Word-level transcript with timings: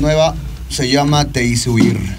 nueva, 0.00 0.34
se 0.68 0.90
llama 0.90 1.24
Te 1.26 1.44
hice 1.44 1.70
huir. 1.70 2.15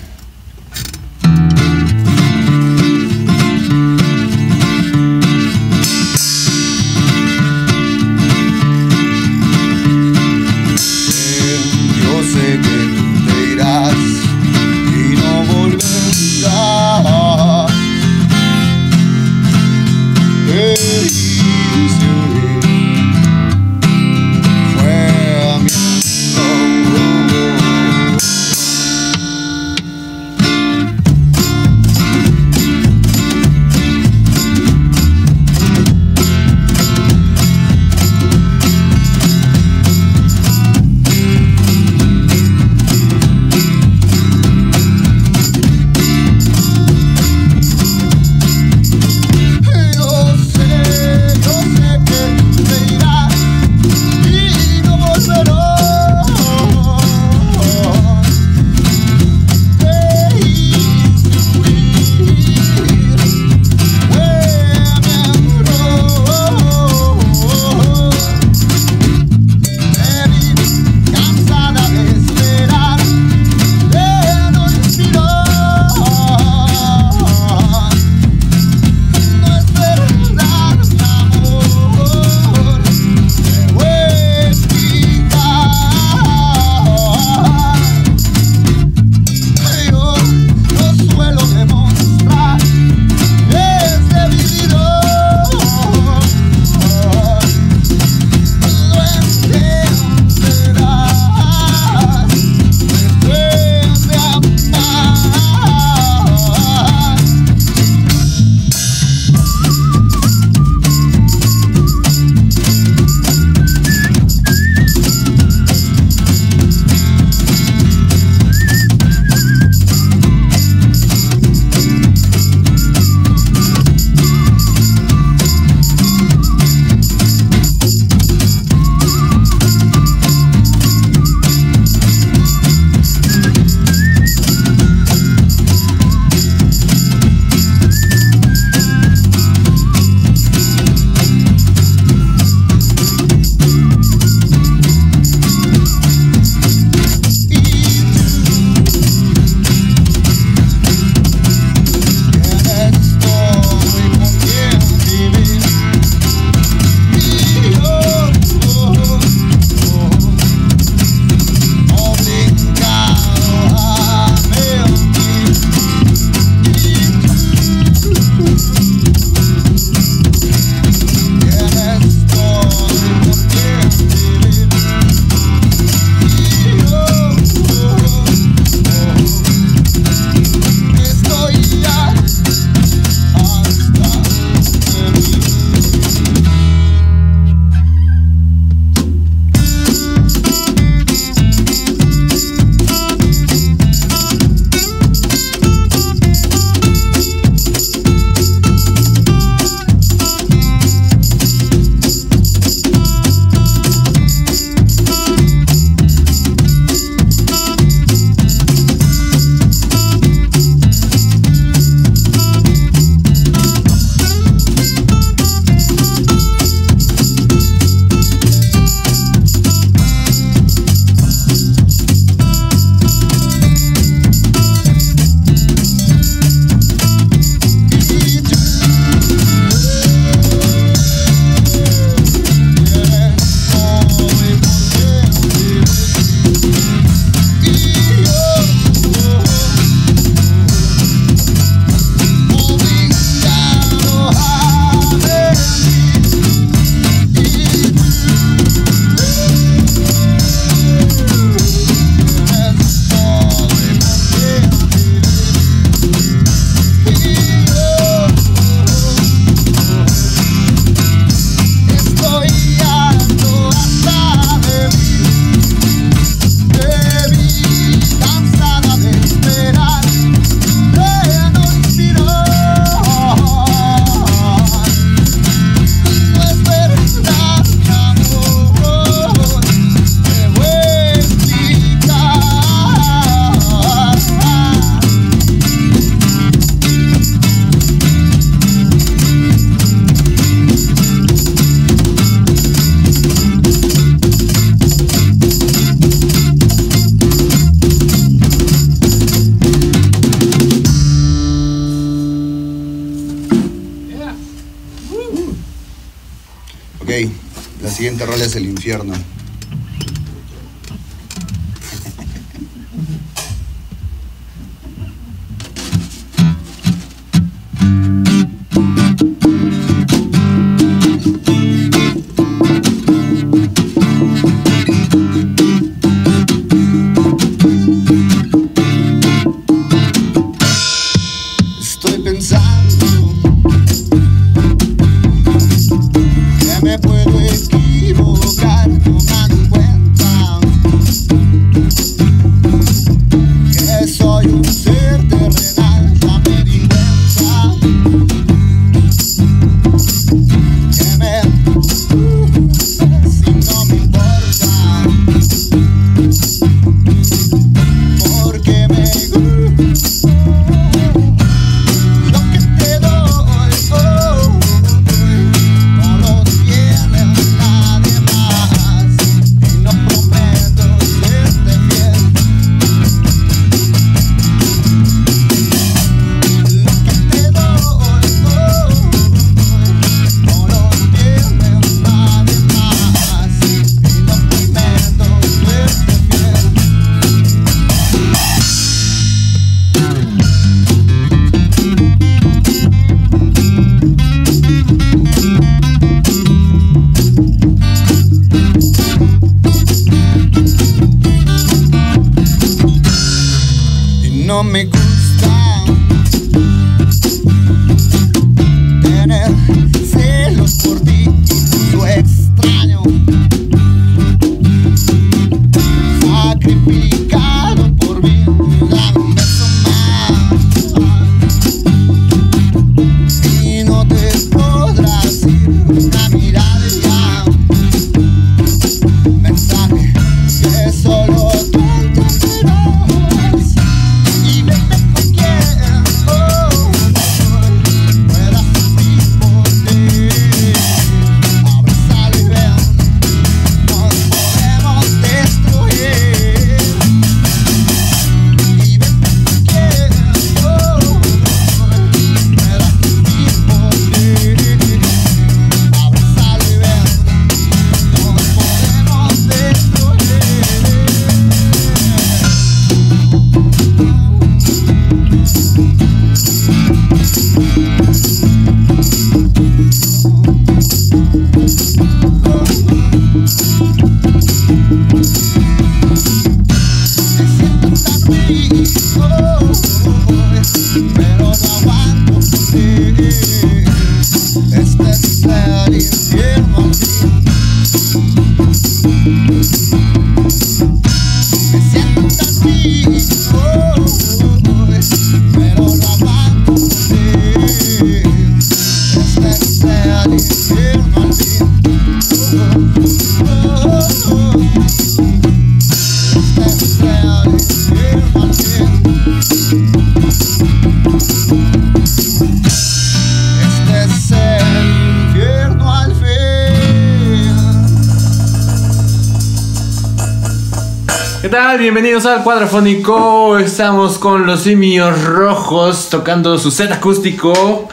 Bienvenidos 521.88 522.26
al 522.26 522.44
Cuadrafónico. 522.44 523.58
Estamos 523.60 524.18
con 524.18 524.46
los 524.46 524.64
simios 524.64 525.24
rojos 525.24 526.10
tocando 526.10 526.58
su 526.58 526.70
set 526.70 526.92
acústico. 526.92 527.88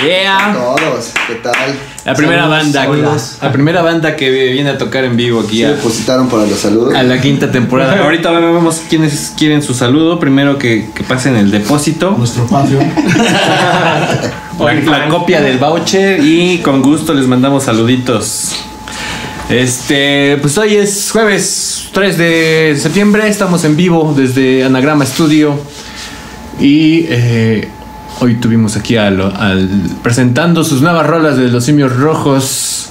Yeah. 0.00 0.52
Todos, 0.54 1.10
¿qué 1.26 1.34
tal? 1.42 1.74
La 2.04 2.14
primera 2.14 2.42
Saludos, 2.42 2.62
banda, 2.62 2.84
saludos. 2.84 3.38
la 3.42 3.50
primera 3.50 3.82
banda 3.82 4.14
que 4.14 4.30
viene 4.30 4.70
a 4.70 4.78
tocar 4.78 5.02
en 5.02 5.16
vivo 5.16 5.40
aquí 5.40 5.56
¿Sí 5.56 5.64
a, 5.64 5.70
depositaron 5.72 6.28
para 6.28 6.46
los 6.46 6.56
saludos? 6.56 6.94
a 6.94 7.02
la 7.02 7.20
quinta 7.20 7.50
temporada. 7.50 7.98
Ahorita 8.04 8.30
vemos 8.30 8.80
quiénes 8.88 9.32
quieren 9.36 9.60
su 9.60 9.74
saludo. 9.74 10.20
Primero 10.20 10.56
que, 10.56 10.90
que 10.94 11.02
pasen 11.02 11.34
el 11.34 11.50
depósito. 11.50 12.14
Nuestro 12.16 12.46
Patreon. 12.46 12.92
La, 14.60 14.74
la 14.74 15.08
copia 15.08 15.40
del 15.40 15.58
voucher. 15.58 16.20
Y 16.22 16.58
con 16.58 16.80
gusto 16.80 17.12
les 17.12 17.26
mandamos 17.26 17.64
saluditos. 17.64 18.54
Este, 19.48 20.38
pues 20.40 20.56
hoy 20.56 20.76
es 20.76 21.10
jueves 21.10 21.71
3 21.92 22.16
de 22.16 22.78
septiembre, 22.80 23.28
estamos 23.28 23.64
en 23.64 23.76
vivo 23.76 24.14
desde 24.16 24.64
Anagrama 24.64 25.04
Studio 25.04 25.58
y 26.58 27.04
eh, 27.06 27.68
hoy 28.18 28.36
tuvimos 28.36 28.76
aquí 28.76 28.96
al, 28.96 29.30
presentando 30.02 30.64
sus 30.64 30.80
nuevas 30.80 31.06
rolas 31.06 31.36
de 31.36 31.48
los 31.48 31.66
simios 31.66 31.94
rojos. 31.94 32.88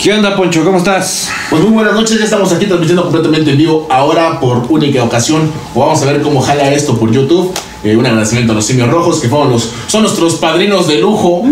¿Qué 0.00 0.12
onda, 0.12 0.36
Poncho? 0.36 0.64
¿Cómo 0.64 0.78
estás? 0.78 1.28
Pues 1.50 1.60
muy 1.62 1.72
buenas 1.72 1.94
noches, 1.94 2.16
ya 2.16 2.24
estamos 2.24 2.52
aquí 2.52 2.66
transmitiendo 2.66 3.02
completamente 3.02 3.50
en 3.50 3.56
vivo, 3.58 3.88
ahora 3.90 4.38
por 4.38 4.64
única 4.68 5.02
ocasión. 5.02 5.50
Vamos 5.74 6.00
a 6.00 6.06
ver 6.06 6.22
cómo 6.22 6.40
jala 6.40 6.72
esto 6.72 6.96
por 6.96 7.10
YouTube. 7.10 7.52
Eh, 7.84 7.94
un 7.94 8.06
agradecimiento 8.06 8.52
a 8.52 8.54
los 8.56 8.64
simios 8.64 8.88
rojos, 8.88 9.20
que 9.20 9.28
fueron 9.28 9.50
los, 9.50 9.70
son 9.88 10.02
nuestros 10.02 10.36
padrinos 10.36 10.88
de 10.88 11.00
lujo 11.00 11.42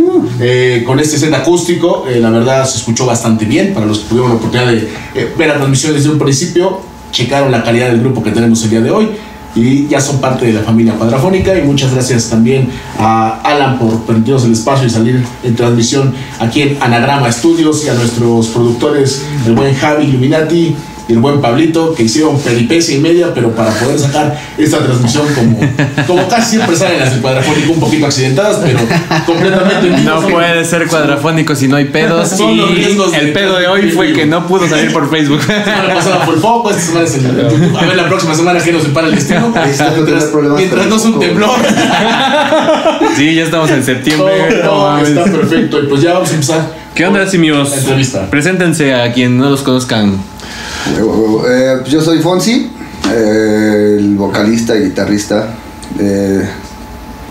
eh, 0.40 0.82
con 0.86 0.98
este 0.98 1.18
set 1.18 1.32
acústico. 1.34 2.06
Eh, 2.08 2.20
la 2.20 2.30
verdad 2.30 2.66
se 2.66 2.78
escuchó 2.78 3.04
bastante 3.04 3.44
bien. 3.44 3.74
Para 3.74 3.84
los 3.84 3.98
que 3.98 4.08
tuvieron 4.08 4.30
la 4.30 4.36
oportunidad 4.36 4.72
de 4.72 4.88
ver 5.36 5.48
la 5.48 5.56
transmisión 5.56 5.92
desde 5.92 6.08
un 6.08 6.18
principio, 6.18 6.80
checaron 7.10 7.52
la 7.52 7.62
calidad 7.62 7.88
del 7.88 8.00
grupo 8.00 8.22
que 8.22 8.30
tenemos 8.30 8.64
el 8.64 8.70
día 8.70 8.80
de 8.80 8.90
hoy. 8.90 9.10
Y 9.54 9.86
ya 9.86 10.00
son 10.00 10.22
parte 10.22 10.46
de 10.46 10.54
la 10.54 10.62
familia 10.62 10.94
cuadrafónica. 10.94 11.54
Y 11.58 11.60
muchas 11.60 11.92
gracias 11.92 12.30
también 12.30 12.70
a 12.98 13.42
Alan 13.42 13.78
por 13.78 14.00
permitirnos 14.04 14.46
el 14.46 14.52
espacio 14.52 14.86
y 14.86 14.90
salir 14.90 15.22
en 15.42 15.54
transmisión 15.54 16.14
aquí 16.40 16.62
en 16.62 16.78
Anagrama 16.80 17.30
Studios 17.30 17.84
y 17.84 17.90
a 17.90 17.94
nuestros 17.94 18.46
productores, 18.46 19.22
el 19.46 19.52
buen 19.52 19.74
Javi 19.74 20.04
Illuminati 20.04 20.74
y 21.08 21.12
el 21.14 21.18
buen 21.18 21.40
Pablito, 21.40 21.94
que 21.94 22.04
hicieron 22.04 22.38
peripecia 22.40 22.94
y 22.96 23.00
media, 23.00 23.32
pero 23.34 23.50
para 23.52 23.70
poder 23.72 23.98
sacar 23.98 24.38
esta 24.56 24.78
transmisión 24.78 25.26
como, 25.34 25.58
como 26.06 26.28
casi 26.28 26.50
siempre 26.56 26.76
salen 26.76 27.00
las 27.00 27.10
del 27.12 27.20
cuadrafónico 27.20 27.72
un 27.72 27.80
poquito 27.80 28.06
accidentadas, 28.06 28.58
pero 28.62 28.78
completamente. 29.26 29.90
No 30.04 30.20
Son- 30.22 30.30
puede 30.30 30.64
ser 30.64 30.86
cuadrafónico 30.86 31.54
si 31.54 31.68
no 31.68 31.76
hay 31.76 31.86
pedos. 31.86 32.28
Son 32.30 32.56
los 32.56 32.70
Y 32.70 32.74
riesgos 32.74 33.12
de 33.12 33.18
el 33.18 33.32
pedo 33.32 33.58
de 33.58 33.66
hoy 33.66 33.90
fue 33.90 34.12
que 34.12 34.26
no 34.26 34.46
pudo 34.46 34.68
salir 34.68 34.92
por 34.92 35.10
Facebook. 35.10 35.40
La 35.48 35.64
semana 35.64 35.94
pasada 35.94 36.20
fue 36.24 36.34
el 36.34 36.40
foco, 36.40 36.70
esta 36.70 36.82
semana 36.82 37.06
es 37.06 37.14
el 37.14 37.22
YouTube. 37.24 37.76
A 37.76 37.84
ver 37.86 37.96
la 37.96 38.08
próxima 38.08 38.34
semana 38.34 38.60
que 38.60 38.72
nos 38.72 38.82
separa 38.82 39.08
el 39.08 39.14
destino. 39.14 39.52
Mientras, 40.56 40.86
no 40.88 40.96
es 40.96 41.04
un 41.04 41.18
temblor. 41.20 41.50
Sí, 43.16 43.34
ya 43.34 43.44
estamos 43.44 43.70
en 43.70 43.82
septiembre. 43.84 44.62
No 44.62 44.70
todo 44.70 44.98
está 44.98 45.24
perfecto. 45.24 45.82
Y 45.82 45.86
pues 45.86 46.02
ya 46.02 46.14
vamos 46.14 46.30
a 46.30 46.34
empezar. 46.34 46.82
¿Qué 46.94 47.06
onda, 47.06 47.26
simios? 47.26 47.70
La 47.70 47.76
entrevista. 47.76 48.30
Preséntense 48.30 48.94
a 48.94 49.12
quien 49.12 49.38
no 49.38 49.48
los 49.50 49.62
conozcan. 49.62 50.16
Huevo, 50.90 51.12
huevo. 51.12 51.48
Eh, 51.48 51.82
yo 51.86 52.00
soy 52.00 52.18
Fonsi, 52.18 52.70
eh, 53.12 53.96
el 53.98 54.16
vocalista 54.16 54.76
y 54.76 54.84
guitarrista. 54.84 55.48
Eh, 55.98 56.48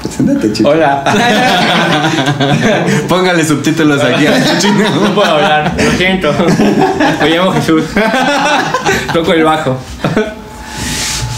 preséntate, 0.01 0.53
chico. 0.53 0.69
Hola. 0.69 1.03
Póngale 3.07 3.45
subtítulos 3.45 4.01
aquí 4.01 4.25
No 5.01 5.15
puedo 5.15 5.31
hablar, 5.31 5.73
lo 5.77 5.91
siento. 5.91 6.33
Me 7.21 7.29
llamo 7.29 7.51
Jesús. 7.51 7.83
Toco 9.13 9.33
el 9.33 9.43
bajo. 9.43 9.77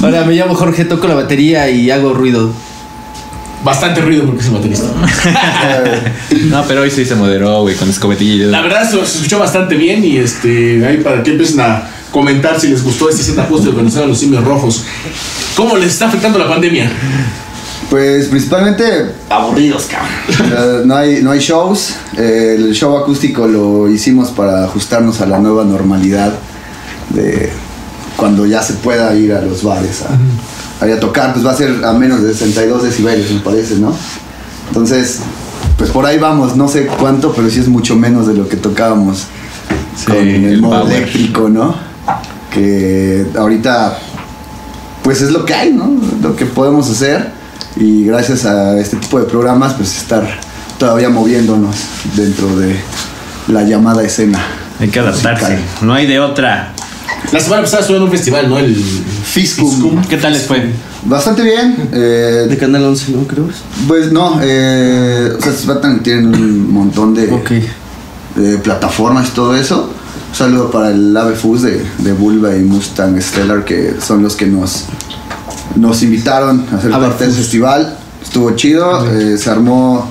Hola, 0.01 0.23
me 0.25 0.33
llamo 0.33 0.53
Jorge, 0.53 0.85
toco 0.85 1.07
la 1.07 1.15
batería 1.15 1.69
y 1.69 1.89
hago 1.89 2.13
ruido. 2.13 2.51
Bastante 3.63 4.01
ruido 4.01 4.25
porque 4.25 4.41
es 4.41 4.47
el 4.47 4.53
baterista. 4.53 4.85
No, 6.49 6.63
pero 6.67 6.81
hoy 6.81 6.91
sí 6.91 7.05
se 7.05 7.15
moderó, 7.15 7.61
güey, 7.61 7.75
con 7.75 7.89
escobetilla 7.89 8.33
y 8.33 8.37
La 8.49 8.61
verdad 8.61 8.89
se, 8.89 8.97
se 9.05 9.17
escuchó 9.17 9.39
bastante 9.39 9.75
bien 9.75 10.03
y 10.03 10.17
este 10.17 10.85
ahí 10.85 10.97
para 10.97 11.23
que 11.23 11.31
empiecen 11.31 11.61
a 11.61 11.87
comentar 12.11 12.59
si 12.59 12.67
les 12.67 12.83
gustó 12.83 13.09
este 13.09 13.23
set 13.23 13.39
ajuste 13.39 13.69
de 13.69 13.75
Venezuela 13.75 14.07
los 14.07 14.19
simios 14.19 14.43
rojos. 14.43 14.83
¿Cómo 15.55 15.77
les 15.77 15.93
está 15.93 16.07
afectando 16.07 16.37
la 16.37 16.47
pandemia? 16.47 16.91
Pues 17.89 18.27
principalmente 18.27 18.83
Aburridos, 19.29 19.85
cabrón. 19.85 20.11
eh, 20.57 20.81
no, 20.85 20.95
hay, 20.95 21.21
no 21.21 21.31
hay 21.31 21.39
shows. 21.39 21.95
Eh, 22.17 22.55
el 22.57 22.73
show 22.73 22.97
acústico 22.97 23.47
lo 23.47 23.89
hicimos 23.89 24.29
para 24.29 24.63
ajustarnos 24.65 25.21
a 25.21 25.25
la 25.25 25.39
nueva 25.39 25.63
normalidad 25.63 26.33
de 27.09 27.51
cuando 28.15 28.45
ya 28.45 28.61
se 28.61 28.73
pueda 28.75 29.13
ir 29.15 29.33
a 29.33 29.41
los 29.41 29.63
bares 29.63 30.03
a, 30.03 30.17
a 30.91 30.99
tocar. 30.99 31.33
Pues 31.33 31.45
va 31.45 31.51
a 31.51 31.55
ser 31.55 31.83
a 31.85 31.93
menos 31.93 32.21
de 32.21 32.33
62 32.33 32.83
decibeles, 32.83 33.31
me 33.31 33.39
parece, 33.39 33.75
¿no? 33.75 33.95
Entonces, 34.67 35.19
pues 35.77 35.89
por 35.89 36.05
ahí 36.05 36.17
vamos. 36.19 36.55
No 36.55 36.67
sé 36.67 36.85
cuánto, 36.87 37.31
pero 37.33 37.49
sí 37.49 37.59
es 37.59 37.67
mucho 37.67 37.95
menos 37.95 38.27
de 38.27 38.33
lo 38.33 38.47
que 38.47 38.57
tocábamos 38.57 39.25
Sí, 39.95 40.05
con 40.07 40.17
el, 40.17 40.45
el 40.45 40.61
modo 40.61 40.81
power. 40.81 40.95
eléctrico, 40.97 41.49
¿no? 41.49 41.75
Que 42.51 43.25
ahorita, 43.37 43.97
pues 45.03 45.21
es 45.21 45.31
lo 45.31 45.45
que 45.45 45.53
hay, 45.53 45.71
¿no? 45.73 45.91
Lo 46.21 46.35
que 46.35 46.45
podemos 46.45 46.89
hacer. 46.89 47.31
Y 47.75 48.05
gracias 48.05 48.45
a 48.45 48.79
este 48.79 48.97
tipo 48.97 49.19
de 49.19 49.25
programas, 49.25 49.73
pues 49.73 49.95
estar 49.97 50.27
todavía 50.77 51.09
moviéndonos 51.09 51.75
dentro 52.15 52.55
de 52.57 52.75
la 53.47 53.63
llamada 53.63 54.03
escena. 54.03 54.39
Hay 54.79 54.89
que 54.89 54.99
adaptarse. 54.99 55.57
No 55.81 55.93
hay 55.93 56.05
de 56.07 56.19
otra. 56.19 56.73
La 57.31 57.39
semana 57.39 57.61
pasada 57.63 57.81
estuve 57.81 57.97
en 57.97 58.03
un 58.03 58.11
festival, 58.11 58.49
¿no? 58.49 58.57
El 58.59 58.75
Fiscum. 59.33 59.99
¿Qué 60.07 60.17
tal 60.17 60.33
les 60.33 60.43
fue? 60.43 60.61
Bastante 61.05 61.41
bien. 61.41 61.89
eh, 61.91 62.45
De 62.47 62.55
Canal 62.55 62.83
11, 62.85 63.11
¿no? 63.13 63.23
Creo. 63.27 63.49
pues 63.87 64.11
no, 64.11 64.39
eh, 64.43 65.33
o 65.35 65.41
sea, 65.41 65.81
tienen 66.03 66.27
un 66.27 66.71
montón 66.71 67.15
de, 67.15 67.31
Ok. 67.31 67.51
de 68.35 68.57
plataformas 68.59 69.29
y 69.29 69.31
todo 69.31 69.55
eso. 69.55 69.89
Un 70.29 70.35
saludo 70.35 70.69
para 70.69 70.91
el 70.91 71.17
Ave 71.17 71.33
Fus 71.35 71.63
de, 71.63 71.83
de 71.97 72.13
Bulba 72.13 72.55
y 72.55 72.59
Mustang 72.61 73.19
Stellar, 73.19 73.65
que 73.65 73.95
son 73.99 74.21
los 74.21 74.35
que 74.35 74.45
nos, 74.45 74.85
nos 75.77 76.03
invitaron 76.03 76.63
a 76.71 76.79
ser 76.79 76.93
Ave 76.93 77.07
parte 77.07 77.25
del 77.25 77.33
festival. 77.33 77.97
Estuvo 78.21 78.51
chido, 78.51 79.03
eh, 79.11 79.35
se 79.39 79.49
armó 79.49 80.07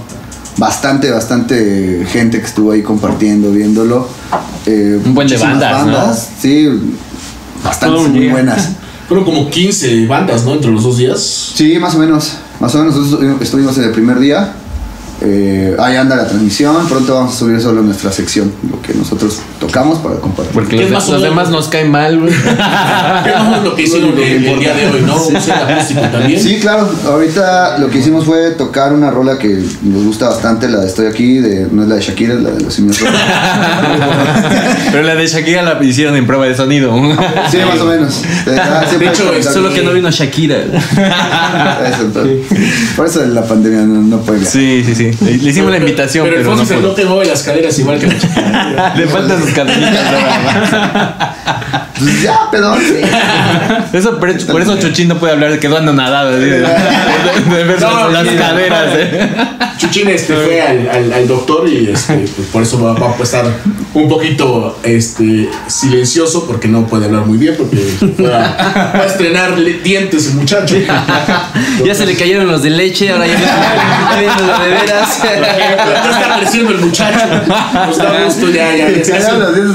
bastante, 0.57 1.12
bastante 1.12 2.05
gente 2.11 2.41
que 2.41 2.47
estuvo 2.47 2.73
ahí 2.73 2.83
compartiendo, 2.83 3.52
viéndolo. 3.52 4.09
Eh, 4.67 5.00
Un 5.05 5.14
buen 5.14 5.29
de 5.29 5.37
bandas, 5.37 6.29
Sí, 6.41 6.69
bastantes 7.62 7.99
Todo 7.99 8.07
un 8.09 8.12
muy 8.17 8.29
buenas. 8.29 8.71
Fueron 9.12 9.26
como 9.26 9.50
15 9.50 10.07
bandas, 10.07 10.47
¿no? 10.47 10.54
Entre 10.54 10.71
los 10.71 10.85
dos 10.85 10.97
días. 10.97 11.52
Sí, 11.54 11.78
más 11.78 11.95
o 11.95 11.99
menos. 11.99 12.33
Más 12.59 12.75
o 12.75 12.78
menos 12.78 12.97
estuvimos 13.42 13.76
en 13.76 13.85
el 13.85 13.90
primer 13.90 14.19
día. 14.19 14.54
Eh, 15.25 15.76
ahí 15.79 15.97
anda 15.97 16.17
la 16.17 16.26
transmisión. 16.26 16.88
Pronto 16.88 17.14
vamos 17.14 17.35
a 17.35 17.38
subir 17.38 17.61
solo 17.61 17.83
nuestra 17.83 18.11
sección, 18.11 18.52
lo 18.69 18.83
que 18.83 18.93
nosotros 18.95 19.41
tocamos 19.61 19.99
para 19.99 20.17
compartir. 20.17 20.52
Porque 20.52 20.76
¿Qué 20.76 20.83
los, 20.83 20.93
más 20.93 21.09
los 21.09 21.23
demás 21.23 21.49
nos 21.50 21.69
caen 21.69 21.91
mal, 21.91 22.19
güey. 22.19 22.32
¿Qué 22.35 23.32
más 23.32 23.58
es 23.58 23.65
lo 23.65 23.75
que 23.76 23.82
hicieron 23.82 24.11
Lo 24.11 24.17
que 24.17 24.37
el, 24.37 24.58
día 24.58 24.75
de 24.75 24.87
hoy, 24.89 25.02
no? 25.02 25.17
También. 26.11 26.43
Sí, 26.43 26.58
claro. 26.61 26.89
Ahorita 27.06 27.78
lo 27.78 27.89
que 27.89 27.99
hicimos 27.99 28.25
fue 28.25 28.50
tocar 28.52 28.93
una 28.93 29.11
rola 29.11 29.39
que 29.39 29.63
nos 29.82 30.04
gusta 30.04 30.28
bastante, 30.28 30.69
la 30.69 30.80
de 30.80 30.93
Estoy 30.93 31.06
aquí, 31.06 31.39
de, 31.39 31.69
no 31.71 31.85
es 31.85 31.89
la 31.89 31.95
de 31.95 32.02
Shakira, 32.02 32.35
es 32.35 32.41
la 32.41 32.50
de 32.50 32.61
los 32.61 32.75
simios. 32.75 32.99
Pero 34.93 35.02
la 35.04 35.15
de 35.15 35.26
Shakira 35.26 35.63
la 35.63 35.82
hicieron 35.82 36.17
en 36.17 36.26
prueba 36.26 36.47
de 36.47 36.54
sonido. 36.54 36.93
Sí, 37.50 37.58
más 37.58 37.80
o 37.80 37.87
menos. 37.87 38.23
Ah, 38.58 38.85
De 38.99 39.06
hecho, 39.06 39.32
es 39.32 39.47
Solo 39.47 39.73
que 39.73 39.82
no 39.82 39.93
vino 39.93 40.11
Shakira. 40.11 40.58
Eso, 40.58 42.02
entonces. 42.02 42.47
Por 42.97 43.06
eso 43.06 43.25
la 43.26 43.45
pandemia 43.45 43.80
no, 43.82 44.02
no 44.02 44.19
puede. 44.19 44.45
Sí, 44.45 44.82
sí, 44.85 44.95
sí. 44.95 45.12
Le 45.21 45.51
hicimos 45.51 45.71
la 45.71 45.79
invitación, 45.79 46.25
pero, 46.25 46.37
pero, 46.43 46.53
el 46.63 46.83
no 46.83 46.89
no 46.89 46.95
te 46.95 47.05
mueve 47.05 47.27
las 47.27 47.43
caderas 47.43 47.79
igual 47.79 47.99
que 47.99 48.07
la 48.07 48.19
chica. 48.19 48.95
Le 48.97 49.07
faltan 49.07 49.41
sus 49.41 49.53
cadenitas. 49.53 49.99
Pues 52.02 52.23
ya, 52.23 52.50
pedón. 52.50 52.78
sí. 52.80 52.95
Eso, 53.93 54.19
por, 54.19 54.30
eso- 54.30 54.47
por 54.50 54.62
eso 54.62 54.78
Chuchín 54.78 55.08
no 55.08 55.19
puede 55.19 55.32
hablar 55.34 55.52
de 55.52 55.58
quedó 55.58 55.76
anonadado. 55.78 56.30
así 56.30 56.38
De, 56.41 56.60
de- 56.60 57.56
de 57.56 57.65
ver 57.65 57.80
No, 57.80 58.08
las 58.08 58.26
sí, 58.26 58.34
caderas. 58.36 58.88
eh. 58.95 59.30
Chuchín 59.78 60.08
este, 60.08 60.34
fue 60.34 60.62
al, 60.62 60.88
al, 60.88 61.12
al 61.12 61.28
doctor 61.28 61.69
y 61.69 61.91
este, 61.91 62.15
pues, 62.36 62.49
por 62.52 62.62
eso 62.62 62.82
va, 62.82 62.95
va 62.95 63.15
a 63.19 63.23
estar 63.23 63.45
un 63.95 64.08
poquito 64.08 64.78
este, 64.84 65.49
silencioso 65.67 66.47
porque 66.47 66.69
no 66.69 66.86
puede 66.86 67.06
hablar 67.06 67.26
muy 67.26 67.36
bien 67.36 67.54
porque 67.58 67.76
va 68.23 68.45
a, 68.47 68.93
va 68.97 69.02
a 69.02 69.06
estrenar 69.06 69.58
le- 69.58 69.80
dientes 69.80 70.28
el 70.28 70.34
muchacho. 70.34 70.76
Ya 71.84 71.95
se 71.95 72.06
le 72.06 72.15
cayeron 72.15 72.47
los 72.47 72.62
de 72.62 72.71
leche, 72.71 73.10
ahora 73.10 73.26
ya 73.26 73.34
vienen 74.19 74.47
los 74.47 74.62
de 74.62 74.69
veras. 74.69 75.21
Ya 75.23 76.10
está 76.10 76.36
creciendo 76.38 76.71
el 76.73 76.78
muchacho. 76.78 77.26
Nos 77.86 77.99
da 77.99 78.25
gusto 78.25 78.49
ya, 78.50 78.75
ya, 78.76 78.88
ya, 78.91 79.02
Ya 79.02 79.19
ya, 79.19 79.21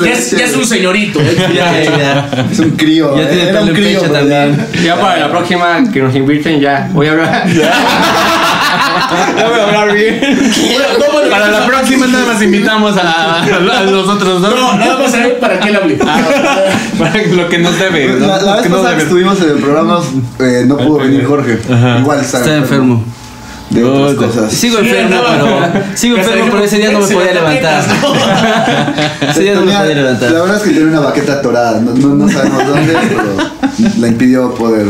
ya 0.06 0.12
es, 0.14 0.32
ya 0.32 0.46
es 0.46 0.56
un 0.56 0.66
señorito. 0.66 1.20
¿eh? 1.22 1.36
Ya, 1.54 1.84
ya, 1.84 1.98
ya. 1.98 2.17
Es 2.52 2.60
un 2.60 2.72
crío. 2.72 3.16
Ya 3.16 3.24
eh, 3.24 3.28
tiene 3.28 3.50
Era 3.50 3.62
un 3.62 3.70
crío 3.70 4.02
ya- 4.02 4.12
también. 4.12 4.68
Ya 4.84 4.96
para 5.00 5.18
la 5.20 5.30
próxima 5.32 5.84
que 5.92 6.02
nos 6.02 6.16
inviten, 6.16 6.60
ya 6.60 6.90
voy 6.94 7.08
a 7.08 7.12
hablar. 7.12 7.46
Ya 9.38 9.48
voy 9.48 9.60
a 9.60 9.64
hablar 9.68 9.94
bien. 9.94 10.20
Bueno, 10.20 10.86
no, 11.00 11.14
bueno, 11.14 11.30
Para 11.30 11.48
la 11.48 11.66
próxima 11.66 12.08
nada 12.08 12.26
más 12.34 12.42
invitamos 12.42 12.98
a, 12.98 13.44
a 13.44 13.84
los 13.84 14.08
otros 14.10 14.42
dos. 14.42 14.56
No, 14.56 14.78
nada 14.78 14.98
más 15.00 15.14
a 15.14 15.18
ver 15.18 15.40
para 15.40 15.60
qué 15.60 15.72
le 15.72 15.78
hable. 15.78 15.96
Para 15.96 17.24
lo 17.32 17.48
que 17.50 17.58
nos 17.60 17.80
debe. 17.80 18.08
¿no? 18.20 18.28
La, 18.28 18.38
la 18.38 18.44
Lo 18.44 18.54
vez 18.54 18.62
que 18.64 18.70
nos 18.70 18.78
pasada 18.80 18.90
que 18.90 18.96
debe. 18.96 19.04
estuvimos 19.04 19.42
en 19.42 19.50
el 19.52 19.58
programa 19.64 20.00
eh, 20.40 20.64
no 20.68 20.78
pudo 20.78 20.98
venir 21.00 21.26
Jorge. 21.26 21.60
Igual 22.00 22.20
está, 22.22 22.40
Está 22.40 22.56
enfermo. 22.56 23.04
De 23.70 23.84
otras 23.84 24.16
cosas. 24.16 24.54
Sigo 24.54 24.80
enfermo, 24.80 25.18
pero. 25.30 25.84
Sigo 25.96 26.18
enfermo, 26.18 26.46
pero 26.52 26.64
ese 26.64 26.78
día 26.78 26.92
no 26.92 27.00
me 27.00 27.08
podía 27.08 27.34
la 27.34 27.42
levantar. 27.52 27.84
Ese 29.30 29.42
día 29.42 29.56
no 29.56 29.62
me 29.62 29.66
podía 29.68 29.84
La 29.84 29.94
levantar. 29.94 30.32
verdad 30.32 30.56
es 30.58 30.64
que 30.64 30.70
tiene 30.70 30.86
una 30.88 31.00
baqueta 31.02 31.34
atorada. 31.34 31.82
No, 31.82 31.94
no, 31.94 32.16
no 32.16 32.30
sabemos 32.30 32.66
dónde, 32.66 32.94
pero 33.10 33.92
la 34.00 34.08
impidió 34.08 34.54
poder. 34.54 34.88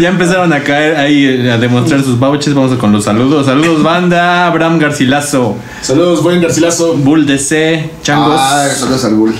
Ya 0.00 0.08
empezaron 0.08 0.52
a 0.52 0.62
caer 0.62 0.96
ahí 0.96 1.24
eh, 1.26 1.50
a 1.52 1.58
demostrar 1.58 2.02
sus 2.02 2.18
vouchers. 2.18 2.54
Vamos 2.54 2.76
con 2.78 2.90
los 2.92 3.04
saludos. 3.04 3.46
Saludos, 3.46 3.82
banda. 3.82 4.46
Abraham 4.46 4.78
Garcilaso. 4.78 5.56
Saludos, 5.82 6.22
buen 6.22 6.40
Garcilazo. 6.40 6.94
Bull 6.94 7.26
DC. 7.26 7.90
Changos. 8.02 8.36
Ah, 8.38 8.66
saludos 8.74 9.04
al 9.04 9.14
Bull. 9.14 9.34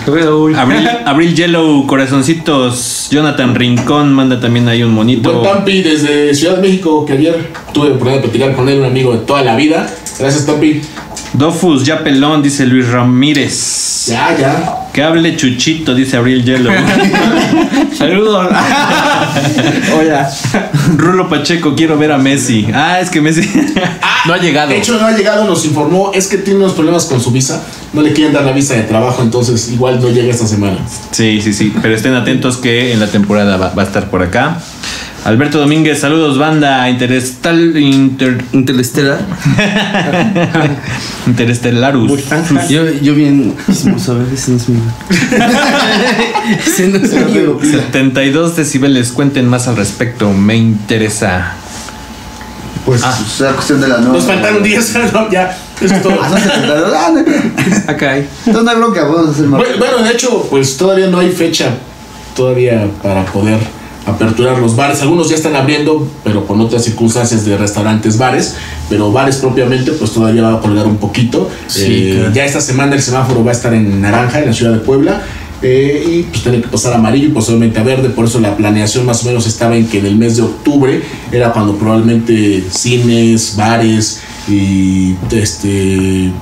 Abril, 0.57 0.89
Abril 1.07 1.35
Yellow, 1.35 1.87
corazoncitos. 1.87 3.09
Jonathan 3.11 3.55
Rincón 3.55 4.13
manda 4.13 4.39
también 4.39 4.69
ahí 4.69 4.83
un 4.83 4.93
monito. 4.93 5.33
Buen 5.33 5.53
Tampi 5.53 5.83
desde 5.83 6.35
Ciudad 6.35 6.57
de 6.57 6.63
México, 6.63 7.05
que 7.07 7.15
ayer 7.15 7.49
tuve 7.73 7.89
la 7.89 7.95
oportunidad 7.95 8.23
de 8.23 8.29
platicar 8.29 8.50
con 8.55 8.69
él, 8.69 8.81
un 8.81 8.87
amigo 8.87 9.13
de 9.13 9.19
toda 9.19 9.43
la 9.43 9.57
vida. 9.57 9.89
Gracias, 10.19 10.47
Tampi. 10.47 10.83
Dofus, 11.33 11.85
ya 11.85 12.03
pelón, 12.03 12.43
dice 12.43 12.67
Luis 12.67 12.89
Ramírez. 12.89 14.07
Ya, 14.09 14.37
ya. 14.37 14.77
Que 14.93 15.03
hable 15.03 15.37
Chuchito, 15.37 15.95
dice 15.95 16.17
Abril 16.17 16.45
Yellow. 16.45 16.73
Saludos. 17.97 18.49
Hola. 19.99 20.31
Rulo 20.97 21.29
Pacheco, 21.29 21.75
quiero 21.77 21.97
ver 21.97 22.11
a 22.11 22.19
Messi. 22.19 22.67
Ah, 22.75 22.99
es 23.01 23.11
que 23.11 23.21
Messi. 23.21 23.43
No 24.27 24.35
ha 24.35 24.39
llegado. 24.39 24.69
De 24.69 24.77
hecho, 24.77 24.99
no 25.01 25.07
ha 25.07 25.17
llegado, 25.17 25.47
nos 25.47 25.65
informó. 25.65 26.13
Es 26.13 26.27
que 26.27 26.37
tiene 26.37 26.59
unos 26.59 26.75
problemas 26.75 27.07
con 27.07 27.23
su 27.23 27.31
visa. 27.31 27.65
No 27.95 28.03
le 28.03 28.13
quieren 28.13 28.35
dar 28.35 28.45
la 28.45 28.53
visa 28.53 28.75
de 28.75 28.83
trabajo, 28.83 29.23
entonces 29.23 29.71
igual 29.73 29.99
no 29.99 30.11
llega 30.11 30.31
esta 30.31 30.47
semana. 30.47 30.77
Sí, 31.11 31.41
sí, 31.41 31.55
sí. 31.55 31.73
Pero 31.81 31.95
estén 31.95 32.13
atentos 32.13 32.59
que 32.59 32.93
en 32.93 33.01
la 33.01 33.07
temporada 33.07 33.57
va, 33.57 33.73
va 33.73 33.83
a 33.83 33.87
estar 33.87 34.11
por 34.11 34.23
acá. 34.23 34.61
Alberto 35.25 35.59
Domínguez, 35.59 36.01
saludos 36.01 36.39
banda 36.39 36.89
Interestal 36.89 37.77
Inter, 37.77 38.43
Interestelar. 38.53 39.21
Interestelarus. 41.27 42.11
Yo, 42.69 42.89
yo 42.91 43.15
bien. 43.15 43.55
Vamos 43.85 44.09
a 44.09 44.15
ver, 44.15 44.27
ese 44.33 44.53
no 44.53 44.57
es 44.57 44.69
mío. 44.71 44.81
ese 46.67 46.89
no 46.89 46.97
es 46.97 47.13
mío. 47.13 47.59
72 47.63 48.57
decibeles, 48.57 49.13
cuenten 49.13 49.47
más 49.47 49.69
al 49.69 49.77
respecto, 49.77 50.33
me 50.33 50.57
interesa. 50.57 51.53
Pues 52.87 53.03
es 53.03 53.41
la 53.41 53.53
cuestión 53.53 53.83
de 53.83 53.89
la 53.89 53.99
nueva. 53.99 54.15
Nos 54.15 54.25
faltaron 54.25 54.63
10, 54.63 55.13
no, 55.13 55.31
ya. 55.31 55.55
Eso 55.83 55.95
es 55.95 56.03
todo. 56.03 56.19
Ah, 56.23 56.31
son 56.31 56.41
72. 56.41 56.95
Ah, 56.97 57.11
no 57.13 57.19
hay. 57.19 57.83
Acá. 57.87 58.17
Entonces 58.17 58.65
no 58.65 58.71
hay 58.71 58.77
bronca, 58.79 59.07
podemos 59.07 59.35
hacer 59.35 59.47
más. 59.47 59.61
Bueno, 59.61 59.77
bueno, 59.79 59.99
de 60.03 60.13
hecho, 60.13 60.47
pues 60.49 60.79
todavía 60.79 61.09
no 61.09 61.19
hay 61.19 61.31
fecha 61.31 61.75
todavía 62.35 62.89
para 63.03 63.27
poder 63.27 63.59
aperturar 64.07 64.59
los 64.59 64.77
bares. 64.77 65.03
Algunos 65.03 65.29
ya 65.29 65.37
están 65.37 65.57
abriendo, 65.57 66.07
pero 66.25 66.47
con 66.47 66.61
otras 66.61 66.85
circunstancias 66.85 67.45
de 67.45 67.57
restaurantes, 67.57 68.19
bares. 68.19 68.57
Pero 68.89 69.13
bares 69.13 69.37
propiamente, 69.37 69.93
pues 69.93 70.13
todavía 70.13 70.43
va 70.43 70.55
a 70.55 70.61
colgar 70.61 70.87
un 70.87 70.97
poquito. 70.97 71.51
Eh, 71.79 72.15
claro. 72.17 72.35
Ya 72.35 72.45
esta 72.45 72.61
semana 72.61 72.95
el 72.95 73.03
semáforo 73.03 73.45
va 73.45 73.51
a 73.51 73.55
estar 73.55 73.73
en 73.75 74.01
naranja, 74.01 74.41
en 74.41 74.47
la 74.47 74.53
ciudad 74.53 74.73
de 74.73 74.81
Puebla. 74.81 75.23
eh, 75.63 76.05
y 76.07 76.23
pues 76.23 76.43
tiene 76.43 76.63
que 76.63 76.69
pasar 76.69 76.95
a 76.95 76.97
amarillo 76.97 77.29
y 77.29 77.31
posiblemente 77.31 77.79
a 77.79 77.83
verde. 77.83 78.11
Por 78.11 78.25
eso 78.25 78.41
la 78.41 78.57
planeación 78.57 79.05
más 79.05 79.23
o 79.23 79.27
menos 79.27 79.47
estaba 79.47 79.77
en 79.77 79.87
que 79.87 79.99
en 79.99 80.07
el 80.07 80.17
mes 80.17 80.37
de 80.37 80.43
octubre 80.43 81.03
era 81.31 81.53
cuando 81.53 81.77
probablemente 81.77 82.65
cines, 82.71 83.57
bares 83.57 84.21
y 84.49 85.15
este 85.31 86.33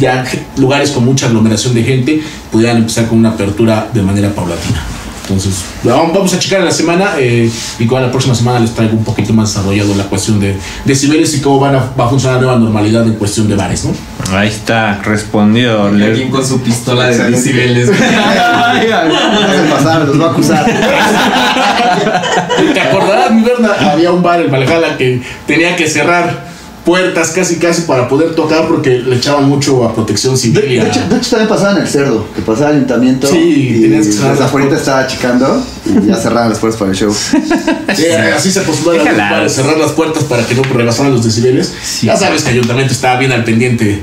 ya 0.00 0.24
lugares 0.56 0.90
con 0.90 1.04
mucha 1.04 1.26
aglomeración 1.26 1.74
de 1.74 1.82
gente 1.82 2.22
pudieran 2.50 2.78
empezar 2.78 3.06
con 3.06 3.18
una 3.18 3.30
apertura 3.30 3.88
de 3.92 4.02
manera 4.02 4.34
paulatina. 4.34 4.93
Entonces, 5.24 5.64
vamos 5.82 6.34
a 6.34 6.38
checar 6.38 6.58
en 6.60 6.66
la 6.66 6.70
semana 6.70 7.12
eh, 7.18 7.50
y 7.78 7.86
con 7.86 8.02
la 8.02 8.10
próxima 8.10 8.34
semana 8.34 8.60
les 8.60 8.74
traigo 8.74 8.94
un 8.94 9.04
poquito 9.04 9.32
más 9.32 9.54
desarrollado 9.54 9.94
la 9.94 10.04
cuestión 10.04 10.38
de 10.38 10.54
decibeles 10.84 11.34
y 11.34 11.40
cómo 11.40 11.60
van 11.60 11.74
a, 11.76 11.78
va 11.98 12.04
a 12.04 12.08
funcionar 12.10 12.36
la 12.36 12.42
nueva 12.42 12.58
normalidad 12.58 13.06
en 13.06 13.14
cuestión 13.14 13.48
de 13.48 13.56
bares, 13.56 13.86
¿no? 13.86 13.92
Ahí 14.36 14.48
está, 14.48 15.00
respondido. 15.02 15.90
Le- 15.90 16.04
Alguien 16.06 16.30
con 16.30 16.46
su 16.46 16.60
pistola 16.60 17.06
de 17.06 17.30
decibeles. 17.30 17.90
Pasar, 19.70 20.02
los 20.06 20.20
va 20.20 20.26
a 20.26 20.30
acusar. 20.30 20.64
¿Te 22.74 22.80
acordarás, 22.80 23.30
mi 23.32 23.42
Berna? 23.42 23.70
Había 23.92 24.12
un 24.12 24.22
bar 24.22 24.40
en 24.40 24.50
Valhalla 24.50 24.96
que 24.98 25.22
tenía 25.46 25.74
que 25.76 25.86
cerrar 25.88 26.53
puertas 26.84 27.30
casi 27.30 27.56
casi 27.56 27.82
para 27.82 28.08
poder 28.08 28.34
tocar 28.34 28.66
porque 28.68 28.98
le 28.98 29.16
echaban 29.16 29.48
mucho 29.48 29.84
a 29.84 29.94
protección 29.94 30.36
civil. 30.36 30.60
de 30.60 30.86
hecho, 30.88 31.00
de 31.08 31.16
hecho, 31.16 31.30
también 31.30 31.48
pasaba 31.48 31.72
en 31.72 31.78
el 31.78 31.88
cerdo, 31.88 32.26
que 32.34 32.42
pasaba 32.42 32.70
el 32.70 32.76
ayuntamiento 32.76 33.26
Sí, 33.26 33.76
y 33.78 33.82
tenías 33.82 34.06
que 34.06 34.14
afuera 34.22 34.50
puertas. 34.50 34.80
estaba 34.80 35.00
achicando 35.00 35.64
y 35.86 36.06
ya 36.06 36.16
cerraban 36.16 36.50
las 36.50 36.58
puertas 36.58 36.78
para 36.78 36.90
el 36.90 36.96
show. 36.96 37.14
Sí, 37.94 38.06
así 38.10 38.50
se 38.50 38.60
postulaba 38.62 39.02
Déjala. 39.04 39.30
para 39.30 39.48
cerrar 39.48 39.78
las 39.78 39.92
puertas 39.92 40.24
para 40.24 40.44
que 40.44 40.54
no 40.54 40.62
rebasaran 40.62 41.12
los 41.12 41.24
decibeles. 41.24 41.72
ya 42.02 42.16
sabes 42.16 42.42
que 42.42 42.50
el 42.50 42.56
ayuntamiento 42.56 42.92
estaba 42.92 43.18
bien 43.18 43.32
al 43.32 43.44
pendiente 43.44 44.02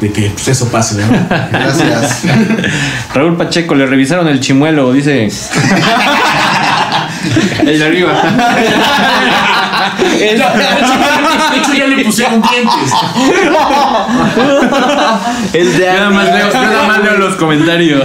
de 0.00 0.10
que 0.12 0.30
pues, 0.30 0.48
eso 0.48 0.68
pase, 0.68 0.96
¿verdad? 0.96 1.48
Gracias. 1.52 2.22
Raúl 3.14 3.36
Pacheco, 3.36 3.74
le 3.74 3.86
revisaron 3.86 4.26
el 4.28 4.40
chimuelo, 4.40 4.92
dice. 4.92 5.28
el 7.66 7.78
de 7.78 7.84
arriba. 7.84 8.22
De, 10.18 10.32
hecho, 10.32 10.44
de 11.52 11.58
hecho, 11.58 11.74
ya 11.74 11.86
le 11.86 12.04
pusieron 12.04 12.42
dientes. 12.42 12.92
El 15.52 15.76
de 15.76 15.84
Yo 15.84 15.92
nada 15.92 16.10
más 16.10 16.26
leo, 16.26 16.52
yo 16.52 16.62
nada 16.62 16.86
más 16.86 17.02
leo 17.02 17.18
los 17.18 17.36
comentarios. 17.36 18.04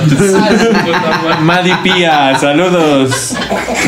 Madi 1.42 1.74
Pía, 1.84 2.38
saludos. 2.40 3.36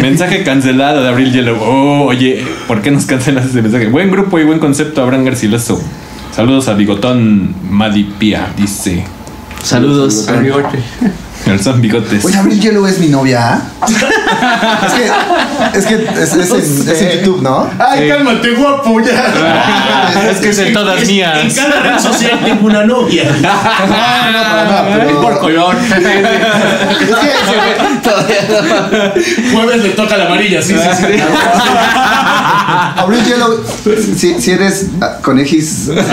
Mensaje 0.01 0.43
cancelado 0.43 1.01
de 1.01 1.09
Abril 1.09 1.31
Yellow. 1.31 1.57
Oh, 1.61 2.05
oye, 2.05 2.45
¿por 2.67 2.81
qué 2.81 2.91
nos 2.91 3.05
cancelas 3.05 3.45
ese 3.45 3.61
mensaje? 3.61 3.87
Buen 3.87 4.11
grupo 4.11 4.39
y 4.39 4.43
buen 4.43 4.59
concepto, 4.59 5.01
Abraham 5.01 5.25
Garciloso. 5.25 5.81
Saludos 6.31 6.67
a 6.67 6.73
Bigotón 6.73 7.55
Madi 7.69 8.03
Pía, 8.03 8.47
dice. 8.55 9.03
Saludos. 9.63 10.27
El 11.45 11.59
son 11.63 11.81
bigotes. 11.81 12.23
Oye, 12.25 12.37
Abril 12.37 12.59
Yellow 12.59 12.85
es 12.85 12.99
mi 12.99 13.07
novia. 13.07 13.61
es 13.87 14.93
que, 14.93 15.77
es 15.79 15.85
que 15.85 15.95
es, 16.21 16.33
es 16.35 16.51
en, 16.51 16.91
es 16.91 17.01
en 17.01 17.19
YouTube, 17.19 17.41
¿no? 17.41 17.69
Ay, 17.79 18.07
cálmate, 18.09 18.51
guapo, 18.51 18.99
ya. 19.01 20.29
es 20.29 20.37
que 20.39 20.49
es 20.49 20.59
en 20.59 20.73
todas 20.73 21.01
En 21.01 21.07
mías. 21.07 21.53
cada 21.55 21.81
red 21.81 21.99
social 21.99 22.39
tengo 22.43 22.67
una 22.67 22.83
novia. 22.85 23.23
Es 25.09 25.15
por 25.15 25.39
color. 25.39 25.75
Es 25.89 25.97
que 25.97 27.29
Jueves 29.53 29.83
le 29.83 29.89
toca 29.89 30.17
la 30.17 30.25
amarilla, 30.25 30.61
sí, 30.61 30.73
sí, 30.73 30.89
sí. 30.97 31.05
Abril 32.95 33.23
Yellow, 33.25 33.63
si, 34.15 34.41
si 34.41 34.51
eres 34.51 34.87
ah, 35.01 35.17
conejis, 35.21 35.87
No, 35.87 35.93
se 35.95 36.05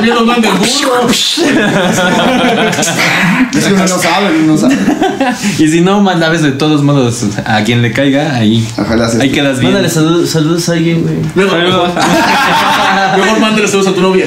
miedo 0.00 0.24
no 0.24 0.32
anda 0.32 0.48
el 0.48 0.54
burro. 0.54 1.08
es 1.08 1.42
que 3.64 3.72
uno 3.72 3.86
no 3.86 3.98
sabe, 3.98 4.38
uno 4.38 4.52
no 4.52 4.58
sabe. 4.58 4.76
Y 5.58 5.68
si 5.68 5.80
no, 5.80 6.00
mandas 6.00 6.42
de 6.42 6.52
todos 6.52 6.82
modos 6.82 7.24
a 7.44 7.62
quien 7.64 7.82
le 7.82 7.92
caiga, 7.92 8.34
ahí. 8.34 8.66
Ojalá 8.78 9.08
sea 9.08 9.22
Ahí 9.22 9.30
quedas 9.30 9.58
bien. 9.60 9.72
Mándale 9.72 9.92
saludos, 9.92 10.30
saludos 10.30 10.68
a 10.68 10.72
alguien, 10.72 11.02
güey. 11.02 11.16
Luego, 11.34 11.56
mejor, 11.56 11.88
mejor 13.18 13.40
mándale 13.40 13.68
saludos 13.68 13.88
a 13.88 13.94
tu 13.94 14.00
novia. 14.00 14.26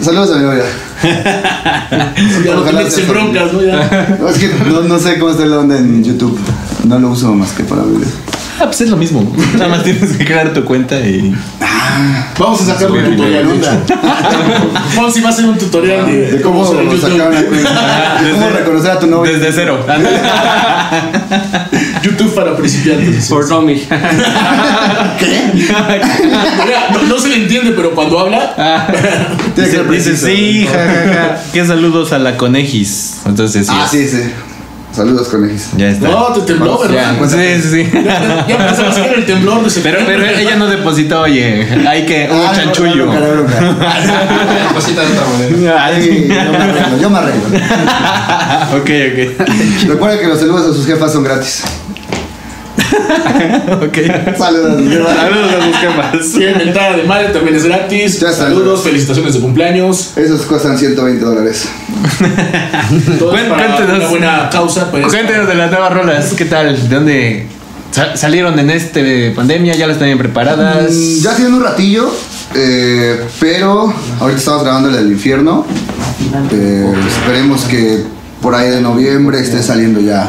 Saludos 0.00 0.30
a 0.32 0.38
mi 0.38 0.44
novia. 0.44 0.64
Ya 2.44 2.54
no 2.54 2.62
te 2.62 2.70
Ojalá 2.70 2.78
metes 2.78 2.94
sea 2.94 3.04
en 3.04 3.10
broncas, 3.10 3.52
¿no? 3.52 3.62
Ya. 3.62 4.16
No, 4.20 4.28
es 4.28 4.38
que 4.38 4.48
no, 4.48 4.82
no 4.82 4.98
sé 4.98 5.18
cómo 5.18 5.32
está 5.32 5.46
la 5.46 5.58
onda 5.58 5.78
en 5.78 6.04
YouTube. 6.04 6.38
No 6.84 6.98
lo 6.98 7.10
uso 7.10 7.34
más 7.34 7.52
que 7.52 7.64
para 7.64 7.82
videos. 7.82 8.12
Ah, 8.60 8.66
pues 8.66 8.80
es 8.82 8.90
lo 8.90 8.96
mismo. 8.96 9.34
Nada 9.54 9.68
más 9.68 9.82
tienes 9.82 10.12
que 10.16 10.24
crear 10.24 10.52
tu 10.52 10.64
cuenta 10.64 11.00
y. 11.00 11.34
Vamos 12.38 12.60
a 12.60 12.64
sacar 12.66 12.90
un 12.90 13.04
tutorial. 13.04 13.46
de 13.46 13.56
hecho. 13.56 13.70
Fonsi 14.94 15.20
va 15.22 15.28
a 15.28 15.32
hacer 15.32 15.44
un 15.46 15.58
tutorial 15.58 16.06
de, 16.06 16.32
De 16.32 16.40
cómo 16.42 16.64
sacar 16.66 17.28
una 17.28 17.42
cuenta. 17.42 18.20
De 18.22 18.30
cómo 18.32 18.50
reconocer 18.50 18.90
a 18.90 18.98
tu 18.98 19.06
novia. 19.06 19.32
Desde 19.32 19.52
cero. 19.52 19.78
YouTube 22.02 22.34
para 22.34 22.56
principiantes. 22.56 23.28
Por 23.28 23.48
Tommy. 23.48 23.86
Mira, 25.54 26.88
no, 26.92 27.02
no 27.02 27.18
se 27.18 27.28
le 27.28 27.36
entiende, 27.36 27.72
pero 27.72 27.94
cuando 27.94 28.18
habla, 28.20 28.86
que 29.54 29.80
Dice, 29.90 30.16
sí, 30.16 30.66
jajaja. 30.66 31.40
¿Qué 31.52 31.64
saludos 31.64 32.12
a 32.12 32.18
la 32.18 32.36
conejis? 32.36 33.20
Entonces 33.26 33.66
sí. 33.66 33.72
Ah, 33.74 33.86
sí, 33.90 34.06
sí. 34.06 34.22
Saludos, 34.94 35.28
conejis. 35.28 35.68
Ya 35.76 35.88
está. 35.90 36.08
no, 36.08 36.26
te 36.32 36.40
tembló, 36.40 36.78
¿verdad? 36.80 37.14
Ya, 37.20 37.28
Sí, 37.28 37.62
sí, 37.62 37.68
sí. 37.84 37.90
Ya, 38.04 38.44
ya 38.48 38.54
empezamos 38.56 38.96
a 38.96 39.00
ver 39.02 39.18
el 39.18 39.24
temblor 39.26 39.54
de 39.58 39.60
Pero, 39.60 39.70
septiembre. 39.70 40.04
pero 40.18 40.38
ella 40.38 40.56
no 40.56 40.66
depositó, 40.66 41.20
oye. 41.22 41.66
Hay 41.88 42.04
que. 42.06 42.28
Un 42.30 42.36
Ah, 42.40 42.52
chanchullo. 42.54 43.06
no, 43.06 43.14
no, 43.14 43.20
no, 43.20 43.34
no, 43.36 43.42
no. 43.42 44.74
Cosita 44.74 45.02
de 45.02 45.06
otra 45.12 45.26
manera. 45.32 45.84
Ay, 45.84 46.26
yo 46.28 46.34
me 46.52 46.56
arreglo, 46.58 46.98
yo 47.00 47.10
me 47.10 47.18
arreglo. 47.18 47.42
ok, 48.78 48.90
ok. 49.44 49.88
Recuerda 49.88 50.18
que 50.18 50.26
los 50.26 50.40
saludos 50.40 50.70
a 50.70 50.74
sus 50.74 50.84
jefas 50.86 51.12
son 51.12 51.22
gratis. 51.24 51.62
Ok. 53.70 53.98
Saludos 54.36 54.72
a 54.72 54.78
sus 54.78 54.88
jefas. 54.90 55.16
Saludos 55.16 55.50
a 55.52 55.64
sus 55.64 55.76
jefas. 55.76 56.32
Tienen 56.32 56.74
de 56.74 57.02
madre, 57.06 57.28
también 57.28 57.56
es 57.56 57.64
gratis. 57.64 58.20
Ya. 58.20 58.32
Saludos, 58.32 58.82
felicitaciones 58.82 59.34
de 59.34 59.40
cumpleaños. 59.40 60.12
Esos 60.16 60.42
cuestan 60.42 60.76
120 60.78 61.24
dólares. 61.24 61.68
Cuéntenos. 63.18 63.98
una 63.98 64.08
buena 64.08 64.50
causa. 64.50 64.90
Pues, 64.90 65.06
Cuéntenos 65.06 65.46
de 65.46 65.54
las 65.54 65.70
nuevas 65.70 65.92
rolas. 65.92 66.32
¿Qué 66.36 66.44
tal? 66.44 66.88
¿De 66.88 66.94
dónde 66.94 67.46
sa- 67.90 68.16
salieron 68.16 68.58
en 68.58 68.70
este 68.70 69.30
pandemia? 69.32 69.74
¿Ya 69.76 69.86
las 69.86 69.98
tenían 69.98 70.18
preparadas? 70.18 70.92
Mm, 70.92 71.20
Ya 71.22 71.36
tiene 71.36 71.50
un 71.56 71.62
ratillo, 71.62 72.10
eh, 72.54 73.24
pero 73.38 73.92
ahorita 74.20 74.38
estamos 74.38 74.62
grabando 74.62 74.88
el 74.88 74.96
del 74.96 75.12
infierno. 75.12 75.66
Eh, 76.52 76.92
esperemos 77.08 77.62
que 77.64 78.04
por 78.42 78.54
ahí 78.54 78.70
de 78.70 78.80
noviembre 78.80 79.40
esté 79.40 79.62
saliendo 79.62 80.00
ya. 80.00 80.28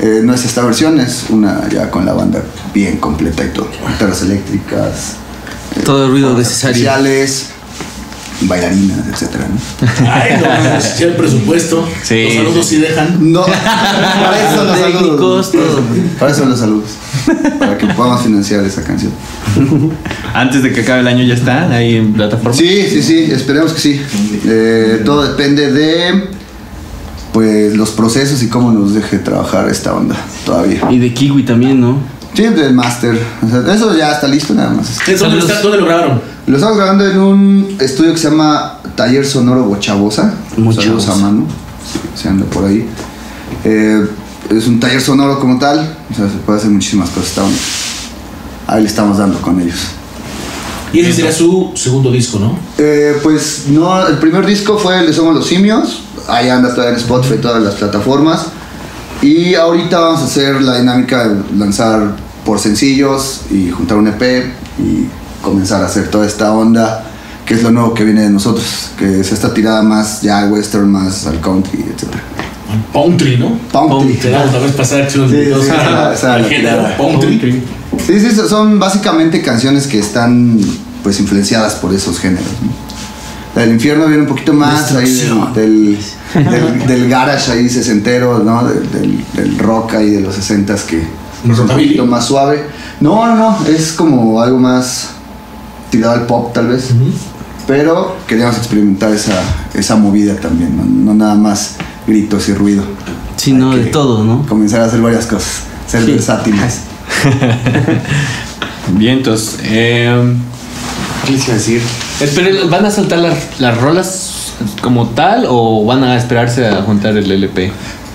Eh, 0.00 0.20
no 0.24 0.34
es 0.34 0.44
esta 0.44 0.62
versión, 0.64 0.98
es 0.98 1.26
una 1.28 1.68
ya 1.68 1.88
con 1.90 2.04
la 2.04 2.12
banda 2.12 2.42
bien 2.74 2.96
completa 2.96 3.44
y 3.44 3.48
todo. 3.48 3.68
Guitarras 3.88 4.22
eléctricas, 4.22 5.14
Todo 5.84 6.06
el 6.06 6.10
ruido 6.10 6.36
necesario. 6.36 6.90
artificiales, 6.90 7.50
bailarinas, 8.48 8.98
etcétera, 9.12 9.46
¿no? 9.48 10.10
Ay, 10.10 10.32
no, 10.40 10.80
si 10.80 11.04
el 11.04 11.14
presupuesto. 11.14 11.88
Sí, 12.02 12.24
Los 12.24 12.34
saludos 12.34 12.66
sí 12.66 12.76
dejan. 12.78 13.32
No, 13.32 13.42
para 13.44 14.52
eso 14.52 14.64
los 14.64 14.78
Técnicos, 14.78 15.46
saludos. 15.46 15.52
todo. 15.52 15.82
Para 16.18 16.30
eso 16.32 16.40
son 16.40 16.50
los 16.50 16.58
saludos. 16.58 16.90
Para 17.58 17.78
que 17.78 17.86
podamos 17.88 18.22
financiar 18.22 18.64
esa 18.64 18.82
canción. 18.82 19.12
Antes 20.34 20.62
de 20.62 20.72
que 20.72 20.80
acabe 20.80 21.00
el 21.00 21.08
año 21.08 21.24
ya 21.24 21.34
está 21.34 21.70
ahí 21.70 21.96
en 21.96 22.12
plataforma. 22.12 22.52
Sí, 22.56 22.86
sí, 22.88 23.02
sí, 23.02 23.18
esperemos 23.30 23.72
que 23.72 23.80
sí. 23.80 24.00
Eh, 24.46 25.02
todo 25.04 25.22
depende 25.28 25.72
de 25.72 26.28
pues 27.32 27.74
los 27.74 27.90
procesos 27.92 28.42
y 28.42 28.48
cómo 28.48 28.72
nos 28.72 28.92
deje 28.94 29.18
trabajar 29.18 29.68
esta 29.68 29.94
onda 29.94 30.16
todavía. 30.44 30.82
Y 30.90 30.98
de 30.98 31.14
Kiwi 31.14 31.44
también, 31.44 31.80
¿no? 31.80 31.96
Sí, 32.34 32.42
del. 32.44 32.78
O 32.78 32.82
sea, 32.82 33.74
eso 33.74 33.96
ya 33.96 34.12
está 34.12 34.26
listo 34.28 34.54
nada 34.54 34.70
más. 34.70 34.98
¿Dónde, 35.18 35.38
está- 35.38 35.60
¿Dónde 35.60 35.78
lo 35.78 35.84
grabaron? 35.86 36.20
Lo 36.46 36.56
estamos 36.56 36.76
grabando 36.76 37.06
en 37.06 37.18
un 37.18 37.76
estudio 37.78 38.12
que 38.12 38.18
se 38.18 38.30
llama 38.30 38.78
Taller 38.96 39.24
Sonoro 39.24 39.64
Bochabosa. 39.64 40.32
Saludos 40.56 41.08
a 41.08 41.16
mano, 41.16 41.46
si 42.16 42.28
anda 42.28 42.44
por 42.46 42.64
ahí. 42.64 42.88
Eh, 43.64 44.06
es 44.50 44.66
un 44.66 44.80
taller 44.80 45.00
sonoro 45.00 45.38
como 45.38 45.58
tal, 45.58 45.78
o 46.10 46.14
sea, 46.14 46.26
se 46.26 46.36
puede 46.44 46.58
hacer 46.58 46.70
muchísimas 46.70 47.10
cosas. 47.10 47.28
Está 47.28 47.42
bonito. 47.42 47.60
ahí 48.66 48.82
le 48.82 48.88
estamos 48.88 49.18
dando 49.18 49.40
con 49.40 49.60
ellos. 49.60 49.78
Y 50.92 51.00
ese 51.00 51.12
sería 51.12 51.32
su 51.32 51.72
segundo 51.74 52.10
disco, 52.10 52.38
¿no? 52.38 52.58
Eh, 52.78 53.18
pues 53.22 53.64
no, 53.68 54.06
el 54.06 54.18
primer 54.18 54.44
disco 54.44 54.76
fue 54.78 54.98
el 54.98 55.06
de 55.06 55.12
Somos 55.12 55.34
los 55.34 55.46
Simios, 55.46 56.02
ahí 56.28 56.48
anda 56.50 56.70
todavía 56.70 56.90
en 56.94 56.96
Spotify 57.00 57.36
todas 57.40 57.62
las 57.62 57.74
plataformas. 57.74 58.46
Y 59.22 59.54
ahorita 59.54 60.00
vamos 60.00 60.20
a 60.20 60.24
hacer 60.24 60.60
la 60.60 60.78
dinámica 60.78 61.28
de 61.28 61.40
lanzar 61.56 62.16
por 62.44 62.58
sencillos 62.58 63.42
y 63.50 63.70
juntar 63.70 63.98
un 63.98 64.08
EP 64.08 64.22
y 64.78 65.06
comenzar 65.42 65.82
a 65.82 65.86
hacer 65.86 66.08
toda 66.08 66.26
esta 66.26 66.52
onda, 66.52 67.04
que 67.46 67.54
es 67.54 67.62
lo 67.62 67.70
nuevo 67.70 67.94
que 67.94 68.04
viene 68.04 68.22
de 68.22 68.30
nosotros, 68.30 68.90
que 68.98 69.20
es 69.20 69.32
esta 69.32 69.52
tirada 69.52 69.82
más 69.82 70.22
ya 70.22 70.38
al 70.38 70.52
western, 70.52 70.90
más 70.90 71.26
al 71.26 71.40
country, 71.40 71.80
etc. 71.82 72.08
Country, 72.92 73.36
¿no? 73.38 73.58
Country. 73.72 74.18
Pasada 74.76 75.04
que 75.04 75.10
son 75.10 75.30
Sí, 75.30 75.36
sí. 75.66 77.62
Sí, 78.06 78.20
sí, 78.20 78.30
so- 78.34 78.48
son 78.48 78.78
básicamente 78.78 79.42
canciones 79.42 79.86
que 79.86 79.98
están 79.98 80.58
pues 81.02 81.20
influenciadas 81.20 81.74
por 81.74 81.92
esos 81.92 82.18
géneros. 82.18 82.46
¿no? 82.62 82.70
La 83.54 83.62
del 83.62 83.72
infierno 83.72 84.06
viene 84.06 84.22
un 84.22 84.28
poquito 84.28 84.54
más 84.54 84.92
ahí 84.92 85.12
del, 85.54 85.98
del, 86.34 86.50
del- 86.50 86.86
del 86.86 87.08
garage 87.10 87.52
ahí 87.52 87.68
sesentero, 87.68 88.38
¿no? 88.38 88.64
Del, 88.66 88.90
del- 88.90 89.24
del 89.34 89.58
rock 89.58 89.94
ahí 89.94 90.10
de 90.10 90.20
los 90.22 90.34
sesentas 90.36 90.82
que 90.84 91.02
es 91.44 91.50
un 91.50 91.56
¿Rockabilly? 91.56 91.88
poquito 91.88 92.06
más 92.06 92.24
suave. 92.26 92.64
No, 93.00 93.26
no, 93.26 93.36
no, 93.36 93.66
es 93.66 93.92
como 93.92 94.40
algo 94.40 94.58
más 94.58 95.10
tirado 95.90 96.14
al 96.14 96.26
pop 96.26 96.52
tal 96.52 96.68
vez. 96.68 96.90
Pero 97.66 98.16
queríamos 98.26 98.56
experimentar 98.56 99.12
esa, 99.12 99.40
esa 99.74 99.96
movida 99.96 100.34
también, 100.36 100.76
¿no? 100.76 100.84
No 100.84 101.14
nada 101.14 101.34
más 101.34 101.76
gritos 102.06 102.48
y 102.48 102.54
ruido. 102.54 102.82
Sí, 103.36 103.52
no, 103.52 103.72
Hay 103.72 103.84
de 103.84 103.90
todo, 103.90 104.24
¿no? 104.24 104.44
Comenzar 104.46 104.80
a 104.82 104.84
hacer 104.86 105.00
varias 105.00 105.26
cosas, 105.26 105.62
ser 105.86 106.04
Sí. 106.04 106.12
versátiles. 106.12 106.80
Vientos. 108.96 109.56
Eh, 109.64 110.34
¿Qué 111.26 111.32
les 111.32 111.44
iba 111.44 111.54
a 111.54 111.56
decir? 111.56 111.82
¿van 112.68 112.84
a 112.84 112.90
soltar 112.90 113.18
las, 113.20 113.60
las 113.60 113.78
rolas 113.80 114.52
como 114.82 115.06
tal 115.10 115.46
o 115.48 115.84
van 115.84 116.02
a 116.02 116.16
esperarse 116.16 116.66
a 116.66 116.82
juntar 116.82 117.16
el 117.16 117.30
LP? 117.30 117.70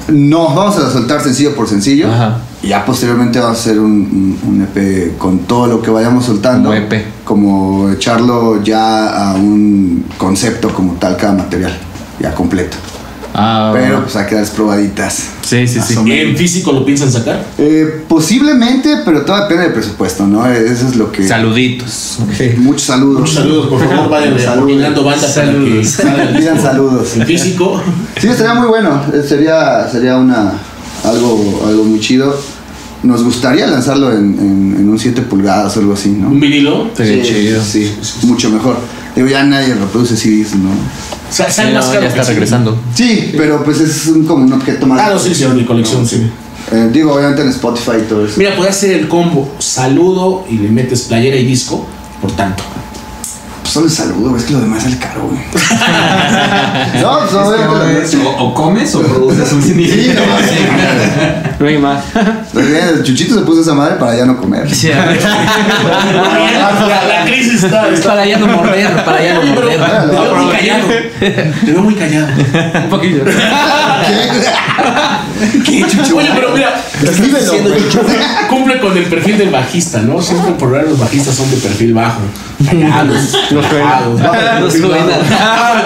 No, 0.09 0.53
vamos 0.53 0.77
a 0.77 0.91
soltar 0.91 1.21
sencillo 1.21 1.55
por 1.55 1.69
sencillo. 1.69 2.11
Ajá. 2.11 2.39
Y 2.63 2.69
ya 2.69 2.83
posteriormente 2.85 3.39
vamos 3.39 3.57
a 3.57 3.61
hacer 3.61 3.79
un, 3.79 3.91
un- 3.91 4.39
un 4.47 4.61
EP 4.63 5.17
con 5.17 5.39
todo 5.39 5.67
lo 5.67 5.81
que 5.81 5.91
vayamos 5.91 6.25
soltando. 6.25 6.69
Como 6.69 6.81
EP. 6.81 7.05
Como 7.23 7.89
echarlo 7.91 8.63
ya 8.63 9.29
a 9.31 9.35
un 9.35 10.05
concepto 10.17 10.69
como 10.73 10.93
tal 10.93 11.15
cada 11.17 11.33
material. 11.33 11.77
Ya 12.19 12.33
completo. 12.33 12.77
Ah, 13.39 13.69
Pero 13.71 14.01
pues 14.01 14.15
hay 14.15 14.25
que 14.25 14.33
dar 14.33 14.47
probaditas. 14.47 15.27
sí, 15.43 15.67
sí, 15.67 15.79
sí. 15.79 15.95
¿En 16.11 16.35
físico 16.35 16.71
lo 16.71 16.83
piensan 16.83 17.11
sacar? 17.11 17.45
Eh, 17.59 18.03
posiblemente, 18.07 19.01
pero 19.05 19.21
todo 19.21 19.39
depende 19.41 19.65
del 19.65 19.73
presupuesto, 19.73 20.25
¿no? 20.25 20.43
Eso 20.47 20.87
es 20.87 20.95
lo 20.95 21.11
que... 21.11 21.27
Saluditos. 21.27 22.17
Muchos 22.57 22.81
saludos. 22.81 23.19
Muchos 23.19 23.35
saludos, 23.35 23.67
por 23.67 23.87
favor, 23.87 24.09
vayan 24.09 24.39
Saludos. 24.39 24.57
coordinando 24.57 25.03
banda 25.03 25.27
para 25.35 25.51
que 25.53 25.85
salga 25.85 26.23
el 26.23 26.37
Pidan 26.37 26.59
saludos. 26.59 27.15
En 27.17 27.27
físico. 27.27 27.79
Sí, 28.19 28.27
estaría 28.27 28.55
muy 28.55 28.67
bueno. 28.69 29.01
Eh, 29.13 29.21
Sería, 29.27 29.87
sería 29.87 30.17
una, 30.17 30.53
algo, 31.03 31.63
algo 31.67 31.83
muy 31.83 31.99
chido. 31.99 32.35
Nos 33.03 33.23
gustaría 33.23 33.67
lanzarlo 33.67 34.11
en, 34.11 34.37
en- 34.39 34.75
en 34.79 34.89
un 34.89 34.97
7 34.99 35.21
pulgadas 35.21 35.77
o 35.77 35.79
algo 35.81 35.93
así, 35.93 36.09
¿no? 36.09 36.29
Un 36.29 36.39
vinilo. 36.39 36.89
Sí, 36.97 37.21
chido. 37.23 37.61
Sí, 37.63 37.93
mucho 38.23 38.49
mejor. 38.49 38.77
Digo, 39.15 39.27
ya 39.27 39.43
nadie 39.43 39.73
reproduce 39.75 40.17
CDs, 40.17 40.55
¿no? 40.55 40.69
Sa- 41.31 41.45
Sí, 41.49 41.53
Sale 41.57 41.73
no, 41.73 41.93
ya 41.93 42.07
está 42.07 42.23
sí. 42.23 42.31
regresando. 42.31 42.77
Sí, 42.95 43.33
pero 43.37 43.63
pues 43.63 43.79
es 43.81 44.07
un- 44.07 44.25
como 44.25 44.43
un 44.45 44.53
objeto 44.53 44.87
más. 44.87 44.99
Ah, 45.01 45.09
no, 45.13 45.19
sí, 45.19 45.33
sí, 45.35 45.43
de 45.45 45.65
colección, 45.65 46.07
sí. 46.07 46.23
Eh, 46.71 46.89
digo, 46.91 47.13
obviamente 47.13 47.43
en 47.43 47.49
Spotify 47.49 47.91
y 48.03 48.09
todo 48.09 48.25
eso. 48.25 48.35
Mira, 48.37 48.55
puedes 48.55 48.75
hacer 48.75 48.91
el 48.99 49.07
combo 49.07 49.49
saludo 49.59 50.45
y 50.49 50.57
le 50.57 50.69
metes 50.69 51.03
playera 51.03 51.37
y 51.37 51.45
disco, 51.45 51.85
por 52.21 52.31
tanto. 52.35 52.63
Solo 53.77 53.85
el 53.85 53.93
saludo, 53.93 54.35
es 54.35 54.43
que 54.43 54.53
lo 54.53 54.61
demás 54.61 54.81
sale 54.81 54.97
caro, 54.97 55.27
güey. 55.27 55.37
no, 56.99 57.19
pues 57.19 57.33
obviamente. 57.35 58.17
o, 58.25 58.45
o 58.45 58.53
comes 58.55 58.95
o 58.95 59.03
produces 59.03 59.53
un 59.53 59.61
cine. 59.61 59.87
Sí, 59.87 60.15
no, 60.15 61.36
No 61.59 61.67
hay 61.67 61.77
más. 61.79 62.03
El 62.55 63.03
Chuchito 63.03 63.33
se 63.35 63.41
puso 63.41 63.61
esa 63.61 63.73
madre 63.73 63.95
para 63.95 64.15
ya 64.15 64.25
no 64.25 64.37
comer. 64.37 64.69
Sí, 64.73 64.91
a 64.91 65.05
ver. 65.05 65.19
la, 65.23 67.03
la 67.07 67.25
crisis 67.25 67.63
está. 67.63 67.89
está- 67.89 68.09
para 68.09 68.25
ya 68.25 68.37
no 68.37 68.47
morder, 68.47 69.03
para 69.03 69.23
ya 69.23 69.33
no 69.35 69.43
morder. 69.43 69.79
te 69.79 70.15
veo 70.15 70.35
muy 70.35 70.51
callado. 70.51 70.87
Te 71.19 71.53
veo 71.71 71.81
muy 71.81 71.95
callado. 71.95 72.27
Un 72.83 72.89
poquito. 72.89 73.23
¿Qué 75.65 75.85
chucho? 75.87 76.17
Oye, 76.17 76.29
pero 76.35 76.51
mira, 76.51 76.75
Escríbelo, 77.03 77.51
güey. 77.61 77.73
cumple 78.49 78.79
con 78.79 78.97
el 78.97 79.05
perfil 79.05 79.37
del 79.37 79.49
bajista, 79.49 79.99
¿no? 80.01 80.21
Siempre 80.21 80.51
por 80.53 80.69
ahora 80.69 80.83
los 80.89 80.99
bajistas 80.99 81.35
son 81.35 81.49
de 81.51 81.57
perfil 81.57 81.93
bajo. 81.93 82.21
Callados. 82.65 83.37
No 83.51 83.61
suena. 83.63 83.99
No 84.59 84.69
suena. 84.71 85.15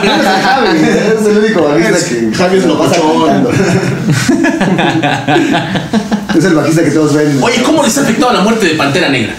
Es 0.03 0.43
Javi, 0.43 0.79
es 0.79 1.25
el 1.27 1.37
único 1.37 1.63
bajista 1.63 1.97
que. 2.09 2.31
Javi 2.35 2.57
es 2.57 2.65
lo 2.65 2.77
pasa 2.79 2.97
locochón. 2.97 3.47
Es 6.37 6.45
el 6.45 6.55
bajista 6.55 6.83
que 6.83 6.91
todos 6.91 7.13
ven. 7.13 7.39
Oye, 7.41 7.61
¿cómo 7.61 7.83
les 7.83 7.97
ha 7.97 8.01
afectado 8.01 8.31
la 8.31 8.41
muerte 8.41 8.65
de 8.67 8.75
Pantera 8.75 9.09
Negra? 9.09 9.35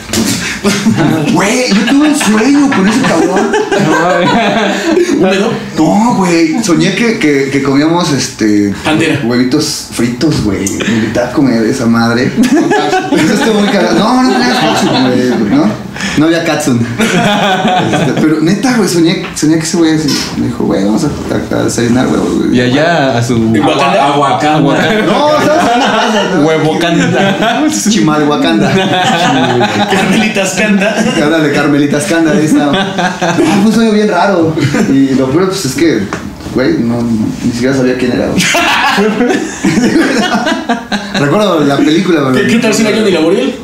Güey, 1.32 1.70
yo 1.70 1.86
tuve 1.86 2.08
un 2.10 2.16
sueño 2.16 2.70
con 2.70 2.86
ese 2.86 3.00
cabrón. 3.00 3.50
¿Húmedo? 5.18 5.52
No, 5.76 6.14
güey. 6.16 6.62
Soñé 6.62 6.94
que, 6.94 7.18
que, 7.18 7.50
que 7.50 7.62
comíamos 7.62 8.12
este. 8.12 8.72
Pantera. 8.84 9.20
Huevitos 9.24 9.88
fritos, 9.92 10.44
güey. 10.44 10.68
Me 10.78 10.94
invitaba 10.94 11.28
a 11.28 11.32
comer 11.32 11.64
esa 11.64 11.86
madre. 11.86 12.30
Eso 13.12 13.34
estuvo 13.34 13.60
muy 13.60 13.68
cagado. 13.70 13.98
No, 13.98 14.22
no 14.22 14.32
tenías 14.32 14.58
katsun, 14.58 15.02
güey. 15.02 15.50
¿No? 15.50 15.66
No 15.66 15.91
había 16.26 16.44
katsun. 16.44 16.84
Este, 17.92 18.12
pero 18.20 18.40
neta, 18.40 18.76
güey, 18.76 18.88
soñé, 18.88 19.24
soñé 19.34 19.56
que 19.58 19.64
ese 19.64 19.76
güey 19.76 19.94
así. 19.94 20.08
Me 20.38 20.46
dijo, 20.46 20.64
güey, 20.64 20.84
vamos 20.84 21.04
a, 21.04 21.08
a- 21.56 21.60
a 21.60 21.64
desayunar, 21.64 22.06
güey. 22.06 22.56
Y 22.56 22.60
allá 22.60 23.18
a 23.18 23.22
su. 23.22 23.36
Wakanda? 23.38 24.06
Aguacanda. 24.06 25.02
No, 25.06 25.28
¿sabes 25.44 25.62
qué 25.74 25.80
pasa? 25.80 26.30
no? 26.36 26.46
Huevo 26.46 26.78
canta. 26.78 27.68
Chimalhuacanda. 27.90 28.72
Carmelitas 29.90 30.54
canta. 30.54 30.94
Ándale, 31.22 31.52
Carmelitas 31.52 32.04
Canda, 32.04 32.32
ahí 32.32 32.44
está. 32.46 32.70
Ah, 32.72 33.34
fue 33.36 33.44
un 33.66 33.72
sueño 33.72 33.92
bien 33.92 34.08
raro. 34.08 34.54
Y 34.90 35.14
lo 35.14 35.30
peor, 35.30 35.48
pues 35.48 35.64
es 35.66 35.74
que, 35.74 36.02
güey, 36.54 36.78
no, 36.78 37.02
ni 37.44 37.52
siquiera 37.52 37.74
sabía 37.74 37.96
quién 37.98 38.12
era. 38.12 38.28
Recuerdo 41.18 41.60
la 41.60 41.76
película, 41.76 42.20
güey. 42.22 42.34
¿Qué, 42.46 42.52
qué 42.54 42.58
tal 42.58 42.74
si 42.74 42.82
era 42.86 42.96
Johnny 42.96 43.10
Laboriel? 43.10 43.54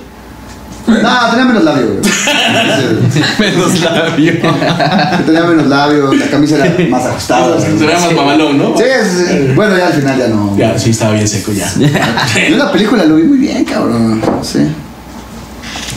No, 0.89 1.31
tenía 1.31 1.45
menos 1.45 1.65
labio, 1.65 1.87
güey. 1.87 3.53
Menos 3.53 3.81
labio. 3.81 4.33
Tenía 5.27 5.45
menos 5.45 5.67
labio, 5.67 6.15
la 6.15 6.27
camisa 6.27 6.57
era 6.57 6.89
más 6.89 7.05
ajustada. 7.05 7.61
Se 7.61 7.73
veía 7.73 7.99
más 7.99 8.13
mamalón, 8.13 8.59
¿no? 8.59 8.77
Sí, 8.77 8.85
sí. 9.03 9.53
Bueno, 9.55 9.77
ya 9.77 9.89
al 9.89 9.93
final 9.93 10.19
ya 10.19 10.29
no. 10.29 10.57
Ya, 10.57 10.79
sí, 10.79 10.91
estaba 10.91 11.13
bien 11.13 11.29
seco 11.29 11.53
ya. 11.53 11.71
Yo 11.79 12.57
la 12.57 12.73
película 12.73 13.05
lo 13.05 13.17
vi 13.17 13.25
muy 13.25 13.39
bien, 13.39 13.65
cabrón. 13.65 14.23
Sí. 14.43 14.67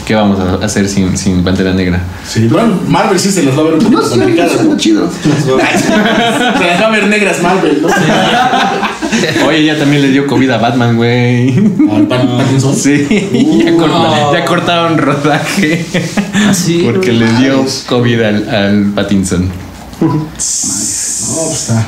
¿Qué 0.06 0.14
vamos 0.16 0.38
a 0.40 0.64
hacer 0.64 0.88
sin, 0.88 1.16
sin 1.16 1.44
Pantera 1.44 1.72
Negra? 1.72 2.02
Sí, 2.28 2.48
bueno, 2.48 2.74
Marvel 2.88 3.18
sí 3.20 3.30
se 3.30 3.44
las 3.44 3.56
va 3.56 3.60
a 3.60 3.64
ver 3.64 3.74
un 3.74 3.78
No 3.84 3.90
poquito 4.00 4.16
no 4.16 4.48
sé, 4.48 4.64
¿no? 4.64 4.76
chido. 4.76 5.08
Se 5.22 6.66
las 6.66 6.80
va 6.82 6.86
a 6.86 6.90
ver 6.90 7.06
negras 7.06 7.40
Marvel, 7.40 7.80
¿no? 7.82 7.88
Oye, 9.46 9.64
ya 9.64 9.78
también 9.78 10.02
le 10.02 10.08
dio 10.08 10.26
COVID 10.26 10.50
a 10.50 10.58
Batman, 10.58 10.96
güey. 10.96 11.50
Al 11.90 12.08
Pat- 12.08 12.36
Pattinson. 12.36 12.74
Sí, 12.74 13.06
ya, 13.64 13.72
corta- 13.76 14.32
ya 14.32 14.44
cortaron 14.44 14.98
rodaje. 14.98 15.86
Así. 16.48 16.82
Porque 16.84 17.12
le 17.12 17.32
dio 17.34 17.64
COVID 17.88 18.20
al, 18.22 18.48
al 18.48 18.84
Pattinson. 18.94 19.48
No, 20.00 20.26
pues 20.34 20.88
está. 21.54 21.86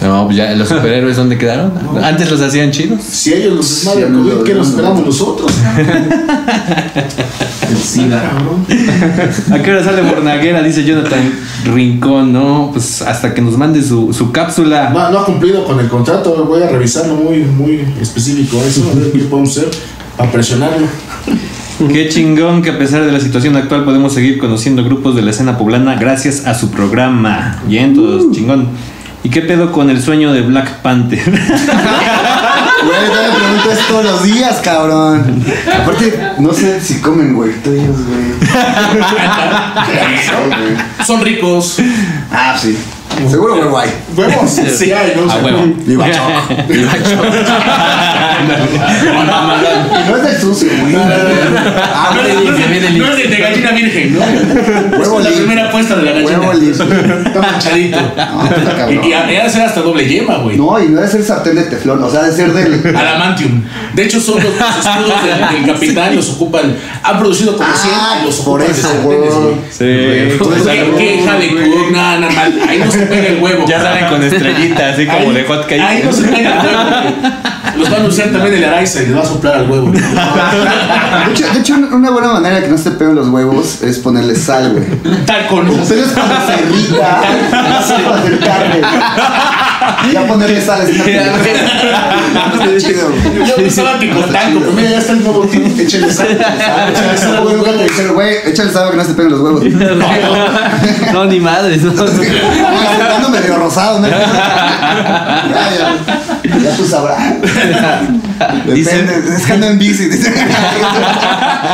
No, 0.00 0.26
pues 0.26 0.36
ya 0.36 0.54
los 0.54 0.68
superhéroes, 0.68 1.16
¿dónde 1.16 1.36
quedaron? 1.36 1.72
Antes 2.02 2.30
los 2.30 2.40
hacían 2.40 2.70
chidos. 2.70 3.02
Si 3.02 3.32
ellos 3.34 3.54
los 3.56 3.66
Sí, 3.66 3.88
no, 4.08 4.44
¿qué 4.44 4.52
no, 4.52 4.58
nos 4.58 4.68
no. 4.68 4.74
esperamos 4.74 5.04
nosotros? 5.04 5.50
El 7.68 7.76
SIDA. 7.76 8.22
¿A 9.52 9.58
qué 9.62 9.70
hora 9.72 9.84
sale 9.84 10.02
Bornaguera? 10.02 10.62
Dice 10.62 10.84
Jonathan 10.84 11.32
Rincón, 11.64 12.32
¿no? 12.32 12.70
Pues 12.72 13.02
hasta 13.02 13.34
que 13.34 13.42
nos 13.42 13.58
mande 13.58 13.82
su, 13.82 14.12
su 14.12 14.30
cápsula. 14.30 14.90
No, 14.90 15.10
no 15.10 15.18
ha 15.18 15.24
cumplido 15.24 15.64
con 15.64 15.80
el 15.80 15.88
contrato, 15.88 16.44
voy 16.44 16.62
a 16.62 16.68
revisarlo 16.68 17.16
muy, 17.16 17.38
muy 17.38 17.84
específico 18.00 18.62
eso, 18.66 18.88
a 18.90 18.94
ver 18.98 19.10
qué 19.12 19.18
podemos 19.20 19.56
hacer 19.56 19.68
para 20.16 20.30
presionarlo. 20.30 20.86
Qué 21.92 22.08
chingón 22.08 22.60
que 22.60 22.70
a 22.70 22.78
pesar 22.78 23.06
de 23.06 23.12
la 23.12 23.20
situación 23.20 23.54
actual 23.54 23.84
podemos 23.84 24.12
seguir 24.12 24.38
conociendo 24.38 24.82
grupos 24.82 25.14
de 25.14 25.22
la 25.22 25.30
escena 25.30 25.56
poblana 25.56 25.94
gracias 25.94 26.44
a 26.44 26.54
su 26.54 26.72
programa. 26.72 27.62
Bien, 27.68 27.94
todos, 27.94 28.32
chingón. 28.32 28.66
¿Y 29.28 29.30
qué 29.30 29.42
pedo 29.42 29.72
con 29.72 29.90
el 29.90 30.02
sueño 30.02 30.32
de 30.32 30.40
Black 30.40 30.76
Panther? 30.80 31.20
Güey, 32.80 33.00
me 33.10 33.36
preguntas 33.36 33.78
todos 33.88 34.04
los 34.04 34.22
días, 34.22 34.60
cabrón. 34.62 35.44
Aparte, 35.82 36.18
no 36.38 36.54
sé 36.54 36.80
si 36.80 37.00
comen 37.00 37.34
huevitos 37.34 37.74
ellos, 37.74 37.96
güey. 38.06 38.20
Son 41.04 41.20
ricos. 41.20 41.78
Ah, 42.32 42.56
sí. 42.58 42.78
Seguro 43.28 43.54
que 43.60 43.66
guay. 43.66 43.90
Huevos, 44.16 44.50
sí 44.50 44.92
hay, 44.92 45.12
¿no? 45.16 45.22
O 45.22 45.26
A 45.28 45.32
sea, 45.34 45.42
huevo. 45.44 45.66
Y 45.86 45.96
bachoco. 45.96 46.30
Y 46.70 46.76
no 50.10 50.16
es 50.16 50.22
del 50.22 50.40
sucio, 50.40 50.68
güey. 50.80 50.94
Ah, 50.96 52.12
No 52.14 52.20
es- 52.22 52.34
no 52.34 52.50
es- 52.50 52.92
no 52.94 53.06
es 53.06 53.16
de, 53.16 53.28
de 53.28 53.36
gallina 53.38 53.70
virgen, 53.72 54.14
¿no? 54.14 54.20
Huevo 54.98 55.18
es 55.18 55.24
la 55.24 55.30
limpio. 55.30 55.36
primera 55.46 55.68
apuesta 55.68 55.96
de 55.96 56.02
la 56.02 56.12
gallina. 56.12 56.38
Huevo 56.40 56.52
limpio. 56.54 56.84
Está 57.26 57.40
manchadito. 57.40 57.98
No. 58.18 58.90
Y, 58.90 59.08
y 59.08 59.12
ha 59.12 59.26
de 59.26 59.50
ser 59.50 59.62
hasta 59.62 59.80
doble 59.80 60.06
yema, 60.06 60.38
güey. 60.38 60.56
No, 60.56 60.78
y 60.82 60.88
no 60.88 60.96
debe 60.96 61.08
ser 61.10 61.22
sartén 61.24 61.54
de 61.56 61.62
teflón, 61.64 62.02
o 62.02 62.10
sea, 62.10 62.22
debe 62.22 62.34
ser 62.36 62.52
del. 62.52 62.96
Adamantium. 62.96 63.62
De 63.94 64.04
hecho, 64.04 64.20
son 64.20 64.36
los, 64.42 64.52
escudos 64.52 65.22
del, 65.24 65.64
del 65.64 65.72
capitán, 65.74 66.14
los 66.16 66.30
ocupan. 66.30 66.74
Han 67.02 67.18
producido 67.18 67.56
como 67.56 67.68
100 67.68 67.94
Ah, 67.94 68.20
los 68.24 68.36
por 68.40 68.60
ocupan 68.60 68.74
de 68.74 68.80
eso, 68.80 69.02
güey. 69.02 69.18
Sí. 69.70 69.78
¿Qué, 70.68 70.94
qué 70.96 71.14
hija 71.16 71.34
de 71.38 71.48
cook? 71.48 71.90
No, 71.92 72.20
no, 72.20 72.30
mal. 72.30 72.60
Ahí 72.68 72.78
no 72.78 72.90
se 72.90 73.07
pega 73.08 73.28
el 73.28 73.42
huevo. 73.42 73.64
Ya 73.66 73.80
salen 73.80 74.06
con 74.06 74.22
estrellitas, 74.22 74.94
así 74.94 75.06
como 75.06 75.18
Ahí- 75.18 75.32
de 75.34 75.44
hot 75.44 75.62
cake. 75.66 75.80
Ahí 75.80 76.02
no 76.04 76.12
se 76.12 76.22
pega 76.28 76.60
el 76.60 76.66
huevo. 76.66 77.32
Los 77.78 77.90
van 77.90 78.02
a 78.02 78.06
usar 78.06 78.28
también 78.30 78.54
el 78.54 78.64
Araiza 78.64 79.02
y 79.02 79.06
les 79.06 79.16
va 79.16 79.20
a 79.22 79.24
soplar 79.26 79.54
al 79.56 79.70
huevo. 79.70 79.90
De 79.92 79.98
hecho, 81.32 81.46
de 81.52 81.60
hecho, 81.60 81.74
una 81.92 82.10
buena 82.10 82.28
manera 82.32 82.56
de 82.56 82.62
que 82.62 82.68
no 82.68 82.78
se 82.78 82.90
peguen 82.92 83.14
los 83.14 83.28
huevos 83.28 83.82
es 83.82 83.98
ponerle 83.98 84.34
sal, 84.34 84.72
güey. 84.72 85.16
Tal 85.26 85.46
con 85.46 85.66
Pero 85.66 85.82
es 85.82 85.88
irrita, 85.88 87.20
así 87.78 87.92
para 88.02 88.16
hacer 88.18 88.38
carne. 88.40 88.80
Ya 90.12 90.26
ponerle 90.26 90.60
sal. 90.64 90.86
Yo 90.90 91.04
mira, 94.72 94.90
ya 94.90 94.98
está 94.98 95.12
el 95.12 95.22
nuevo 95.24 95.46
tío. 95.46 95.60
Échale 95.78 96.12
sal, 96.12 96.28
échale 96.30 97.18
sal, 97.18 97.40
güey. 97.42 97.54
Nunca 97.56 97.72
te 97.72 97.84
dijeron, 97.84 98.14
güey, 98.14 98.36
échale 98.46 98.72
sal 98.72 98.84
para 98.84 98.90
que 98.90 98.96
no 98.96 99.04
se 99.04 99.14
peguen 99.14 99.32
los 99.32 99.40
huevos. 99.40 99.62
No, 101.12 101.24
ni 101.24 101.40
madres, 101.40 101.82
no. 101.82 101.90
Ando 101.90 103.28
medio 103.30 103.56
rosado, 103.56 103.98
¿no? 104.00 104.08
Ya, 104.08 104.18
ya. 104.18 105.94
Ya 106.58 106.76
tú 106.76 106.84
sabrás. 106.86 107.34
Depende. 108.66 109.34
Es 109.36 109.46
que 109.46 109.52
ando 109.52 109.66
en 109.66 109.78
bici. 109.78 110.08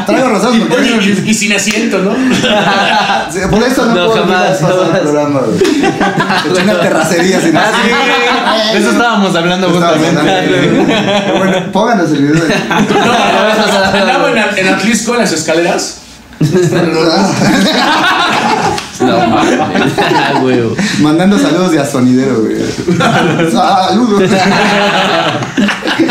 Traigo 0.07 0.29
Oye, 0.77 1.22
y, 1.24 1.31
y 1.31 1.35
sin 1.35 1.53
asiento, 1.53 1.98
¿no? 1.98 2.11
Por 3.50 3.62
eso 3.62 3.87
no, 3.87 3.94
No, 3.94 4.07
puedo 4.07 4.27
jamás, 4.27 4.59
pasar 4.59 4.94
el 4.94 5.00
programa, 5.00 5.40
una 6.62 6.81
terracería 6.81 7.40
sin 7.40 7.57
Ah, 7.57 7.70
sí. 7.83 7.90
De 8.73 8.79
eso 8.79 8.90
estábamos 8.90 9.35
hablando 9.37 9.69
justamente. 9.71 11.33
Bueno, 11.38 11.73
pónganos 11.73 12.11
el 12.12 12.23
video. 12.23 12.45
de- 12.45 12.55
No, 12.55 13.99
andaba 14.01 14.31
en, 14.31 14.38
en 14.67 14.75
Atlisco 14.75 15.14
en 15.14 15.21
las 15.21 15.33
escaleras. 15.33 15.99
Ah, 19.01 20.40
huevo. 20.43 20.77
Mandando 21.01 21.38
saludos 21.38 21.73
de 21.73 21.81
a 21.81 21.85
sonidero, 21.87 22.43
güey. 22.43 22.57
Saludos. 23.51 24.31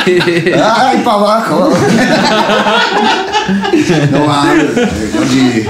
Ay, 0.07 1.01
para 1.03 1.17
abajo. 1.17 1.73
No 4.11 4.25
mames, 4.25 4.75
güey. 4.75 5.67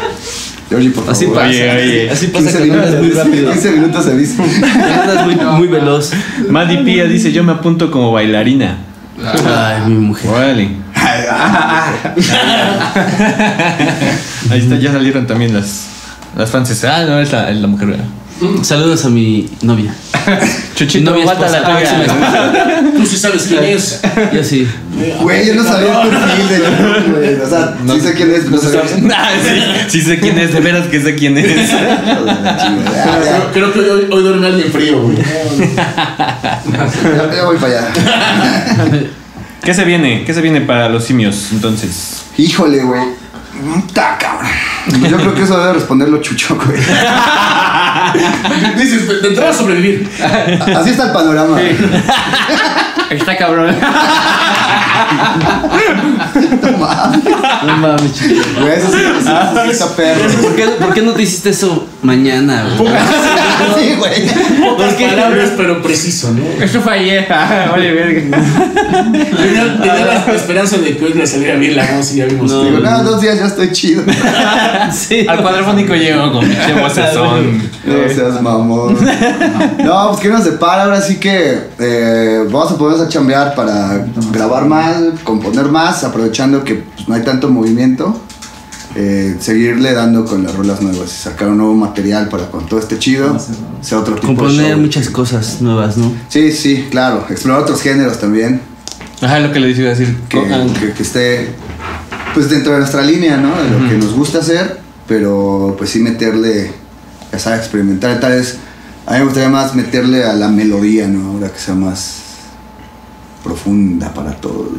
Georgie. 0.74 0.90
Georgie, 0.90 0.90
por 0.90 1.04
favor. 1.06 1.12
Así 1.14 1.26
pasa. 1.28 1.48
Oye, 1.48 1.72
oye. 1.72 2.10
Así 2.10 2.28
pasa 2.28 2.46
15 2.52 2.68
cuando 2.68 2.86
andas 2.86 3.00
muy 3.00 3.08
minutos, 3.08 3.26
rápido. 3.26 3.52
15 3.52 3.72
minutos. 3.72 4.06
Cuando 4.36 5.02
andas 5.02 5.26
muy, 5.26 5.36
muy 5.36 5.68
veloz. 5.68 6.12
Madi 6.50 6.78
Pía 6.78 7.06
dice: 7.06 7.32
Yo 7.32 7.44
me 7.44 7.52
apunto 7.52 7.92
como 7.92 8.12
bailarina. 8.12 8.78
Ay, 9.24 9.90
mi 9.90 9.96
mujer. 9.96 10.30
Órale. 10.32 10.70
Ahí 14.50 14.60
está, 14.60 14.76
ya 14.78 14.92
salieron 14.92 15.28
también 15.28 15.54
las, 15.54 15.88
las 16.38 16.50
fans. 16.50 16.84
Ah, 16.84 17.06
no, 17.08 17.20
es 17.20 17.32
la, 17.32 17.50
es 17.52 17.58
la 17.58 17.68
mujer. 17.68 17.90
¿verdad? 17.90 18.06
Saludos 18.64 19.06
a 19.06 19.10
mi 19.10 19.48
novia. 19.62 19.94
Chuchito, 20.76 21.12
Novia 21.12 21.24
guata 21.26 21.46
esposa. 21.46 21.62
la 21.62 21.76
Ah, 21.76 22.52
tuya. 22.52 22.92
Tú 22.96 23.06
sí 23.06 23.18
sabes 23.18 23.44
quién 23.44 23.64
es. 23.64 24.02
Yo 24.34 24.44
sí. 24.44 24.68
Güey, 25.22 25.48
yo 25.48 25.56
no 25.56 25.64
sabía 25.64 26.02
el 26.04 26.10
perfil 26.10 26.50
de 26.50 26.58
YouTube, 26.58 27.12
güey. 27.18 27.36
O 27.42 27.50
sea, 27.50 27.76
sí 27.94 28.02
sé 28.02 28.14
quién 28.14 28.32
es, 28.32 28.46
no 28.50 28.58
sabía. 28.58 28.82
Ah, 29.16 29.30
sí, 29.42 29.62
sí 30.00 30.02
sé 30.02 30.20
quién 30.20 30.38
es, 30.40 30.54
de 30.54 30.60
veras 30.62 30.88
que 30.88 31.02
sé 31.02 31.16
quién 31.16 31.38
es. 31.38 31.70
Creo, 33.52 33.54
creo 33.54 33.74
que 33.74 33.80
hoy, 33.80 34.08
hoy 34.12 34.24
duerme 34.24 34.48
alguien 34.48 34.72
frío, 34.72 35.02
güey. 35.02 35.18
Ya, 35.18 37.44
voy 37.46 37.58
para 37.58 37.80
allá. 37.80 37.88
¿Qué 39.64 39.74
se 39.74 39.84
viene? 39.86 40.24
¿Qué 40.26 40.34
se 40.34 40.42
viene 40.42 40.62
para 40.62 40.90
los 40.90 41.06
simios 41.06 41.50
entonces? 41.52 42.24
Híjole, 42.38 42.84
güey. 42.84 43.02
Ta, 43.94 44.18
cabrón. 44.20 44.50
Yo 44.88 45.18
creo 45.18 45.34
que 45.34 45.44
eso 45.44 45.60
debe 45.60 45.74
responderlo 45.74 46.20
Chucho, 46.22 46.56
güey. 46.56 46.80
Dices, 48.78 49.22
de 49.22 49.28
entrada 49.30 49.52
a 49.52 49.54
sobrevivir. 49.54 50.10
Así 50.76 50.90
está 50.92 51.06
el 51.06 51.12
panorama. 51.12 51.58
Está 53.10 53.38
cabrón. 53.38 53.76
No 56.62 56.78
mames. 56.78 57.24
No 57.66 57.78
mames, 57.78 58.14
chico. 58.14 58.42
Güey, 58.62 58.74
eso 58.74 58.92
sí, 58.92 58.98
eso 58.98 59.22
sí, 59.22 59.32
eso 59.32 59.64
sí 59.64 59.70
está 59.70 59.96
perro. 59.96 60.22
¿Por 60.42 60.56
qué, 60.56 60.66
¿Por 60.68 60.94
qué 60.94 61.02
no 61.02 61.14
te 61.14 61.22
hiciste 61.24 61.50
eso 61.50 61.88
mañana, 62.02 62.64
güey? 62.78 62.92
Sí, 63.78 63.96
güey. 63.98 64.28
Pocas 64.62 64.94
palabras, 64.94 65.52
pero 65.58 65.82
preciso, 65.82 66.32
¿no? 66.32 66.64
Esto 66.64 66.82
fue 66.82 66.94
ayer. 66.94 67.28
Vale, 67.30 67.94
verga. 67.94 68.22
Tenía, 69.12 69.78
tenía 69.78 70.06
la 70.06 70.34
esperanza 70.34 70.78
de 70.78 70.96
que 70.96 71.06
hoy 71.06 71.14
le 71.14 71.26
saliera 71.26 71.56
bien 71.56 71.76
la 71.76 71.92
voz 71.92 72.14
y 72.14 72.18
ya 72.18 72.26
vimos. 72.26 72.52
No. 72.52 72.64
Digo, 72.64 72.80
no, 72.80 73.04
dos 73.04 73.22
días 73.22 73.40
ya 73.40 73.48
estoy 73.48 73.72
chido. 73.72 74.04
Sí. 74.92 75.26
Al 75.28 75.42
cuadrafónico 75.42 75.96
llego 75.96 76.32
con 76.32 76.46
pinche 76.46 76.74
vocesón. 76.74 77.72
No 77.84 78.14
seas 78.14 78.42
mamón. 78.42 78.98
No, 79.84 80.10
pues 80.10 80.22
que 80.22 80.30
nos 80.30 80.46
depara. 80.46 80.84
Ahora 80.84 81.02
sí 81.02 81.18
que 81.18 81.60
eh, 81.80 82.44
vamos 82.50 82.72
a 82.72 82.78
ponernos 82.78 83.06
a 83.06 83.10
chambear 83.10 83.56
para 83.56 84.06
grabar 84.32 84.66
más, 84.66 84.96
componer 85.24 85.66
más, 85.66 86.04
aprovechando 86.04 86.64
que 86.64 86.76
pues, 86.76 87.08
no 87.08 87.16
hay 87.16 87.24
tanto 87.24 87.50
movimiento. 87.50 88.18
Eh, 88.96 89.36
seguirle 89.40 89.94
dando 89.94 90.26
con 90.26 90.44
las 90.44 90.56
rolas 90.56 90.82
nuevas 90.82 91.12
y 91.12 91.16
sacar 91.24 91.50
un 91.50 91.58
nuevo 91.58 91.74
material 91.76 92.30
para 92.30 92.50
con 92.52 92.66
todo 92.68 92.80
este 92.80 93.00
chido. 93.00 93.38
Sea 93.82 94.00
otro 94.00 94.16
tipo 94.16 94.28
de 94.28 94.36
Componer 94.36 94.72
show. 94.74 94.80
muchas 94.80 95.10
cosas 95.10 95.62
nuevas, 95.62 95.98
¿no? 95.98 96.12
Sí, 96.30 96.52
sí, 96.52 96.88
claro. 96.92 97.26
Explorar 97.30 97.62
otros 97.64 97.82
géneros 97.82 98.20
también. 98.20 98.62
Ajá, 99.22 99.40
lo 99.40 99.52
que 99.52 99.60
le 99.60 99.70
iba 99.72 99.88
a 99.88 99.96
decir. 99.96 100.16
Que, 100.30 100.40
que- 100.80 100.94
que 100.94 101.04
esté 101.04 101.50
pues 102.34 102.50
dentro 102.50 102.74
de 102.74 102.80
nuestra 102.80 103.02
línea, 103.04 103.38
¿no? 103.38 103.56
De 103.62 103.70
lo 103.70 103.90
que 103.90 103.96
nos 103.96 104.14
gusta 104.14 104.40
hacer, 104.40 104.80
pero 105.08 105.76
pues 105.78 105.92
sí 105.92 106.00
meterle, 106.00 106.72
ya 107.32 107.40
sabes, 107.40 107.60
experimentar. 107.62 108.20
Tal 108.20 108.34
vez 108.34 108.58
a 109.06 109.14
mí 109.14 109.20
me 109.20 109.26
gustaría 109.26 109.50
más 109.50 109.76
meterle 109.76 110.24
a 110.24 110.34
la 110.34 110.48
melodía, 110.50 111.08
¿no? 111.08 111.32
Ahora 111.34 111.50
que 111.50 111.60
sea 111.60 111.76
más 111.76 112.18
profunda 113.44 114.14
para 114.14 114.32
todos. 114.32 114.70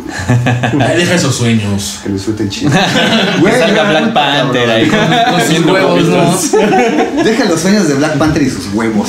Deja 0.97 1.15
esos 1.15 1.37
sueños. 1.37 2.01
Que 2.03 2.09
lo 2.09 2.15
disfruten 2.15 2.49
chido. 2.49 2.71
Que 2.71 3.53
salga 3.59 3.91
Black 3.91 4.13
Panther 4.13 4.71
ahí 4.71 4.89
con, 4.89 4.99
con 4.99 5.41
sus 5.41 5.67
huevos, 5.67 6.05
¿no? 6.05 7.23
Deja 7.23 7.45
los 7.45 7.61
sueños 7.61 7.89
de 7.89 7.95
Black 7.95 8.17
Panther 8.17 8.43
y 8.43 8.51
sus 8.51 8.73
huevos. 8.73 9.09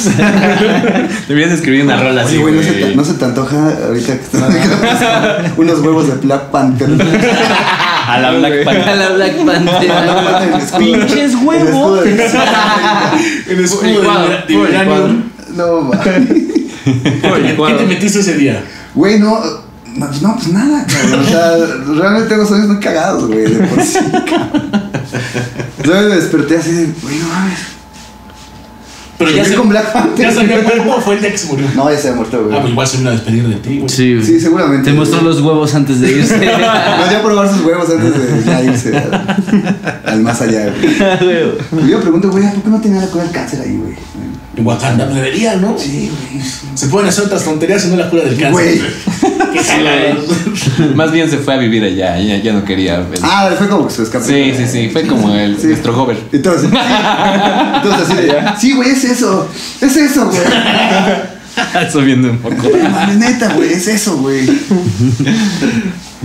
Deberías 1.28 1.52
escribir 1.54 1.84
una 1.84 1.98
rola 1.98 2.24
así, 2.24 2.38
güey, 2.38 2.54
no, 2.54 2.62
se 2.62 2.74
te, 2.74 2.96
no 2.96 3.06
se 3.06 3.14
te 3.14 3.26
antoja 3.26 3.70
ahorita 3.88 4.18
que 4.18 4.38
unos 5.58 5.80
huevos 5.80 6.08
de 6.08 6.16
Black 6.16 6.52
Panther. 6.52 6.90
A 8.08 8.20
la 8.20 8.32
Black 8.32 8.62
A 8.62 8.66
Panther. 8.66 8.98
la 8.98 9.10
Black 9.10 9.36
Panther. 9.46 10.80
Pinches 10.80 11.36
huevos. 11.36 12.06
El 12.06 13.60
escudo 13.64 14.02
de. 14.02 15.24
No. 15.56 15.92
¿Qué 16.86 17.74
te 17.74 17.86
metiste 17.86 18.20
ese 18.20 18.36
día? 18.36 18.62
Güey, 18.96 19.20
no, 19.20 19.40
no, 19.96 20.08
no, 20.22 20.36
pues 20.36 20.48
nada, 20.50 20.86
cabrón. 20.88 21.20
O 21.20 21.30
sea, 21.30 21.58
realmente 21.96 22.30
tengo 22.30 22.46
sueños 22.46 22.68
muy 22.68 22.80
cagados, 22.80 23.28
güey, 23.28 23.44
de 23.44 23.68
por 23.68 23.82
sí, 23.84 24.00
cabrón. 24.30 26.10
Me 26.10 26.16
desperté 26.16 26.58
así 26.58 26.72
de, 26.72 26.86
güey, 27.02 27.20
no 27.20 27.28
mames. 27.28 27.60
Pero 29.18 29.32
ya 29.32 29.46
se, 29.46 29.56
con 29.56 29.70
Black 29.70 29.94
Panther. 29.94 30.26
ya 30.26 30.32
se 30.34 30.42
había 30.42 30.62
muerto 30.62 30.94
o 30.98 31.02
fue 31.02 31.16
el 31.16 31.22
día 31.22 31.32
que 31.32 31.38
se 31.38 31.48
murió. 31.48 31.68
No, 31.74 31.90
ya 31.90 31.98
se 31.98 32.10
ha 32.10 32.14
muerto, 32.14 32.44
güey. 32.44 32.56
Ah, 32.56 32.60
pues 32.60 32.72
igual 32.72 32.88
se 32.88 32.98
vino 32.98 33.10
a 33.10 33.14
despedir 33.14 33.48
de 33.48 33.56
ti, 33.56 33.78
güey. 33.78 33.90
Sí, 33.90 34.14
güey. 34.14 34.26
Sí, 34.26 34.42
seguramente. 34.42 34.92
Te 34.92 34.98
mostró 34.98 35.22
los 35.22 35.40
huevos 35.40 35.74
antes 35.74 36.02
de 36.02 36.12
irse. 36.12 36.36
Nos 37.00 37.10
dio 37.10 37.18
a 37.20 37.24
probar 37.24 37.50
sus 37.50 37.62
huevos 37.62 37.90
antes 37.90 38.14
de 38.14 38.44
ya 38.44 38.62
irse 38.62 38.98
al, 38.98 40.02
al 40.06 40.22
más 40.22 40.42
allá, 40.42 40.66
güey. 40.70 41.86
Y 41.86 41.92
Yo 41.92 42.02
pregunto, 42.02 42.30
güey, 42.30 42.44
¿por 42.56 42.64
qué 42.64 42.70
no 42.70 42.82
tenía 42.82 43.02
la 43.02 43.08
cura 43.08 43.24
del 43.24 43.32
cáncer 43.32 43.62
ahí, 43.62 43.78
güey? 43.78 43.96
En 44.58 44.66
Wakanda 44.66 45.06
pues, 45.06 45.16
debería, 45.16 45.56
¿no? 45.58 45.78
Sí, 45.78 46.10
güey. 46.32 46.44
Se 46.76 46.88
pueden 46.88 47.10
hacer 47.10 47.26
otras 47.26 47.44
tonterías 47.44 47.86
y 47.86 47.90
no 47.90 47.98
la 47.98 48.10
cura 48.10 48.24
del 48.24 48.38
cáncer. 48.40 48.52
Güey. 48.52 48.82
Qué. 49.54 50.94
Más 50.96 51.12
bien 51.12 51.30
se 51.30 51.38
fue 51.38 51.54
a 51.56 51.58
vivir 51.58 51.84
allá, 51.84 52.20
ya, 52.20 52.38
ya 52.38 52.54
no 52.54 52.64
quería. 52.64 53.00
ver. 53.00 53.20
Ah, 53.22 53.50
fue 53.58 53.68
como 53.68 53.88
que 53.88 53.94
se 53.94 54.04
escapó. 54.04 54.26
Sí, 54.26 54.54
sí, 54.56 54.66
sí, 54.68 54.90
fue 54.92 55.06
como 55.08 55.34
el 55.36 55.60
Sí. 55.60 55.68
nuestro 55.68 56.02
hover. 56.02 56.18
Entonces, 56.32 56.70
entonces 56.72 58.02
así 58.02 58.16
de, 58.16 58.36
sí, 58.60 58.74
güey, 58.74 58.90
es 58.92 59.04
eso. 59.04 59.50
Es 59.82 59.96
eso, 59.96 60.28
güey. 60.30 60.40
Eso 61.88 62.02
viendo 62.02 62.30
un 62.30 62.40
poco. 62.40 62.56
No 62.82 62.90
mames, 62.90 63.16
neta, 63.18 63.54
güey, 63.54 63.72
es 63.72 63.88
eso, 63.88 64.18
güey. 64.18 64.46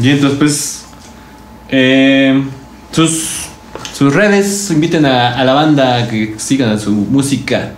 Y 0.02 0.08
entonces, 0.10 0.38
pues, 0.40 0.80
eh, 1.68 2.42
sus, 2.90 3.42
sus 3.96 4.12
redes, 4.12 4.72
inviten 4.72 5.06
a, 5.06 5.38
a 5.38 5.44
la 5.44 5.52
banda 5.52 5.98
a 5.98 6.08
que 6.08 6.34
sigan 6.36 6.70
a 6.70 6.78
su 6.80 6.90
música. 6.90 7.74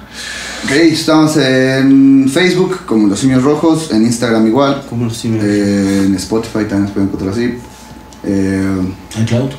Ok, 0.64 0.70
estamos 0.70 1.36
en 1.36 2.28
Facebook 2.32 2.80
como 2.86 3.08
Los 3.08 3.18
Simios 3.20 3.42
Rojos, 3.42 3.90
en 3.92 4.02
Instagram 4.04 4.46
igual, 4.46 4.82
Como 4.88 5.04
los 5.06 5.16
simios. 5.16 5.44
eh, 5.44 6.04
en 6.06 6.14
Spotify 6.14 6.60
también 6.60 6.82
nos 6.84 6.90
pueden 6.92 7.08
encontrar 7.08 7.32
así. 7.32 7.54
Eh, 8.24 8.80
En 9.16 9.24
Cloud. 9.26 9.50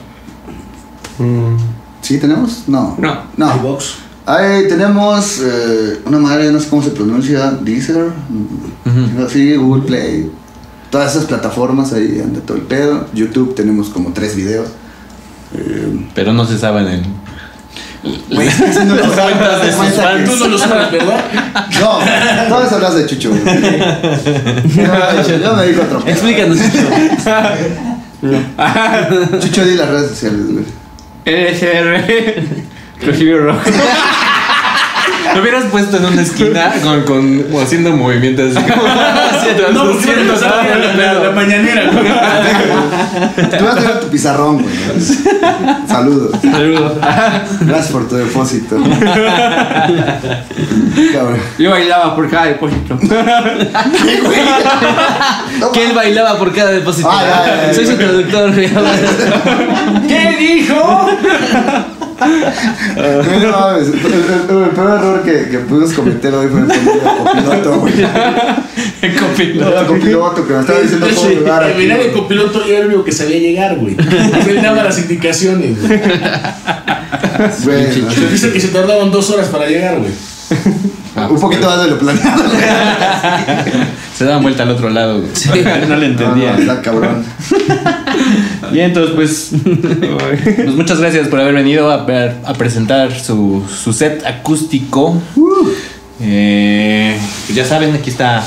¿Sí 2.02 2.18
tenemos? 2.18 2.64
No. 2.68 2.96
No. 3.00 3.24
No. 3.38 3.56
iVox. 3.58 3.96
Ahí 4.26 4.68
tenemos 4.70 5.42
eh, 5.44 6.00
una 6.06 6.18
madre, 6.20 6.50
no 6.52 6.60
sé 6.60 6.70
cómo 6.70 6.82
se 6.82 6.92
pronuncia, 6.92 7.52
Deezer, 7.52 8.06
sí, 9.30 9.56
Google 9.58 9.84
Play, 9.84 10.32
todas 10.90 11.14
esas 11.14 11.26
plataformas 11.26 11.92
ahí 11.92 12.22
anda 12.24 12.40
todo 12.40 12.56
el 12.58 12.64
pedo. 12.64 13.08
YouTube 13.14 13.54
tenemos 13.54 13.90
como 13.90 14.14
tres 14.14 14.36
videos. 14.38 14.70
Eh, 15.54 16.08
Pero 16.16 16.32
no 16.34 16.46
se 16.46 16.58
saben 16.58 16.88
el. 16.88 17.04
Güey, 18.30 18.48
estoy 18.48 18.68
haciendo 18.68 18.96
las 18.96 19.08
cuentas 19.12 19.66
de 19.66 19.72
sus 19.72 19.96
fans. 19.96 20.30
Tú 20.30 20.36
no 20.38 20.48
lo 20.48 20.58
sabes, 20.58 20.92
¿verdad? 20.92 21.24
No, 21.80 22.00
todas 22.50 22.74
hablas 22.74 22.96
de 22.96 23.06
Chucho. 23.08 23.30
Yo, 23.30 23.36
me 25.56 25.68
digo 25.68 25.84
otro. 25.84 26.04
Explícanos 26.06 26.60
esto. 26.60 26.80
Chucho, 29.40 29.64
di 29.66 29.76
las 29.76 29.90
redes 29.90 30.10
sociales, 30.12 30.42
güey. 30.52 30.66
LSR. 31.26 32.44
Rojibio 33.06 33.38
rojo. 33.40 33.62
Lo 35.36 35.42
hubieras 35.42 35.66
puesto 35.66 35.98
en 35.98 36.06
una 36.06 36.22
esquina 36.22 36.72
con, 36.84 37.04
con 37.04 37.44
haciendo 37.62 37.92
movimientos 37.92 38.56
así 38.56 38.66
como. 38.72 38.84
No, 39.74 39.86
porque 39.92 40.06
sale 40.38 40.70
la, 40.96 40.96
la, 40.96 41.14
la 41.26 41.32
mañanera. 41.32 41.84
güey. 41.92 42.06
Tú 43.58 43.66
vas 43.66 43.76
a 43.76 43.80
tener 43.80 44.00
tu 44.00 44.08
pizarrón, 44.08 44.62
güey. 44.62 44.74
Saludos. 45.88 46.32
Saludos. 46.42 46.94
Gracias 47.62 47.92
por 47.92 48.08
tu 48.08 48.16
depósito. 48.16 48.78
Cabrón. 51.14 51.38
Yo 51.58 51.70
bailaba 51.72 52.16
por 52.16 52.30
cada 52.30 52.46
depósito. 52.46 52.98
Que 55.74 55.86
él 55.86 55.94
bailaba 55.96 56.38
por 56.38 56.54
cada 56.54 56.72
depósito. 56.72 57.10
Ah, 57.12 57.24
ya, 57.24 57.46
ya, 57.46 57.68
ya. 57.68 57.74
Soy 57.74 57.86
su 57.88 57.96
traductor. 57.96 58.52
¿Qué 60.08 60.36
dijo? 60.40 61.10
No 63.42 63.52
mames, 63.52 63.88
el 63.90 64.00
peor 64.00 64.92
error 65.00 65.13
que, 65.22 65.50
que 65.50 65.60
pudimos 65.60 65.94
cometer 65.94 66.34
hoy 66.34 66.48
fue 66.48 66.62
el 66.62 66.68
copiloto, 66.68 67.80
güey. 67.82 67.94
El 69.02 69.16
copiloto. 69.16 69.80
El 69.82 69.88
copiloto 69.88 70.48
que 70.48 70.54
me 70.54 70.60
estaba 70.62 70.80
diciendo 70.80 71.08
cómo 71.16 71.30
llegar 71.30 71.64
El 71.64 71.70
aquí. 71.72 71.80
mirar 71.82 72.00
el 72.00 72.12
copiloto 72.12 72.62
ya 72.66 72.70
era 72.74 72.80
el 72.80 72.88
único 72.88 73.04
que 73.04 73.12
sabía 73.12 73.38
llegar, 73.38 73.76
güey. 73.78 73.96
Él 74.50 74.62
daba 74.62 74.84
las 74.84 74.98
indicaciones, 75.00 75.80
güey. 75.82 76.00
Güey, 77.64 78.02
no, 78.02 78.12
Se 78.12 78.28
dice 78.30 78.52
que 78.52 78.60
se 78.60 78.68
tardaban 78.70 79.12
dos 79.12 79.30
horas 79.30 79.48
para 79.50 79.68
llegar, 79.68 80.00
güey. 80.00 80.12
Un 81.30 81.40
poquito 81.40 81.68
más 81.68 81.84
de 81.84 81.90
lo 81.92 82.00
planeado. 82.00 82.44
Se 84.16 84.26
daban 84.26 84.44
vuelta 84.44 84.64
al 84.64 84.70
otro 84.70 84.90
lado. 84.90 85.22
No 85.88 85.96
le 85.96 86.06
entendía. 86.08 86.52
No, 86.52 86.58
no, 86.58 86.60
está 86.60 86.82
cabrón. 86.82 87.24
Y 88.74 88.80
entonces, 88.80 89.14
pues, 89.16 89.52
pues 90.56 90.76
muchas 90.76 91.00
gracias 91.00 91.28
por 91.28 91.40
haber 91.40 91.54
venido 91.54 91.92
a, 91.92 92.06
ver- 92.06 92.38
a 92.46 92.54
presentar 92.54 93.20
su, 93.20 93.64
su 93.70 93.92
set 93.94 94.26
acústico. 94.26 95.22
Eh, 96.22 97.18
pues 97.46 97.56
ya 97.56 97.66
saben, 97.66 97.94
aquí 97.94 98.10
está 98.10 98.44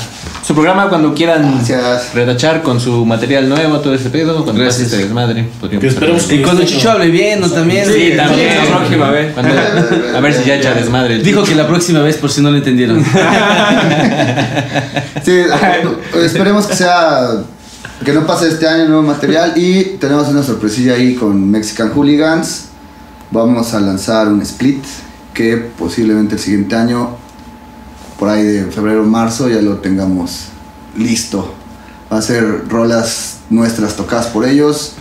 su 0.47 0.53
programa 0.53 0.87
cuando 0.87 1.13
quieran 1.13 1.55
Gracias. 1.57 2.13
retachar 2.13 2.61
con 2.61 2.79
su 2.79 3.05
material 3.05 3.49
nuevo, 3.49 3.79
todo 3.81 3.93
ese 3.93 4.09
pedo, 4.09 4.45
cuando 4.45 4.61
Gracias. 4.61 4.83
pase 4.85 4.95
este 4.95 5.05
desmadre. 5.07 5.45
podríamos 5.59 5.81
Que 5.81 5.87
esperemos 5.89 6.23
hablar. 6.23 6.39
Y 6.39 6.41
cuando 6.43 6.63
Chicho 6.63 6.89
hable 6.91 7.09
bien, 7.09 7.41
¿no? 7.41 7.49
También. 7.49 7.85
Sí, 7.85 8.13
también. 8.15 8.55
La 8.55 8.77
próxima 8.77 9.11
vez. 9.11 9.33
Cuando- 9.33 9.53
a 10.15 10.19
ver 10.21 10.33
si 10.33 10.45
ya 10.45 10.55
echa 10.55 10.73
desmadre. 10.73 11.19
Dijo 11.19 11.43
que 11.43 11.53
la 11.53 11.67
próxima 11.67 11.99
vez, 11.99 12.15
por 12.15 12.31
si 12.31 12.39
no 12.41 12.49
lo 12.51 12.57
entendieron. 12.57 13.03
Sí, 15.23 15.33
esperemos 16.23 16.67
que 16.67 16.75
sea. 16.75 17.27
Que 18.05 18.13
no 18.13 18.25
pase 18.25 18.47
este 18.47 18.65
año 18.67 18.85
nuevo 18.85 19.01
material. 19.03 19.53
Y 19.57 19.97
tenemos 19.99 20.29
una 20.29 20.41
sorpresilla 20.43 20.93
ahí 20.93 21.15
con 21.15 21.49
Mexican 21.51 21.89
Hooligans. 21.91 22.65
Vamos 23.31 23.73
a 23.73 23.81
lanzar 23.81 24.29
un 24.29 24.41
split 24.43 24.81
que 25.33 25.57
posiblemente 25.57 26.35
el 26.35 26.39
siguiente 26.41 26.75
año, 26.77 27.17
por 28.17 28.29
ahí 28.29 28.43
de 28.43 28.65
febrero 28.71 29.03
o 29.03 29.05
marzo, 29.05 29.49
ya 29.49 29.61
lo 29.61 29.77
tengamos 29.77 30.47
listo. 30.97 31.53
Va 32.11 32.17
a 32.17 32.21
ser 32.21 32.67
rolas 32.67 33.39
nuestras 33.49 33.95
tocadas 33.95 34.27
por 34.27 34.45
ellos 34.45 34.93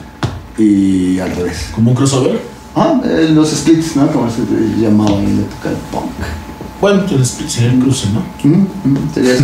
y 0.59 1.19
al 1.21 1.35
revés. 1.35 1.69
Como 1.75 1.91
un 1.91 1.97
crossover. 1.97 2.41
Ah, 2.75 3.01
eh, 3.05 3.31
los 3.33 3.51
splits, 3.51 3.97
¿no? 3.97 4.07
Como 4.09 4.31
se 4.31 4.43
llamaba 4.79 5.19
en 5.19 5.41
la 5.41 5.49
tocar 5.49 5.73
punk. 5.91 6.11
Bueno, 6.81 7.05
pues 7.09 7.39
sería 7.49 7.73
el 7.73 7.79
cruce, 7.79 8.09
¿no? 8.11 8.23
Sería 9.15 9.37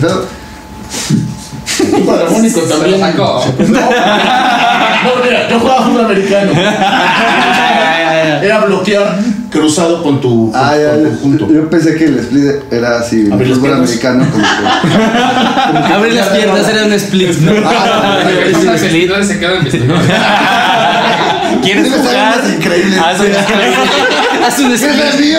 cuadramónico 2.04 2.60
también. 2.68 2.92
lo 2.92 2.98
sacó. 2.98 3.44
No, 3.58 3.80
no, 3.80 5.24
mira, 5.24 5.48
yo 5.48 5.58
jugaba 5.60 5.86
fútbol 5.86 6.04
americano. 6.04 6.52
Era 8.42 8.64
bloquear 8.66 9.18
cruzado 9.52 10.02
con 10.02 10.20
tu, 10.20 10.50
con, 10.50 10.60
Ah, 10.60 10.74
ya, 10.76 10.92
con 11.20 11.36
tu. 11.38 11.52
Yo 11.52 11.68
pensé 11.70 11.94
que 11.96 12.04
el 12.06 12.18
split 12.18 12.72
era 12.72 12.98
así, 13.00 13.20
el 13.20 13.26
fútbol 13.32 13.60
piernas. 13.60 13.78
americano. 13.80 14.26
Como 14.32 14.42
que, 14.44 15.92
Abrir 15.94 16.14
las 16.14 16.28
piernas 16.28 16.68
era 16.68 16.84
un 16.86 16.92
split, 16.94 17.38
¿no? 17.40 17.52
ah, 17.68 18.18
Esa 18.46 18.78
celita 18.78 19.22
se 19.22 19.36
vestido. 19.38 19.94
¿Quieres 21.62 21.92
jugar? 21.92 22.34
unas 22.38 22.50
increíbles. 22.56 22.98
Haz 22.98 23.20
un- 23.20 23.26
Haz 24.46 24.58
un 24.58 24.72
¡Es 24.72 24.82
el 24.82 25.00
split. 25.00 25.36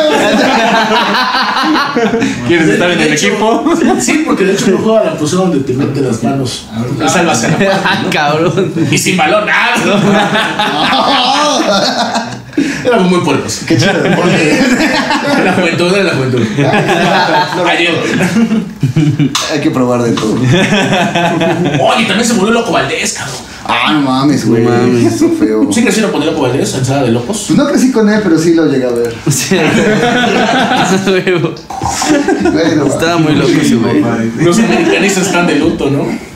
¿Quieres 2.47 2.68
estar 2.70 2.91
en 2.91 3.01
el 3.01 3.14
equipo? 3.14 3.64
Sí, 3.99 4.24
porque 4.26 4.45
de 4.45 4.53
hecho 4.53 4.68
yo 4.68 4.78
jugaba 4.78 5.05
la 5.05 5.18
posición 5.18 5.49
donde 5.51 5.66
te 5.66 5.74
meten 5.74 6.05
las 6.07 6.24
manos. 6.24 6.68
La 6.99 7.07
Ah, 7.84 8.03
cabrón. 8.11 8.74
Y 8.91 8.97
sin 8.97 9.18
balón, 9.18 9.45
¡ah! 9.51 9.74
Éramos 12.86 13.09
muy 13.09 13.20
puercos. 13.22 13.61
¡Qué 13.68 13.78
chido! 13.78 13.93
Porque 14.16 14.61
la 15.43 15.53
juventud 15.53 15.93
era 15.93 16.03
la 16.03 16.14
juventud. 16.14 16.41
Ayer. 17.68 17.93
Hay 19.51 19.59
que 19.59 19.72
probar 19.72 20.03
de 20.03 20.11
todo. 20.11 20.36
Oye, 20.36 22.05
también 22.05 22.26
se 22.26 22.34
murió 22.34 22.53
Loco 22.53 22.72
Valdés, 22.72 23.14
cabrón. 23.14 23.38
Ah, 23.66 23.93
no 23.93 24.01
mames, 24.01 24.45
güey. 24.47 24.64
No 24.64 24.70
mames. 24.72 25.14
Eso 25.14 25.32
feo. 25.32 25.72
¿Sí 25.72 25.82
crecieron 25.82 26.11
con 26.11 26.26
Loco 26.26 26.41
Valdés, 26.41 26.74
ensalada 26.76 27.05
de 27.05 27.11
locos? 27.14 27.45
Pues 27.47 27.57
no 27.57 27.66
crecí 27.68 27.91
con 27.91 28.09
él, 28.09 28.20
pero 28.24 28.38
sí 28.38 28.53
lo 28.53 28.68
llegué 28.68 28.86
a 28.86 28.89
ver. 28.89 29.16
Sí. 29.30 29.57
No 32.76 32.86
Estaba 32.86 33.18
muy 33.18 33.34
loco 33.34 33.51
ese 33.61 33.76
güey. 33.76 34.03
Los 34.39 34.59
americanistas 34.59 35.28
están 35.28 35.47
de 35.47 35.55
luto, 35.55 35.89
¿no? 35.89 36.33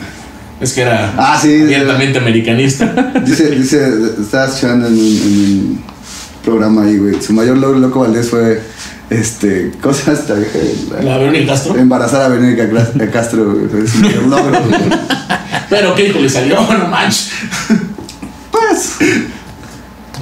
Es 0.60 0.74
que 0.74 0.82
era 0.82 1.14
Ah, 1.18 1.38
sí. 1.41 1.62
abiertamente 1.64 2.18
americanista. 2.20 2.86
Dice, 3.26 3.51
dice, 3.51 3.89
estaba 4.22 4.45
escuchando 4.47 4.88
en 4.88 4.93
un, 4.93 4.99
en 4.99 5.24
un 5.24 5.84
programa 6.43 6.84
ahí, 6.84 6.97
güey. 6.97 7.22
Su 7.22 7.34
mayor 7.34 7.58
logro, 7.58 7.78
loco 7.80 7.99
Valdés, 7.99 8.30
fue, 8.30 8.62
este, 9.10 9.72
cosa 9.82 10.12
hasta 10.14 10.36
La 11.03 11.18
Verónica 11.18 11.53
Castro. 11.53 11.76
embarazar 11.78 12.22
a 12.24 12.28
Verónica 12.30 12.68
Castro, 13.12 13.45
güey. 13.53 13.88
Su 13.88 13.99
mayor 13.99 14.24
logro, 14.24 14.60
güey. 14.64 14.82
Pero 15.70 15.93
qué 15.95 16.08
hijo 16.08 16.20
le 16.20 16.30
salió, 16.30 16.55
no 16.62 16.88
manches. 16.88 17.30
Pues, 18.51 18.93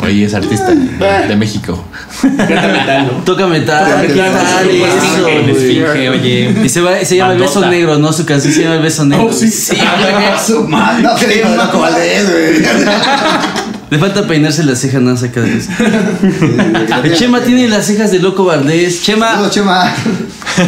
Oye, 0.06 0.26
es 0.26 0.34
artista 0.34 0.72
de 0.72 1.36
México. 1.36 1.84
Canta 2.22 2.68
metal, 2.68 3.08
¿no? 3.08 3.24
Toca 3.24 3.48
metal, 3.48 3.86
Toca 3.86 4.02
¿qué 4.02 4.14
metal, 4.14 4.70
sí, 4.70 4.84
sí, 5.16 5.52
esfinge, 5.52 6.10
oye. 6.10 6.56
Y 6.64 6.70
se, 6.70 6.82
va, 6.82 7.04
se 7.04 7.18
llama 7.18 7.34
El 7.34 7.40
Beso. 7.40 7.66
Negro, 7.66 7.98
¿no? 7.98 8.14
Su 8.14 8.26
canción 8.26 8.54
se 8.54 8.62
llama 8.62 8.76
El 8.76 8.82
Beso 8.82 9.06
Negro. 9.06 9.28
Oh, 9.28 9.34
sí. 9.34 9.52
su 10.46 10.68
madre. 10.68 11.04
No, 11.04 11.16
que 11.16 11.28
dijo 11.28 11.50
loco 11.56 11.80
Valdés, 11.80 12.32
güey. 12.32 12.66
Le 13.90 14.00
falta 14.00 14.24
peinarse 14.26 14.64
las 14.64 14.80
cejas, 14.80 15.02
no 15.02 15.16
saca 15.16 15.42
de 15.42 15.58
eso. 15.58 15.70
El 17.04 17.16
Chema 17.16 17.42
tiene 17.42 17.68
las 17.68 17.86
cejas 17.86 18.12
de 18.12 18.20
Loco 18.20 18.46
Valdés. 18.46 19.04
Chema, 19.04 19.32
Saludos, 19.34 19.52
Chema. 19.52 19.94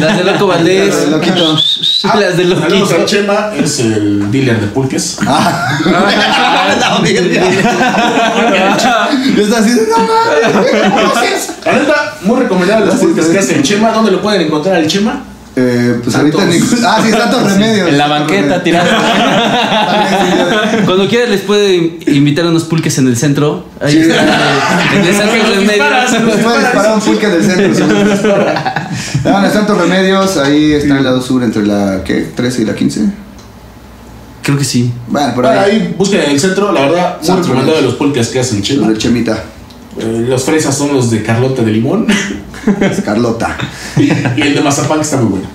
las 0.00 0.16
de 0.16 0.24
Loco 0.24 0.46
Valdés. 0.46 0.94
Las 0.94 1.04
de 1.04 1.10
Loquito. 1.10 1.54
Las 2.14 2.36
de 2.36 2.44
Saludos 2.44 2.70
Loquito. 2.70 3.04
Chema, 3.06 3.50
es 3.58 3.80
el 3.80 4.30
dealer 4.30 4.60
de 4.60 4.68
pulques. 4.68 5.18
Ah, 5.26 5.78
la 5.84 6.00
verga. 6.00 6.68
Le 9.34 9.42
está 9.42 9.58
haciendo, 9.58 9.82
no 9.90 9.98
mames. 9.98 11.48
La 11.64 11.72
neta, 11.72 12.18
muy 12.22 12.40
recomendable 12.40 12.86
los 12.86 12.94
pulques 12.96 13.26
que 13.26 13.38
hace 13.38 13.56
el 13.56 13.62
Chema. 13.62 13.90
¿Dónde 13.90 14.12
lo 14.12 14.22
pueden 14.22 14.42
encontrar 14.42 14.76
el 14.76 14.86
Chema? 14.86 15.24
Eh, 15.60 16.00
pues 16.04 16.14
ahorita 16.14 16.38
Santos. 16.38 16.54
ningún. 16.54 16.78
Ah, 16.86 17.00
sí, 17.04 17.10
tantos 17.10 17.42
remedios. 17.52 17.88
En 17.88 17.98
la 17.98 18.06
banqueta 18.06 18.62
tirando. 18.62 18.90
Cuando 20.86 21.08
quiera 21.08 21.26
les 21.26 21.40
puede 21.40 21.98
invitar 22.06 22.44
a 22.46 22.50
unos 22.50 22.64
pulques 22.64 22.96
en 22.98 23.08
el 23.08 23.16
centro. 23.16 23.64
Ahí 23.80 23.92
Sí. 23.92 23.98
está, 24.00 24.22
en 24.94 25.04
el 25.04 25.14
Santos 25.14 25.56
Remedios. 25.56 26.10
Se 26.10 26.20
puede 26.20 26.58
disparar 26.60 26.94
un 26.94 27.00
pulque 27.00 27.26
del 27.28 27.44
centro. 27.44 27.86
no. 29.24 29.38
En 29.38 29.44
el 29.44 29.50
Santos 29.52 29.78
Remedios, 29.78 30.36
ahí 30.36 30.72
está 30.72 30.88
en 30.90 30.96
el 30.98 31.04
lado 31.04 31.20
sur 31.20 31.42
entre 31.42 31.66
la 31.66 32.02
¿qué? 32.04 32.26
13 32.34 32.62
y 32.62 32.64
la 32.66 32.74
15. 32.74 33.00
Creo 34.42 34.56
que 34.56 34.64
sí. 34.64 34.92
Bueno, 35.08 35.34
por 35.34 35.46
ahí. 35.46 35.58
ahí 35.58 35.94
busquen 35.98 36.22
en 36.22 36.30
el 36.30 36.40
centro, 36.40 36.72
la 36.72 36.82
verdad, 36.82 37.18
muy 37.22 37.36
recomendable 37.36 37.80
¿no? 37.82 37.86
los 37.88 37.94
pulques 37.96 38.28
que 38.28 38.40
hace 38.40 38.56
el 38.56 38.78
Los 38.78 38.88
del 38.88 38.98
Chemita. 38.98 39.42
Eh, 40.00 40.26
los 40.28 40.44
fresas 40.44 40.76
son 40.76 40.94
los 40.94 41.10
de 41.10 41.22
Carlota 41.22 41.62
de 41.62 41.72
limón. 41.72 42.06
Es 42.80 43.00
Carlota. 43.00 43.56
y 43.96 44.10
el 44.42 44.54
de 44.54 44.60
mazapán 44.60 44.98
que 44.98 45.04
está 45.04 45.16
muy 45.16 45.38
bueno. 45.38 45.48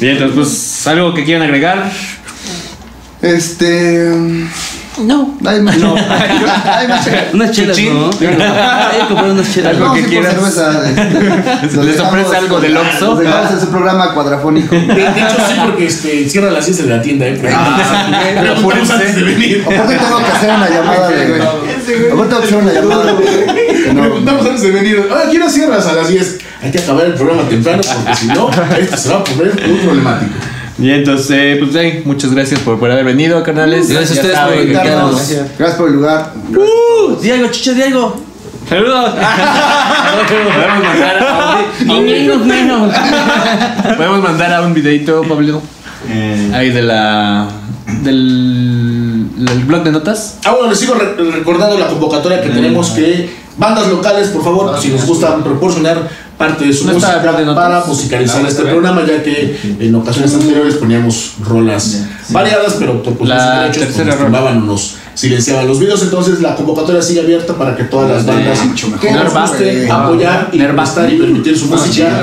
Bien, 0.00 0.12
entonces, 0.12 0.36
pues, 0.36 0.86
algo 0.86 1.12
que 1.14 1.24
quieran 1.24 1.42
agregar. 1.42 1.90
Este. 3.20 4.12
No. 5.04 5.38
Hay 5.44 5.60
más. 5.60 5.76
No. 5.78 5.94
Hay 5.96 6.88
más. 6.88 7.08
Unas 7.32 7.50
chelas. 7.52 7.78
¿no? 7.78 8.10
Hay 8.10 9.00
que 9.00 9.06
comprar 9.08 9.30
unas 9.30 9.52
chelas. 9.52 9.74
Algo 9.76 9.94
que 9.94 10.00
por 10.00 10.10
quieras. 10.10 10.34
Los 11.74 11.84
¿Les 11.84 12.00
ofrece 12.00 12.36
algo 12.36 12.60
del 12.60 12.76
Oxxo? 12.76 13.06
Los 13.06 13.18
dejamos 13.20 13.50
en 13.52 13.60
su 13.60 13.68
programa 13.68 14.14
cuadrafónico. 14.14 14.74
De, 14.74 14.82
hecho, 14.82 15.36
sí, 15.48 15.54
porque 15.64 15.86
este, 15.86 16.28
cierra 16.28 16.50
las 16.50 16.66
10 16.66 16.78
de 16.78 16.96
la 16.96 17.02
tienda, 17.02 17.26
¿eh? 17.26 17.38
Pero, 17.40 17.56
pero 18.40 18.52
apúrense 18.56 18.92
antes 18.92 19.16
de 19.16 19.22
venir. 19.22 19.64
Aparte 19.66 19.96
tengo 19.96 20.18
que 20.18 20.32
hacer 20.32 20.50
una 20.50 20.68
llamada 20.68 21.08
de. 21.08 21.42
Aparte 21.42 22.08
tengo 22.08 22.28
que 22.28 22.46
hacer 22.46 22.56
una 22.56 22.72
llamada 22.72 23.12
no- 23.92 24.00
Preguntamos 24.02 24.46
antes 24.46 24.62
de 24.62 24.70
venir. 24.70 24.98
Oye, 24.98 25.22
¿a 25.26 25.30
qué 25.30 25.36
hora 25.38 25.50
cierras 25.50 25.86
a 25.86 25.92
las 25.94 26.08
10? 26.08 26.38
Hay 26.62 26.70
que 26.72 26.78
acabar 26.78 27.06
el 27.06 27.14
programa 27.14 27.48
temprano 27.48 27.82
porque 27.82 28.16
si 28.16 28.26
no, 28.26 28.50
esto 28.78 28.96
se 28.96 29.08
va 29.10 29.16
a 29.18 29.24
poner 29.24 29.68
muy 29.68 29.78
problemático. 29.78 30.32
Y 30.80 30.90
entonces, 30.90 31.30
eh, 31.30 31.56
pues, 31.58 31.70
hey, 31.74 32.02
muchas 32.04 32.32
gracias 32.32 32.60
por, 32.60 32.78
por 32.78 32.90
haber 32.90 33.04
venido, 33.04 33.42
carnales. 33.42 33.88
Gracias 33.90 34.18
a 34.18 34.22
ustedes 34.22 34.38
por 34.38 34.56
invitarnos. 34.56 35.10
gracias. 35.16 35.48
Gracias 35.58 35.78
por 35.78 35.88
el 35.88 35.94
lugar. 35.96 36.32
¡Uh! 36.54 37.16
Diego, 37.20 37.48
chicho, 37.50 37.74
Diego. 37.74 38.16
Saludos. 38.68 39.10
Podemos 40.28 40.84
mandar 40.84 41.16
a 41.22 41.94
un, 41.96 42.04
Menos, 42.04 42.46
menos. 42.46 42.94
podemos 43.96 44.22
mandar 44.22 44.52
a 44.54 44.62
un 44.62 44.74
videito, 44.74 45.22
Pablo. 45.22 45.62
Ahí 46.54 46.70
de 46.70 46.82
la. 46.82 47.48
del. 48.02 49.26
del 49.36 49.64
blog 49.64 49.82
de 49.84 49.92
notas. 49.92 50.38
Ah, 50.44 50.52
bueno, 50.52 50.68
les 50.70 50.78
sigo 50.78 50.94
re- 50.94 51.14
recordando 51.30 51.78
la 51.78 51.88
convocatoria 51.88 52.40
que 52.42 52.50
tenemos 52.50 52.90
que 52.90 53.30
bandas 53.56 53.88
locales, 53.88 54.28
por 54.28 54.44
favor, 54.44 54.78
si 54.80 54.88
nos 54.88 55.04
gustan 55.06 55.42
proporcionar 55.42 56.08
parte 56.38 56.64
de 56.64 56.72
su 56.72 56.86
No 56.86 56.94
música 56.94 57.20
de 57.32 57.54
para 57.54 57.84
musicalizar 57.84 58.46
este 58.46 58.62
programa, 58.62 59.02
ya 59.04 59.22
que 59.22 59.58
en 59.80 59.94
ocasiones 59.94 60.32
anteriores 60.34 60.76
poníamos 60.76 61.34
rolas 61.44 62.04
variadas, 62.30 62.76
pero 62.78 63.02
por 63.02 63.18
cuestiones 63.18 63.44
La 63.44 63.66
pues, 63.66 63.78
tercera 63.78 64.14
nos 64.14 64.20
rola. 64.20 64.54
Silenciaban 65.18 65.66
los 65.66 65.80
videos, 65.80 66.00
entonces 66.02 66.40
la 66.40 66.54
convocatoria 66.54 67.02
sigue 67.02 67.20
abierta 67.20 67.54
para 67.54 67.74
que 67.74 67.82
todas 67.84 68.08
las 68.08 68.24
bandas 68.24 68.60
que 69.00 69.10
nos 69.10 69.34
gusten 69.34 69.90
Ah, 69.90 70.04
apoyar 70.04 70.48
y 70.52 70.58
Nerva. 70.58 70.84
estar 70.84 71.12
y 71.12 71.16
permitir 71.18 71.58
su 71.58 71.66
música 71.66 72.22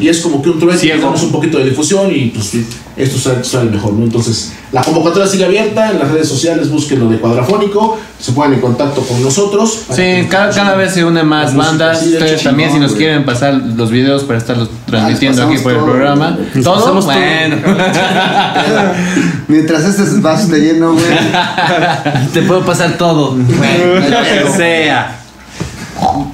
y 0.00 0.08
es 0.08 0.20
como 0.20 0.40
que 0.40 0.48
un 0.48 0.58
trueque, 0.58 0.96
damos 0.98 1.22
un 1.22 1.32
poquito 1.32 1.58
de 1.58 1.64
difusión 1.64 2.10
y 2.10 2.28
pues 2.28 2.52
esto 2.96 3.18
sale, 3.18 3.44
sale 3.44 3.70
mejor, 3.70 3.92
¿no? 3.94 4.04
Entonces, 4.04 4.52
la 4.72 4.82
convocatoria 4.82 5.26
sigue 5.26 5.44
abierta 5.44 5.90
en 5.90 5.98
las 5.98 6.10
redes 6.10 6.28
sociales, 6.28 6.70
busquen 6.70 7.00
lo 7.00 7.08
de 7.08 7.18
Cuadrafónico, 7.18 7.98
se 8.18 8.32
ponen 8.32 8.54
en 8.54 8.60
contacto 8.60 9.00
con 9.02 9.22
nosotros. 9.22 9.84
Sí, 9.94 10.26
cada, 10.28 10.50
cada 10.50 10.74
vez 10.76 10.92
se 10.92 11.04
une 11.04 11.22
más 11.22 11.54
bandas. 11.54 12.02
Ustedes 12.02 12.42
también, 12.42 12.70
si 12.72 12.78
nos 12.78 12.90
güey. 12.92 13.04
quieren 13.04 13.24
pasar 13.24 13.54
los 13.54 13.90
videos 13.90 14.24
para 14.24 14.38
estarlos 14.38 14.68
transmitiendo 14.86 15.42
aquí 15.44 15.58
por 15.58 15.72
el 15.72 15.78
programa. 15.78 16.38
Nos 16.54 16.64
Todo, 16.64 16.74
pasamos 16.76 17.04
todo. 17.06 17.14
bueno. 17.14 17.56
Mientras 19.48 19.84
este 19.84 20.02
vaso 20.20 20.48
de 20.48 20.60
lleno, 20.60 20.92
güey. 20.92 21.04
Te 22.32 22.42
puedo 22.42 22.64
pasar 22.64 22.96
todo. 22.98 23.36
Lo 23.36 23.44
que 23.44 24.52
sea. 24.56 25.16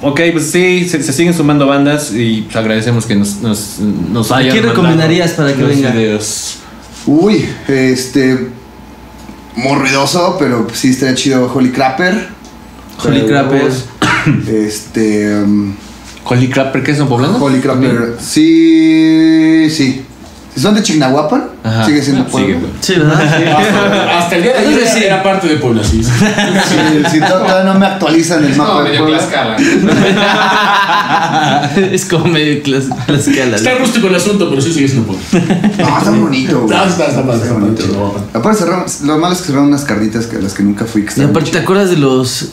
Ok, 0.01 0.21
pues 0.31 0.51
sí, 0.51 0.87
se, 0.87 1.03
se 1.03 1.11
siguen 1.11 1.33
sumando 1.33 1.67
bandas 1.67 2.13
y 2.13 2.47
agradecemos 2.53 3.05
que 3.05 3.15
nos, 3.15 3.37
nos, 3.41 3.79
nos 3.79 4.31
hayan 4.31 4.55
¿Qué 4.55 4.61
recomendarías 4.61 5.31
para 5.31 5.53
que 5.53 5.61
los 5.61 5.69
venga? 5.69 5.91
videos. 5.91 6.57
Uy, 7.05 7.47
este. 7.67 8.47
Muy 9.55 9.75
ruidoso, 9.79 10.35
pero 10.39 10.67
sí 10.71 10.89
estaría 10.91 11.15
chido 11.15 11.51
Holy 11.53 11.71
Crapper. 11.71 12.29
Holy 13.03 13.25
Crapper. 13.25 13.71
Este. 14.47 15.33
um, 15.41 15.73
Holy 16.25 16.49
Crapper, 16.49 16.83
¿qué 16.83 16.95
son 16.95 17.07
poblanos? 17.07 17.41
Holy 17.41 17.59
Crapper. 17.59 18.17
Sí, 18.19 19.67
sí. 19.69 20.03
Si 20.57 20.63
son 20.63 20.73
de 20.73 20.81
Chignahuapan, 20.81 21.49
Ajá. 21.63 21.85
sigue 21.85 22.01
siendo 22.01 22.25
pueblo. 22.25 22.57
Sí, 22.79 22.95
¿verdad? 22.95 23.21
Hasta, 23.21 24.17
hasta 24.17 24.35
el 24.37 24.41
día 24.41 24.53
de 24.53 24.57
Entonces, 24.65 24.89
sí. 24.91 25.03
era 25.03 25.21
parte 25.21 25.47
de 25.47 25.57
Puebla, 25.57 25.83
sí. 25.83 26.03
Sí, 26.03 27.19
todavía 27.19 27.63
no 27.63 27.75
me 27.79 27.85
actualizan 27.85 28.43
el 28.43 28.55
mapa 28.55 28.81
de 28.81 28.97
Puebla. 28.97 29.19
es 31.91 32.05
como 32.05 32.25
medio 32.25 32.63
clasicala. 32.63 33.55
Está 33.55 33.75
rústico 33.75 34.07
el 34.07 34.15
asunto, 34.15 34.49
pero 34.49 34.59
sí 34.59 34.73
sigue 34.73 34.87
siendo 34.87 35.05
Puebla. 35.05 35.23
No, 35.77 35.97
está 35.99 36.09
bonito, 36.09 36.61
güey. 36.61 36.75
No, 36.75 36.85
está- 36.85 37.05
está 37.05 37.21
está 37.35 37.53
bonito. 37.53 38.27
Aparte, 38.33 38.63
lo 39.03 39.17
malo 39.19 39.33
es 39.35 39.41
que 39.41 39.45
cerraron 39.45 39.67
unas 39.67 39.83
carnitas 39.83 40.25
que 40.25 40.37
a 40.37 40.39
las 40.39 40.55
que 40.55 40.63
nunca 40.63 40.85
fui. 40.85 41.05
Que 41.05 41.21
Y 41.21 41.23
aparte, 41.23 41.51
¿te 41.51 41.59
acuerdas 41.59 41.91
de 41.91 41.97
los 41.97 42.47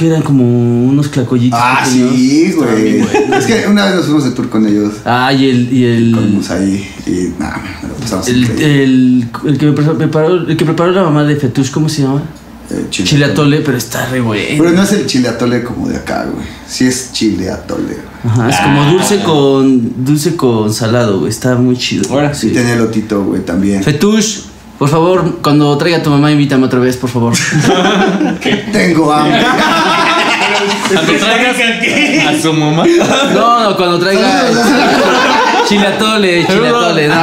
que 0.00 0.06
eran 0.06 0.22
como 0.22 0.44
unos 0.88 1.08
clacollitos? 1.08 1.58
Ah, 1.62 1.82
pequeños? 1.84 2.14
sí, 2.14 2.52
güey. 2.52 3.00
Es 3.36 3.44
que 3.44 3.66
una 3.68 3.84
vez 3.84 3.96
nos 3.96 4.06
fuimos 4.06 4.24
de 4.24 4.30
tour 4.30 4.48
con 4.48 4.66
ellos. 4.66 4.94
Ah, 5.04 5.30
y 5.30 5.50
el. 5.50 5.70
Y 5.70 5.84
el, 5.84 6.40
ahí 6.48 6.90
y 7.06 7.38
nada, 7.38 7.62
me 7.82 7.88
lo 7.88 7.94
pasamos 7.96 8.26
el, 8.28 8.44
el, 8.44 9.28
el 9.46 9.58
que 9.58 9.66
me 9.66 9.72
preparó, 9.72 10.48
el 10.48 10.56
que 10.56 10.64
preparó 10.64 10.92
la 10.92 11.02
mamá 11.02 11.24
de 11.24 11.36
Fetush, 11.36 11.70
¿cómo 11.70 11.90
se 11.90 12.02
llama? 12.02 12.22
Eh, 12.70 12.86
chile, 12.88 13.08
Chile 13.08 13.24
atole, 13.26 13.60
pero 13.60 13.76
está 13.76 14.06
re 14.06 14.20
bueno. 14.20 14.42
Pero 14.56 14.70
no 14.70 14.82
es 14.84 14.92
el 14.92 15.04
chile 15.04 15.28
atole 15.28 15.62
como 15.62 15.86
de 15.88 15.96
acá, 15.96 16.26
güey. 16.32 16.46
Sí 16.66 16.86
es 16.86 17.12
chile 17.12 17.50
atole. 17.50 17.96
Ajá, 18.24 18.48
es 18.48 18.56
como 18.56 18.84
dulce 18.92 19.22
con 19.22 20.04
dulce 20.04 20.34
con 20.36 20.72
salado, 20.72 21.18
güey. 21.18 21.30
Está 21.30 21.56
muy 21.56 21.76
chido. 21.76 22.10
Ahora 22.10 22.32
Sí, 22.32 22.48
tiene 22.50 22.72
elotito, 22.72 23.22
güey, 23.24 23.44
también. 23.44 23.82
Fetush, 23.82 24.44
por 24.80 24.88
favor, 24.88 25.40
cuando 25.42 25.76
traiga 25.76 25.98
a 25.98 26.02
tu 26.02 26.08
mamá, 26.08 26.32
invítame 26.32 26.64
otra 26.64 26.80
vez, 26.80 26.96
por 26.96 27.10
favor. 27.10 27.34
Tengo 28.72 29.12
hambre. 29.12 29.42
Cuando 30.88 31.12
traigas 31.12 31.56
a 32.26 32.40
su 32.40 32.52
mamá. 32.54 32.84
No, 33.34 33.62
no, 33.62 33.76
cuando 33.76 33.98
traiga 33.98 34.44
chile 35.68 35.86
atole, 35.86 36.46
chile 36.46 36.68
atole, 36.68 37.08
no. 37.08 37.14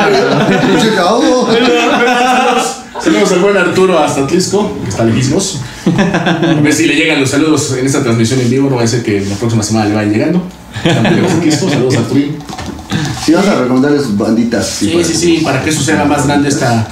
Saludos 3.01 3.31
al 3.31 3.39
buen 3.39 3.57
Arturo 3.57 3.99
hasta 3.99 4.21
Atlisco, 4.21 4.77
que 4.83 4.89
está 4.89 5.03
lejísimos. 5.03 5.61
A 5.97 6.61
ver 6.61 6.73
si 6.73 6.85
le 6.85 6.95
llegan 6.95 7.19
los 7.19 7.31
saludos 7.31 7.75
en 7.75 7.87
esta 7.87 8.03
transmisión 8.03 8.39
en 8.39 8.51
vivo. 8.51 8.69
No 8.69 8.75
va 8.75 8.83
a 8.83 8.87
ser 8.87 9.03
que 9.03 9.21
la 9.21 9.35
próxima 9.35 9.63
semana 9.63 9.87
le 9.89 9.95
vayan 9.95 10.13
llegando. 10.13 10.43
Saludos 11.59 11.95
a 11.95 11.99
Arturín. 11.99 12.37
Sí, 13.25 13.33
vamos 13.33 13.49
a 13.49 13.55
recomendarles 13.61 14.03
sus 14.03 14.15
banditas. 14.15 14.67
Sí, 14.67 15.03
sí, 15.03 15.13
sí, 15.13 15.41
para 15.43 15.63
que 15.63 15.71
eso 15.71 15.81
se 15.81 15.93
haga 15.93 16.05
más 16.05 16.27
grande 16.27 16.49
esta 16.49 16.87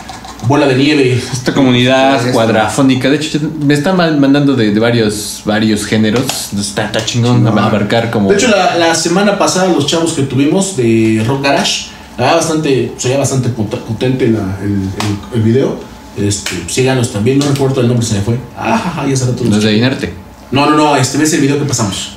bola 0.47 0.67
de 0.67 0.75
nieve. 0.75 1.21
Esta 1.31 1.53
comunidad 1.53 2.31
cuadrafónica. 2.31 3.09
De 3.09 3.17
hecho, 3.17 3.39
me 3.65 3.73
están 3.73 3.97
ma- 3.97 4.11
mandando 4.11 4.55
de, 4.55 4.71
de 4.71 4.79
varios, 4.79 5.41
varios 5.45 5.85
géneros. 5.85 6.23
Está, 6.57 6.85
está 6.85 7.03
chingón 7.05 7.37
Chingón. 7.45 7.57
abarcar 7.59 8.11
como. 8.11 8.29
De 8.29 8.35
hecho, 8.37 8.47
la, 8.49 8.75
la 8.77 8.95
semana 8.95 9.37
pasada 9.37 9.67
los 9.71 9.85
chavos 9.87 10.13
que 10.13 10.23
tuvimos 10.23 10.75
de 10.77 11.23
Rock 11.27 11.43
Garage, 11.43 11.87
verdad, 12.17 12.35
bastante, 12.35 12.93
sería 12.97 13.17
bastante 13.17 13.49
pot- 13.49 13.79
potente 13.79 14.27
la- 14.29 14.57
el, 14.61 14.71
el, 14.73 15.35
el 15.35 15.41
video. 15.41 15.77
Este, 16.17 16.51
síganos 16.67 17.11
también, 17.11 17.39
no 17.39 17.45
recuerdo 17.45 17.81
el 17.81 17.87
nombre, 17.89 18.05
se 18.05 18.13
me 18.15 18.21
fue. 18.21 18.37
Ah, 18.57 19.05
ya 19.09 19.15
será 19.17 19.31
todos 19.33 19.49
los 19.49 19.63
de 19.63 19.73
Inerte. 19.73 20.13
No, 20.51 20.69
no, 20.69 20.77
no, 20.77 20.95
este 20.95 21.17
ves 21.17 21.33
el 21.33 21.41
video 21.41 21.59
que 21.59 21.65
pasamos. 21.65 22.11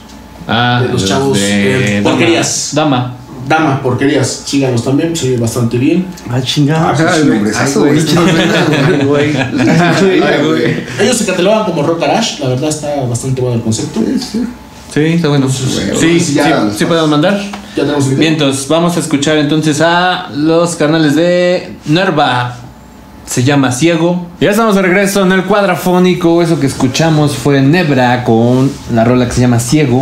Ah, 0.46 0.80
De 0.86 0.92
los 0.92 1.04
chavos, 1.04 1.36
eh, 1.40 2.00
porquerías. 2.04 2.70
Dama. 2.74 2.96
Dama, 2.96 3.17
porquerías, 3.82 4.42
síganos 4.46 4.84
también, 4.84 5.16
se 5.16 5.30
ve 5.30 5.36
bastante 5.38 5.78
bien. 5.78 6.06
Ah, 6.30 6.40
chingada. 6.40 6.96
Sí, 6.96 7.26
nombrezazo, 7.26 7.80
güey. 7.80 8.00
Ay, 9.32 10.44
güey. 10.44 10.84
Ellos 11.00 11.16
se 11.16 11.26
catalogan 11.26 11.64
como 11.64 11.82
Rock 11.82 12.00
Garage, 12.00 12.42
la 12.42 12.50
verdad 12.50 12.68
está 12.68 13.04
bastante 13.08 13.40
bueno 13.40 13.56
el 13.56 13.62
concepto. 13.62 14.00
Sí, 14.00 14.18
sí. 14.18 14.44
Sí, 14.92 15.00
está 15.00 15.28
bueno. 15.28 15.48
Sí, 15.48 15.64
bueno, 15.74 16.00
sí, 16.00 16.18
sí, 16.18 16.40
sí 16.76 16.84
podemos 16.86 17.10
mandar. 17.10 17.38
Ya 17.76 17.82
tenemos 17.82 18.04
el 18.04 18.10
video. 18.10 18.20
Bien, 18.20 18.32
entonces 18.34 18.66
vamos 18.68 18.96
a 18.96 19.00
escuchar 19.00 19.36
entonces 19.36 19.80
a 19.80 20.30
los 20.34 20.76
canales 20.76 21.14
de 21.14 21.74
Nerva. 21.86 22.56
Se 23.26 23.44
llama 23.44 23.70
Ciego. 23.70 24.26
Ya 24.40 24.50
estamos 24.50 24.74
de 24.74 24.80
regreso 24.80 25.22
en 25.22 25.32
el 25.32 25.44
cuadrafónico. 25.44 26.42
Eso 26.42 26.58
que 26.58 26.66
escuchamos 26.66 27.36
fue 27.36 27.60
Nebra 27.60 28.24
con 28.24 28.70
la 28.94 29.04
rola 29.04 29.26
que 29.26 29.32
se 29.32 29.42
llama 29.42 29.60
Ciego. 29.60 30.00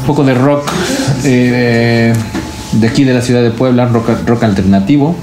Un 0.00 0.06
poco 0.06 0.22
de 0.22 0.34
rock 0.34 0.70
eh, 1.24 2.12
de 2.80 2.88
aquí 2.88 3.04
de 3.04 3.14
la 3.14 3.22
ciudad 3.22 3.42
de 3.42 3.50
Puebla, 3.50 3.86
rock, 3.86 4.08
rock 4.26 4.44
alternativo. 4.44 5.16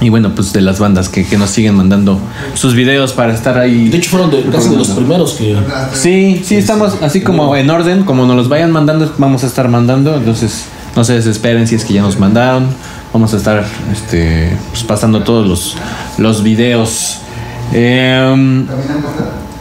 Y 0.00 0.08
bueno, 0.08 0.34
pues 0.34 0.52
de 0.52 0.60
las 0.60 0.80
bandas 0.80 1.08
que, 1.08 1.24
que 1.24 1.36
nos 1.36 1.50
siguen 1.50 1.76
mandando 1.76 2.18
sus 2.54 2.74
videos 2.74 3.12
para 3.12 3.32
estar 3.32 3.56
ahí. 3.56 3.88
De 3.88 3.98
hecho, 3.98 4.10
fueron 4.10 4.30
de, 4.30 4.42
casi 4.50 4.70
de 4.70 4.76
los 4.76 4.88
primeros 4.90 5.34
que. 5.34 5.56
Sí, 5.94 6.42
sí, 6.44 6.56
estamos 6.56 6.96
así 7.02 7.20
como 7.20 7.54
en 7.54 7.70
orden, 7.70 8.02
como 8.02 8.26
nos 8.26 8.34
los 8.34 8.48
vayan 8.48 8.72
mandando, 8.72 9.12
vamos 9.18 9.44
a 9.44 9.46
estar 9.46 9.68
mandando, 9.68 10.16
entonces 10.16 10.64
no 10.96 11.04
se 11.04 11.14
desesperen 11.14 11.68
si 11.68 11.76
es 11.76 11.84
que 11.84 11.94
ya 11.94 12.02
nos 12.02 12.18
mandaron, 12.18 12.66
vamos 13.12 13.32
a 13.32 13.36
estar 13.36 13.64
este, 13.92 14.56
pues, 14.70 14.82
pasando 14.82 15.22
todos 15.22 15.46
los, 15.46 15.76
los 16.18 16.42
videos. 16.42 17.18
Em, 17.72 18.66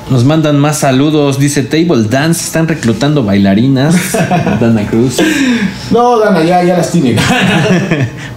nos 0.10 0.26
mandan 0.26 0.60
más 0.60 0.80
saludos. 0.80 1.40
Dice 1.40 1.64
Table 1.64 2.04
Dance, 2.10 2.44
están 2.44 2.68
reclutando 2.68 3.24
bailarinas. 3.24 3.96
Dana 4.60 4.88
Cruz. 4.88 5.18
No, 5.92 6.20
Dana, 6.20 6.44
ya, 6.44 6.64
ya 6.64 6.78
las 6.78 6.92
tienen. 6.92 7.18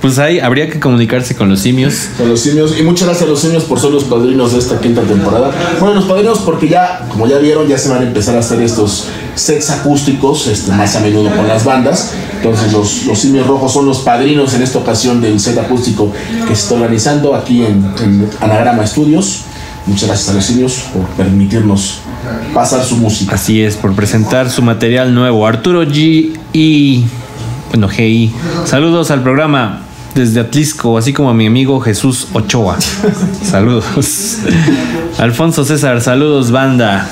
Pues 0.05 0.19
ahí 0.19 0.39
habría 0.39 0.69
que 0.69 0.79
comunicarse 0.79 1.35
con 1.35 1.49
los 1.49 1.61
simios. 1.61 2.09
Con 2.19 2.29
los 2.29 2.41
simios. 2.41 2.79
Y 2.79 2.83
muchas 2.83 3.09
gracias 3.09 3.27
a 3.27 3.31
los 3.31 3.41
simios 3.41 3.65
por 3.65 3.81
ser 3.81 3.91
los 3.91 4.05
padrinos 4.05 4.53
de 4.53 4.59
esta 4.59 4.79
quinta 4.79 5.01
temporada. 5.01 5.51
Bueno, 5.81 5.95
los 5.95 6.05
padrinos 6.05 6.41
porque 6.41 6.69
ya, 6.69 7.07
como 7.09 7.27
ya 7.27 7.39
vieron, 7.39 7.67
ya 7.69 7.79
se 7.79 7.89
van 7.89 8.03
a 8.03 8.07
empezar 8.07 8.37
a 8.37 8.41
hacer 8.41 8.61
estos 8.61 9.09
sets 9.35 9.71
acústicos 9.71 10.47
este, 10.47 10.73
más 10.73 10.95
a 10.97 11.01
menudo 11.01 11.35
con 11.35 11.49
las 11.49 11.65
bandas. 11.65 12.13
Entonces 12.37 12.71
los, 12.75 13.07
los 13.07 13.19
simios 13.19 13.47
rojos 13.47 13.73
son 13.73 13.87
los 13.87 14.01
padrinos 14.01 14.53
en 14.53 14.61
esta 14.61 14.79
ocasión 14.79 15.23
del 15.23 15.41
set 15.41 15.57
acústico 15.57 16.13
que 16.47 16.55
se 16.55 16.63
está 16.65 16.75
organizando 16.75 17.35
aquí 17.35 17.65
en, 17.65 17.91
en 18.03 18.31
Anagrama 18.43 18.87
Studios. 18.87 19.45
Muchas 19.87 20.09
gracias 20.09 20.29
a 20.31 20.33
los 20.35 20.45
simios 20.45 20.85
por 20.93 21.05
permitirnos 21.09 21.99
pasar 22.55 22.85
su 22.85 22.97
música. 22.97 23.35
Así 23.35 23.63
es, 23.63 23.77
por 23.77 23.95
presentar 23.95 24.51
su 24.51 24.63
material 24.63 25.15
nuevo. 25.15 25.47
Arturo 25.47 25.85
G. 25.85 26.33
y. 26.53 27.05
Bueno, 27.71 27.89
GI. 27.89 28.33
Saludos 28.65 29.11
al 29.11 29.23
programa 29.23 29.81
desde 30.15 30.41
Atlisco, 30.41 30.97
así 30.97 31.13
como 31.13 31.31
a 31.31 31.35
mi 31.35 31.47
amigo 31.47 31.81
Jesús 31.81 32.29
Ochoa. 32.33 32.79
Saludos. 33.43 34.39
Alfonso 35.19 35.65
César, 35.65 36.01
saludos, 36.01 36.51
banda. 36.51 37.09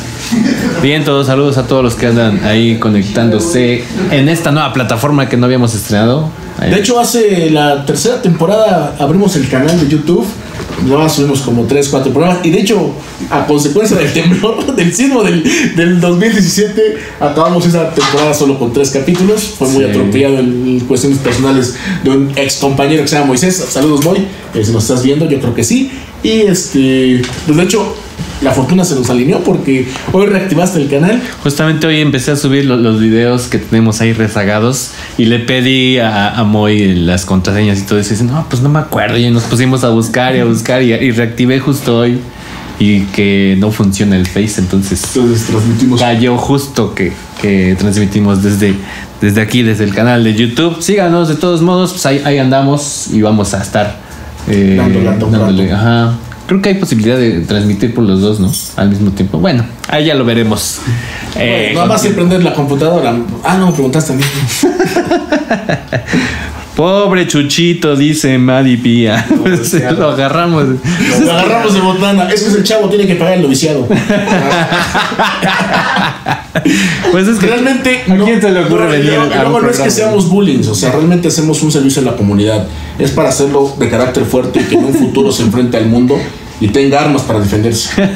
Bien, 0.81 1.05
todos 1.05 1.27
saludos 1.27 1.59
a 1.59 1.67
todos 1.67 1.83
los 1.83 1.95
que 1.95 2.07
andan 2.07 2.45
ahí 2.45 2.79
conectándose 2.79 3.85
en 4.11 4.29
esta 4.29 4.51
nueva 4.51 4.73
plataforma 4.73 5.29
que 5.29 5.37
no 5.37 5.47
habíamos 5.47 5.75
estrenado. 5.75 6.31
De 6.61 6.79
hecho, 6.79 6.99
hace 7.01 7.51
la 7.51 7.85
tercera 7.85 8.23
temporada 8.23 8.95
abrimos 8.99 9.37
el 9.37 9.49
canal 9.49 9.79
de 9.81 9.89
YouTube. 9.89 10.27
Nada 10.87 10.99
más 11.05 11.15
subimos 11.15 11.41
como 11.43 11.65
3, 11.65 11.89
4 11.89 12.13
programas. 12.13 12.45
Y 12.45 12.51
de 12.51 12.61
hecho, 12.61 12.93
a 13.31 13.47
consecuencia 13.47 13.97
del 13.97 14.13
temblor, 14.13 14.75
del 14.77 14.93
sismo 14.95 15.23
del, 15.23 15.43
del 15.77 16.01
2017, 16.01 16.97
acabamos 17.21 17.67
esa 17.67 17.91
temporada 17.95 18.35
solo 18.35 18.59
con 18.59 18.73
3 18.73 18.91
capítulos. 18.91 19.55
Fue 19.59 19.69
muy 19.69 19.85
Sí. 19.85 19.91
atropellado 19.91 20.39
en 20.39 20.81
cuestiones 20.89 21.19
personales 21.19 21.75
de 22.05 22.11
un 22.11 22.33
ex 22.37 22.57
compañero 22.57 23.03
que 23.03 23.09
se 23.09 23.15
llama 23.17 23.29
Moisés. 23.29 23.57
Saludos, 23.71 24.05
Moy. 24.05 24.19
Eh, 24.55 24.65
si 24.65 24.73
nos 24.73 24.83
estás 24.85 25.03
viendo, 25.03 25.29
yo 25.29 25.39
creo 25.41 25.55
que 25.55 25.65
sí. 25.65 25.91
Y 26.23 26.43
este, 26.43 27.23
pues 27.47 27.57
de 27.57 27.65
hecho, 27.65 27.95
la 28.43 28.51
fortuna 28.53 28.85
se 28.85 28.95
nos 28.95 29.09
alineó 29.11 29.41
porque 29.41 29.87
hoy 30.13 30.27
reactivaste 30.27 30.81
el 30.83 30.89
canal. 30.89 31.23
Justamente 31.43 31.87
hoy 31.87 32.01
empecé 32.01 32.33
a 32.33 32.37
subir 32.37 32.65
lo- 32.65 32.77
los, 32.77 33.01
videos 33.01 33.47
que 33.49 33.59
tenemos 33.59 34.01
ahí 34.01 34.13
rezagados 34.13 34.91
y 35.19 35.27
le 35.27 35.39
pedí 35.39 35.99
a, 35.99 36.35
a 36.37 36.45
Moy 36.45 36.95
las 36.95 37.25
contraseñas 37.25 37.79
y 37.79 37.83
todo 37.83 37.99
eso. 37.99 38.11
Y 38.11 38.13
dice, 38.13 38.25
no, 38.25 38.47
pues 38.49 38.63
no 38.63 38.69
me 38.69 38.79
acuerdo. 38.81 39.17
Y 39.19 39.31
nos 39.31 39.45
pusimos 39.45 39.85
a 39.85 39.91
buscar 39.91 40.35
y 40.37 40.41
a 40.41 40.45
buscar 40.45 40.83
y, 40.83 40.93
y 40.93 41.11
reactivé 41.13 41.61
justo 41.61 41.99
hoy 41.99 42.19
y 42.79 43.03
que 43.07 43.57
no 43.59 43.71
funciona 43.71 44.17
el 44.17 44.27
Face. 44.27 44.55
Entonces 44.59 45.03
Entonces 45.15 45.47
transmitimos. 45.47 46.01
cayó 46.01 46.37
justo 46.37 46.95
que, 46.95 47.13
que 47.41 47.77
transmitimos 47.79 48.43
desde, 48.43 48.75
desde 49.21 49.41
aquí, 49.41 49.63
desde 49.63 49.85
el 49.85 49.95
canal 49.95 50.25
de 50.25 50.35
YouTube. 50.35 50.83
Síganos 50.83 51.29
de 51.29 51.37
todos 51.37 51.63
modos, 51.63 51.93
pues 51.93 52.07
ahí, 52.07 52.21
ahí 52.25 52.39
andamos 52.39 53.07
y 53.13 53.23
vamos 53.23 53.55
a 53.55 53.63
estar 53.63 53.97
eh, 54.49 54.77
dándole- 54.77 55.71
ajá. 55.73 56.15
Creo 56.47 56.61
que 56.61 56.71
hay 56.71 56.75
posibilidad 56.77 57.17
de 57.17 57.41
transmitir 57.41 57.95
por 57.95 58.05
los 58.05 58.21
dos, 58.21 58.41
¿no? 58.41 58.53
Al 58.77 58.91
mismo 58.91 59.11
tiempo. 59.13 59.39
Bueno, 59.39 59.65
ahí 59.89 60.07
ya 60.07 60.15
lo 60.15 60.25
veremos. 60.25 60.81
Eh, 61.37 61.73
Nada 61.75 61.87
más 61.87 62.05
la 62.05 62.53
computadora. 62.53 63.15
Ah, 63.45 63.57
no, 63.57 63.69
me 63.69 63.73
preguntaste 63.73 64.13
a 64.13 64.17
mí. 64.17 64.23
Pobre 66.77 67.27
Chuchito, 67.27 67.97
dice 67.97 68.39
Madi 68.39 68.77
Pía. 68.77 69.27
Pues, 69.43 69.75
lo 69.99 70.11
agarramos. 70.11 70.65
Lo 71.21 71.33
agarramos 71.33 71.75
de 71.75 71.81
botana. 71.81 72.29
Es 72.31 72.43
que 72.43 72.49
es 72.49 72.55
el 72.55 72.65
chavo, 72.65 72.89
tiene 72.89 73.07
que 73.07 73.17
pagar 73.17 73.35
el 73.35 73.43
noviciado. 73.43 73.87
Pues 77.11 77.27
es 77.27 77.39
que 77.39 77.47
Realmente. 77.47 78.03
¿A 78.09 78.17
quién 78.25 78.41
se 78.41 78.51
le 78.51 78.61
ocurre 78.61 78.85
no, 78.85 78.91
venir 78.91 79.19
un 79.19 79.29
no 79.63 79.71
es 79.71 79.81
que 79.81 79.91
seamos 79.91 80.29
bullying, 80.29 80.61
o 80.69 80.75
sea, 80.75 80.93
realmente 80.93 81.29
hacemos 81.29 81.63
un 81.63 81.73
servicio 81.73 82.03
a 82.03 82.05
la 82.05 82.17
comunidad. 82.17 82.67
Es 82.99 83.11
para 83.11 83.31
hacerlo 83.31 83.75
de 83.79 83.89
carácter 83.89 84.25
fuerte 84.25 84.61
y 84.61 84.65
que 84.65 84.75
en 84.77 84.85
un 84.85 84.95
futuro 84.95 85.33
se 85.33 85.43
enfrente 85.43 85.77
al 85.77 85.87
mundo 85.87 86.19
y 86.61 86.69
tenga 86.69 87.01
armas 87.01 87.23
para 87.23 87.41
defenderse. 87.41 87.91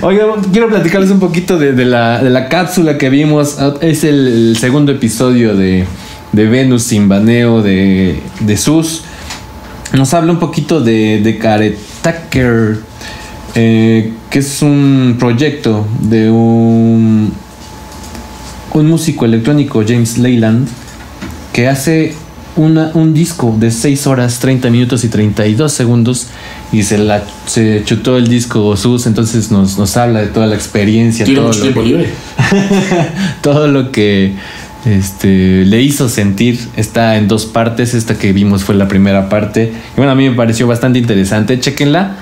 Oiga, 0.00 0.24
quiero 0.52 0.68
platicarles 0.68 1.10
un 1.10 1.20
poquito 1.20 1.58
de, 1.58 1.72
de 1.72 1.84
la, 1.84 2.22
de 2.22 2.30
la 2.30 2.48
cápsula 2.48 2.96
que 2.98 3.10
vimos. 3.10 3.56
Es 3.80 4.04
el, 4.04 4.26
el 4.26 4.56
segundo 4.58 4.92
episodio 4.92 5.54
de, 5.54 5.86
de 6.32 6.46
Venus 6.46 6.82
sin 6.84 7.08
baneo 7.08 7.62
de, 7.62 8.20
de 8.40 8.56
Sus. 8.56 9.02
Nos 9.92 10.12
habla 10.14 10.32
un 10.32 10.38
poquito 10.38 10.80
de, 10.80 11.20
de 11.22 11.38
Caretaker, 11.38 12.78
eh, 13.54 14.12
que 14.30 14.38
es 14.40 14.60
un 14.62 15.16
proyecto 15.18 15.86
de 16.00 16.30
un, 16.30 17.32
un 18.74 18.86
músico 18.86 19.24
electrónico, 19.24 19.82
James 19.86 20.18
Leyland, 20.18 20.68
que 21.52 21.68
hace 21.68 22.14
una- 22.56 22.90
un 22.94 23.14
disco 23.14 23.54
de 23.58 23.70
6 23.70 24.06
horas, 24.06 24.38
30 24.40 24.68
minutos 24.68 25.04
y 25.04 25.08
32 25.08 25.72
segundos 25.72 26.26
y 26.72 26.82
se, 26.82 26.98
la, 26.98 27.22
se 27.46 27.82
chutó 27.84 28.18
el 28.18 28.28
disco 28.28 28.76
Sus, 28.76 29.06
entonces 29.06 29.50
nos, 29.50 29.78
nos 29.78 29.96
habla 29.96 30.20
de 30.20 30.26
toda 30.26 30.46
la 30.46 30.56
experiencia, 30.56 31.24
Tiene 31.24 31.40
todo 31.40 31.48
mucho 31.48 31.58
lo, 31.60 31.64
tiempo 31.64 31.82
libre. 31.82 32.10
todo 33.42 33.68
lo 33.68 33.90
que 33.92 34.34
este, 34.88 35.64
le 35.64 35.82
hizo 35.82 36.08
sentir. 36.08 36.58
Está 36.76 37.16
en 37.16 37.28
dos 37.28 37.46
partes, 37.46 37.94
esta 37.94 38.16
que 38.16 38.32
vimos 38.32 38.64
fue 38.64 38.74
la 38.74 38.88
primera 38.88 39.28
parte. 39.28 39.72
Y 39.94 39.96
bueno, 39.96 40.12
a 40.12 40.14
mí 40.14 40.28
me 40.28 40.34
pareció 40.34 40.66
bastante 40.66 40.98
interesante, 40.98 41.60
chequenla. 41.60 42.16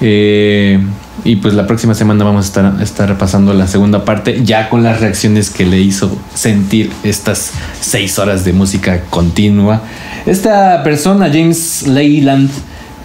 Eh, 0.00 0.78
y 1.24 1.36
pues 1.36 1.54
la 1.54 1.66
próxima 1.66 1.94
semana 1.94 2.24
vamos 2.24 2.44
a 2.44 2.48
estar, 2.48 2.82
estar 2.82 3.08
repasando 3.08 3.52
la 3.52 3.66
segunda 3.66 4.04
parte, 4.04 4.42
ya 4.44 4.68
con 4.68 4.82
las 4.82 5.00
reacciones 5.00 5.50
que 5.50 5.66
le 5.66 5.80
hizo 5.80 6.16
sentir 6.34 6.90
estas 7.02 7.52
seis 7.80 8.18
horas 8.18 8.44
de 8.44 8.52
música 8.52 9.02
continua. 9.10 9.82
Esta 10.26 10.82
persona, 10.84 11.28
James 11.28 11.86
Leyland, 11.86 12.50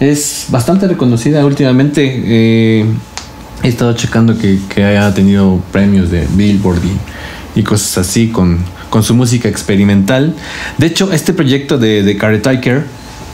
es 0.00 0.46
bastante 0.48 0.86
reconocida 0.86 1.44
últimamente. 1.44 2.22
Eh, 2.24 2.84
he 3.62 3.68
estado 3.68 3.94
checando 3.94 4.36
que, 4.38 4.58
haya 4.84 5.12
tenido 5.14 5.60
premios 5.72 6.10
de 6.10 6.26
Billboard 6.34 6.82
y, 6.84 7.60
y 7.60 7.62
cosas 7.62 7.98
así 7.98 8.28
con, 8.28 8.58
con 8.94 9.02
su 9.02 9.12
música 9.16 9.48
experimental. 9.48 10.36
De 10.78 10.86
hecho, 10.86 11.12
este 11.12 11.32
proyecto 11.32 11.78
de, 11.78 12.04
de 12.04 12.16
Caretaker 12.16 12.84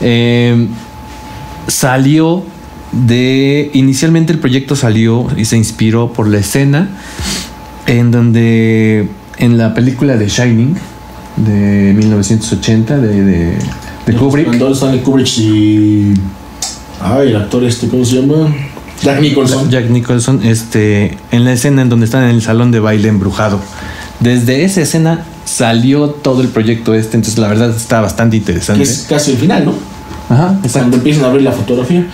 eh, 0.01 0.65
salió 1.67 2.43
de. 2.91 3.69
Inicialmente 3.73 4.33
el 4.33 4.39
proyecto 4.39 4.75
salió 4.75 5.27
y 5.37 5.45
se 5.45 5.57
inspiró 5.57 6.13
por 6.13 6.27
la 6.27 6.39
escena 6.39 6.89
en 7.85 8.09
donde. 8.09 9.07
En 9.37 9.59
la 9.59 9.75
película 9.75 10.17
de 10.17 10.29
Shining 10.29 10.77
de 11.35 11.93
1980 11.93 12.97
de, 12.97 13.23
de, 13.23 13.57
de 14.07 14.13
Kubrick. 14.15 14.47
Cuando 14.47 14.71
Stanley 14.71 15.01
Kubrick 15.01 15.37
y. 15.37 16.15
Ay, 16.99 17.27
el 17.27 17.35
actor 17.35 17.63
este, 17.65 17.87
¿cómo 17.87 18.03
se 18.03 18.19
llama? 18.19 18.51
Jack 19.03 19.21
Nicholson. 19.21 19.69
Jack 19.69 19.91
Nicholson, 19.91 20.41
este, 20.43 21.19
en 21.29 21.45
la 21.45 21.53
escena 21.53 21.83
en 21.83 21.89
donde 21.89 22.05
están 22.05 22.23
en 22.23 22.31
el 22.31 22.41
salón 22.41 22.71
de 22.71 22.79
baile 22.79 23.09
embrujado. 23.09 23.59
Desde 24.21 24.63
esa 24.65 24.81
escena 24.81 25.25
salió 25.45 26.07
todo 26.09 26.41
el 26.41 26.47
proyecto 26.49 26.93
este, 26.93 27.17
entonces 27.17 27.37
la 27.39 27.47
verdad 27.47 27.69
está 27.75 28.01
bastante 28.01 28.35
Que 28.37 28.37
interesante. 28.37 28.83
es 28.83 29.05
casi 29.09 29.31
el 29.31 29.37
final, 29.37 29.65
¿no? 29.65 29.73
Ajá, 30.29 30.45
Cuando 30.47 30.67
exacto. 30.67 30.95
empiezan 30.97 31.23
a 31.25 31.27
abrir 31.27 31.43
la 31.43 31.51
fotografía. 31.51 32.05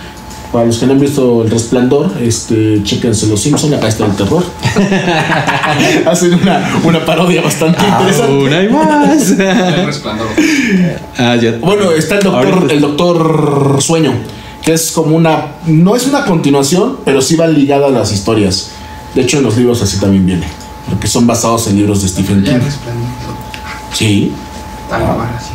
Para 0.52 0.64
los 0.64 0.78
que 0.78 0.86
no 0.86 0.92
han 0.94 1.00
visto 1.00 1.42
El 1.42 1.50
Resplandor, 1.50 2.10
este, 2.22 2.80
chéquense 2.82 3.26
Los 3.26 3.38
Simpson, 3.42 3.74
acá 3.74 3.86
está 3.88 4.06
el 4.06 4.12
terror. 4.16 4.42
Hacen 6.06 6.34
una, 6.34 6.70
una 6.84 7.04
parodia 7.04 7.42
bastante 7.42 7.82
interesante. 7.86 8.32
Aún 8.32 8.52
hay 8.52 8.68
más. 8.70 9.30
El 9.38 9.86
resplandor. 9.86 10.26
ah, 11.18 11.36
ya. 11.36 11.58
Bueno, 11.60 11.90
está 11.92 12.16
el 12.16 12.22
doctor, 12.24 12.46
Ahorita- 12.54 12.72
el 12.74 12.80
doctor 12.80 13.78
Sueño, 13.82 14.12
que 14.62 14.72
es 14.72 14.90
como 14.90 15.16
una. 15.16 15.48
No 15.66 15.94
es 15.96 16.06
una 16.06 16.24
continuación, 16.24 16.96
pero 17.04 17.20
sí 17.20 17.36
va 17.36 17.46
ligada 17.46 17.88
a 17.88 17.90
las 17.90 18.10
historias. 18.12 18.70
De 19.14 19.20
hecho, 19.22 19.38
en 19.38 19.44
los 19.44 19.56
libros 19.58 19.82
así 19.82 19.98
también 19.98 20.24
viene. 20.24 20.46
Porque 20.88 21.06
son 21.08 21.26
basados 21.26 21.66
en 21.68 21.76
libros 21.76 22.00
de 22.02 22.08
Stephen 22.08 22.42
King. 22.42 22.52
resplandor. 22.54 23.07
Sí. 23.92 24.32
Tal 24.88 25.02
cual, 25.02 25.28
así. 25.36 25.50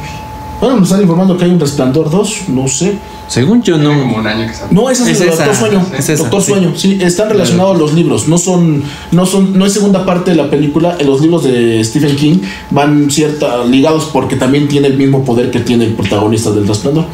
Bueno, 0.60 0.78
nos 0.80 0.88
están 0.90 1.02
informando 1.02 1.38
que 1.38 1.44
hay 1.46 1.52
un 1.52 1.60
Resplandor 1.60 2.10
2, 2.10 2.44
no 2.50 2.68
sé. 2.68 2.98
Según 3.28 3.62
yo 3.64 3.76
Tiene 3.78 3.94
no. 3.96 4.02
como 4.02 4.18
un 4.18 4.28
año 4.28 4.48
que 4.48 4.54
salió. 4.54 4.74
No, 4.82 4.90
ese 4.90 5.04
es, 5.04 5.10
Es 5.10 5.22
el 5.22 5.30
esa, 5.30 5.46
Doctor 5.46 5.56
Sueño. 5.56 5.86
es 5.98 6.10
esa, 6.10 6.22
Doctor 6.24 6.42
sí. 6.42 6.52
Sueño, 6.52 6.74
sí, 6.76 6.98
están 7.02 7.30
relacionados 7.30 7.78
los 7.78 7.94
libros. 7.94 8.28
No 8.28 8.38
son, 8.38 8.84
no 9.12 9.26
son, 9.26 9.58
no 9.58 9.66
es 9.66 9.74
segunda 9.74 10.06
parte 10.06 10.32
de 10.32 10.38
la 10.38 10.50
película. 10.50 10.96
En 11.00 11.08
los 11.08 11.20
libros 11.22 11.44
de 11.44 11.84
Stephen 11.84 12.16
King 12.16 12.38
van 12.70 13.10
cierta 13.12 13.64
ligados 13.66 14.06
porque 14.14 14.36
también 14.36 14.68
tiene 14.68 14.88
el 14.88 14.98
mismo 14.98 15.26
poder 15.26 15.52
que 15.52 15.60
tiene 15.62 15.86
el 15.86 15.94
protagonista 15.96 16.52
del 16.52 16.68
Resplandor. 16.68 17.06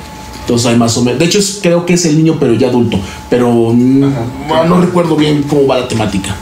Entonces 0.41 0.67
hay 0.67 0.77
más 0.77 0.95
o 0.97 1.03
menos. 1.03 1.19
De 1.19 1.25
hecho, 1.25 1.39
es- 1.39 1.59
creo 1.61 1.85
que 1.85 1.93
es 1.93 2.05
el 2.05 2.17
niño, 2.17 2.37
pero 2.39 2.53
ya 2.55 2.67
adulto. 2.67 2.99
Pero 3.29 3.69
ah, 4.51 4.63
no 4.67 4.81
recuerdo 4.81 5.15
bien 5.15 5.43
cómo 5.43 5.65
va 5.67 5.79
la 5.79 5.87
temática. 5.87 6.35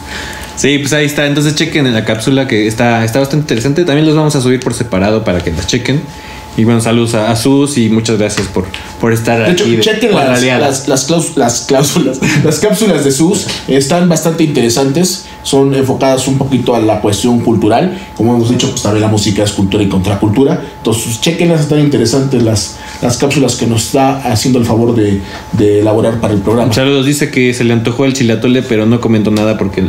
Sí, 0.58 0.80
pues 0.80 0.92
ahí 0.94 1.06
está. 1.06 1.26
Entonces 1.28 1.56
chequen 1.56 1.88
en 1.88 1.94
la 1.94 2.04
cápsula 2.04 2.48
que 2.48 2.68
está, 2.68 3.06
está 3.06 3.20
bastante 3.20 3.44
interesante. 3.44 3.86
También 3.86 4.06
los 4.06 4.16
vamos 4.16 4.36
a 4.36 4.42
subir 4.42 4.60
por 4.60 4.74
separado 4.74 5.24
para 5.24 5.40
que 5.42 5.52
las 5.52 5.68
chequen. 5.68 6.02
Y 6.58 6.64
bueno, 6.64 6.82
saludos 6.82 7.14
a, 7.14 7.30
a 7.30 7.36
Sus 7.36 7.78
y 7.78 7.88
muchas 7.90 8.18
gracias 8.18 8.48
por, 8.48 8.66
por 9.00 9.14
estar 9.14 9.46
De 9.46 9.52
hecho, 9.52 9.66
aquí. 9.66 9.78
chequen 9.80 10.16
las, 10.16 10.42
las, 10.42 10.88
las, 10.88 11.08
claus- 11.08 11.34
las 11.38 11.62
cláusulas, 11.68 12.20
las 12.44 12.58
cápsulas 12.58 13.06
de 13.06 13.12
SUS, 13.12 13.46
están 13.68 14.10
bastante 14.10 14.44
interesantes, 14.44 15.26
son 15.44 15.76
enfocadas 15.76 16.28
un 16.28 16.40
poquito 16.40 16.74
a 16.76 16.80
la 16.80 17.00
cuestión 17.00 17.42
cultural, 17.42 17.96
como 18.16 18.36
hemos 18.36 18.50
dicho, 18.50 18.72
pues 18.72 18.82
también 18.82 19.04
la 19.04 19.08
música 19.08 19.44
es 19.44 19.52
cultura 19.52 19.84
y 19.84 19.88
contracultura, 19.88 20.60
entonces 20.78 21.22
chequenlas, 21.22 21.62
están 21.62 21.78
interesantes 21.78 22.42
las, 22.42 22.78
las 23.04 23.18
cápsulas 23.18 23.54
que 23.56 23.68
nos 23.68 23.86
está 23.86 24.18
haciendo 24.32 24.58
el 24.58 24.66
favor 24.66 24.96
de, 24.96 25.22
de 25.52 25.82
elaborar 25.82 26.20
para 26.20 26.34
el 26.34 26.40
programa. 26.42 26.74
Saludos, 26.74 27.06
dice 27.06 27.30
que 27.30 27.54
se 27.54 27.66
le 27.66 27.74
antojó 27.74 28.06
el 28.06 28.14
chilatole, 28.14 28.64
pero 28.64 28.88
no 28.88 29.00
comentó 29.00 29.30
nada 29.30 29.60
porque 29.60 29.84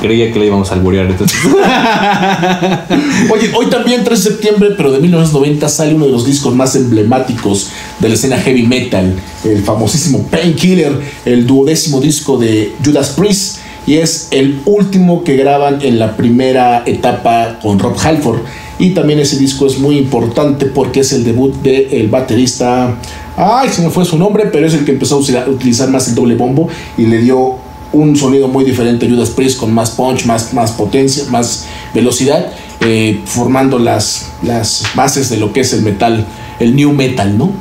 creía 0.00 0.32
que 0.32 0.38
le 0.38 0.46
íbamos 0.46 0.70
a 0.70 0.74
alburear. 0.74 1.06
Entonces. 1.06 1.38
Oye, 3.30 3.52
hoy 3.54 3.66
también 3.66 4.04
3 4.04 4.24
de 4.24 4.30
septiembre, 4.30 4.70
pero 4.76 4.92
de 4.92 5.00
1990 5.00 5.68
sale 5.68 5.94
uno 5.94 6.06
de 6.06 6.12
los 6.12 6.26
discos 6.26 6.54
más 6.54 6.74
emblemáticos 6.76 7.70
de 7.98 8.08
la 8.08 8.14
escena 8.14 8.38
heavy 8.38 8.66
metal, 8.66 9.14
el 9.44 9.62
famosísimo 9.62 10.26
Painkiller, 10.30 11.00
el 11.24 11.46
duodécimo 11.46 12.00
disco 12.00 12.36
de 12.38 12.72
Judas 12.84 13.10
Priest 13.10 13.58
y 13.86 13.94
es 13.94 14.28
el 14.32 14.60
último 14.64 15.22
que 15.22 15.36
graban 15.36 15.78
en 15.82 15.98
la 15.98 16.16
primera 16.16 16.82
etapa 16.86 17.58
con 17.62 17.78
Rob 17.78 17.96
Halford 18.02 18.40
y 18.78 18.90
también 18.90 19.20
ese 19.20 19.38
disco 19.38 19.66
es 19.66 19.78
muy 19.78 19.96
importante 19.96 20.66
porque 20.66 21.00
es 21.00 21.12
el 21.12 21.24
debut 21.24 21.54
del 21.62 22.08
baterista, 22.08 22.98
ay, 23.36 23.70
se 23.70 23.82
me 23.82 23.90
fue 23.90 24.04
su 24.04 24.18
nombre, 24.18 24.46
pero 24.52 24.66
es 24.66 24.74
el 24.74 24.84
que 24.84 24.92
empezó 24.92 25.16
a 25.16 25.48
utilizar 25.48 25.88
más 25.88 26.08
el 26.08 26.14
doble 26.14 26.34
bombo 26.34 26.68
y 26.98 27.06
le 27.06 27.18
dio 27.18 27.65
un 27.96 28.16
sonido 28.16 28.48
muy 28.48 28.64
diferente 28.64 29.06
a 29.06 29.08
Judas 29.08 29.30
Priest 29.30 29.58
con 29.58 29.72
más 29.72 29.90
punch, 29.90 30.26
más, 30.26 30.52
más 30.52 30.72
potencia, 30.72 31.24
más 31.30 31.66
velocidad, 31.94 32.52
eh, 32.80 33.20
formando 33.24 33.78
las, 33.78 34.30
las 34.42 34.84
bases 34.94 35.28
de 35.28 35.38
lo 35.38 35.52
que 35.52 35.60
es 35.60 35.72
el 35.72 35.82
metal, 35.82 36.26
el 36.60 36.76
new 36.76 36.92
metal, 36.92 37.36
¿no? 37.36 37.52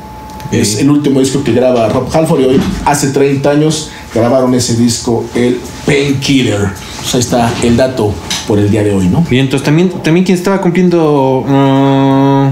Es 0.52 0.80
el 0.80 0.90
último 0.90 1.20
disco 1.20 1.44
que 1.44 1.54
graba 1.54 1.90
Rob 1.90 2.08
Halford 2.14 2.42
y 2.42 2.46
hoy, 2.46 2.62
hace 2.86 3.10
30 3.10 3.50
años, 3.50 3.90
grabaron 4.14 4.54
ese 4.54 4.76
disco, 4.76 5.26
el 5.34 5.60
Painkiller. 5.86 6.70
Pues 7.02 7.16
ahí 7.16 7.20
está 7.22 7.54
el 7.64 7.76
dato 7.76 8.14
por 8.48 8.60
el 8.60 8.70
día 8.70 8.84
de 8.84 8.94
hoy, 8.94 9.08
¿no? 9.08 9.26
Bien, 9.30 9.46
entonces 9.46 9.66
también, 9.66 9.90
también 10.04 10.26
quien 10.26 10.38
estaba 10.38 10.62
cumpliendo. 10.62 11.44
ah, 11.48 12.52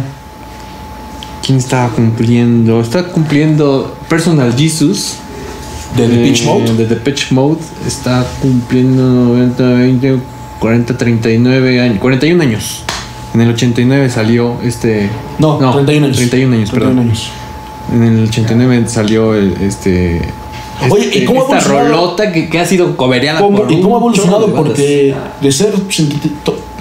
¿Quién 1.45 1.57
estaba 1.57 1.89
cumpliendo? 1.89 2.81
Está 2.81 3.03
cumpliendo 3.09 3.95
Personal 4.07 4.53
Jesus. 4.57 5.17
De 5.97 6.07
The 6.07 6.21
eh, 6.21 6.27
Pitch 6.27 6.43
Mode. 6.45 6.73
De 6.75 6.85
The 6.85 6.95
Pitch 6.95 7.31
Mode. 7.31 7.59
Está 7.85 8.25
cumpliendo 8.41 9.03
90, 9.03 9.63
20, 9.63 10.17
40, 10.59 10.97
39 10.97 11.81
años. 11.81 11.99
41 11.99 12.43
años. 12.43 12.83
En 13.33 13.41
el 13.41 13.49
89 13.49 14.09
salió 14.09 14.55
este. 14.63 15.09
No, 15.39 15.57
31 15.57 16.05
años. 16.05 16.17
31 16.17 16.55
años, 16.55 16.69
31 16.69 16.71
perdón. 16.71 16.99
años. 17.11 17.29
En 17.91 18.03
el 18.03 18.23
89 18.27 18.83
salió 18.87 19.35
el, 19.35 19.53
este. 19.61 20.21
Oye, 20.89 21.05
este- 21.05 21.19
¿y 21.19 21.25
cómo 21.25 21.41
ha 21.41 21.43
esta 21.43 21.57
evolucionado? 21.59 21.89
rolota 22.05 22.31
que, 22.31 22.49
que 22.49 22.59
ha 22.59 22.65
sido 22.65 22.97
cobereada 22.97 23.39
¿Cómo- 23.39 23.59
por 23.59 23.71
¿Y 23.71 23.81
cómo 23.81 23.95
ha 23.95 23.99
evolucionado? 23.99 24.47
de. 24.47 24.53
Porque 24.53 25.15
de 25.41 25.51
ser 25.51 25.73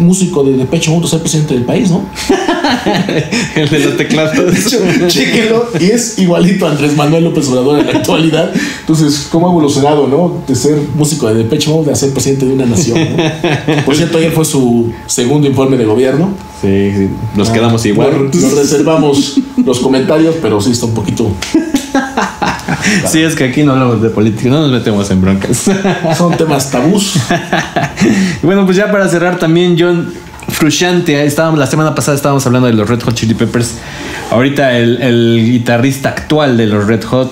músico 0.03 0.44
de 0.44 0.57
Depeche 0.57 0.90
Mode 0.90 1.07
a 1.07 1.09
ser 1.09 1.20
presidente 1.20 1.55
del 1.55 1.64
país, 1.64 1.90
¿no? 1.90 2.05
el 3.57 3.68
de 3.68 3.78
los 3.78 3.96
teclados. 3.96 4.36
De 4.36 4.59
hecho, 4.59 4.78
chéquenlo, 5.09 5.66
y 5.80 5.84
es 5.84 6.18
igualito 6.18 6.66
a 6.66 6.70
Andrés 6.70 6.96
Manuel 6.96 7.24
López 7.24 7.48
Obrador 7.48 7.80
en 7.80 7.86
la 7.86 7.92
actualidad. 7.98 8.53
Entonces, 8.80 9.28
¿cómo 9.30 9.48
ha 9.48 9.50
evolucionado, 9.50 10.07
no? 10.07 10.42
De 10.46 10.55
ser 10.55 10.78
músico 10.94 11.28
de 11.28 11.34
Depeche 11.34 11.70
Mode 11.70 11.92
a 11.92 11.94
ser 11.94 12.12
presidente 12.12 12.46
de 12.46 12.53
una 12.53 12.66
nación, 12.66 12.98
¿no? 12.98 13.84
Por 13.84 13.96
cierto, 13.96 14.18
ayer 14.18 14.32
fue 14.32 14.44
su 14.44 14.92
segundo 15.07 15.46
informe 15.46 15.76
de 15.76 15.84
gobierno. 15.84 16.34
Sí, 16.61 16.92
sí, 16.96 17.09
nos 17.36 17.50
quedamos 17.50 17.84
igual. 17.86 18.30
Nos, 18.32 18.34
nos 18.34 18.59
reservamos 18.59 19.40
los 19.64 19.80
comentarios, 19.80 20.36
pero 20.40 20.61
sí 20.61 20.70
está 20.70 20.86
un 20.86 20.94
poquito. 20.94 21.30
Sí, 23.07 23.22
es 23.22 23.34
que 23.36 23.45
aquí 23.45 23.62
no 23.62 23.72
hablamos 23.72 24.03
de 24.03 24.09
política, 24.11 24.49
no 24.51 24.61
nos 24.62 24.70
metemos 24.70 25.11
en 25.11 25.20
broncas. 25.20 25.70
Son 26.16 26.36
temas 26.36 26.70
tabús. 26.70 27.14
Bueno, 28.43 28.64
pues 28.64 28.76
ya 28.76 28.90
para 28.90 29.09
cerrar 29.09 29.38
también, 29.38 29.76
John 29.78 30.12
Frusciante, 30.49 31.24
estábamos, 31.24 31.59
la 31.59 31.66
semana 31.66 31.95
pasada 31.95 32.16
estábamos 32.16 32.45
hablando 32.47 32.66
de 32.68 32.74
los 32.74 32.88
Red 32.88 33.03
Hot 33.03 33.14
Chili 33.14 33.34
Peppers. 33.34 33.74
Ahorita 34.30 34.76
el, 34.76 35.01
el 35.03 35.43
guitarrista 35.45 36.09
actual 36.11 36.57
de 36.57 36.66
los 36.66 36.86
Red 36.86 37.05
Hot, 37.05 37.30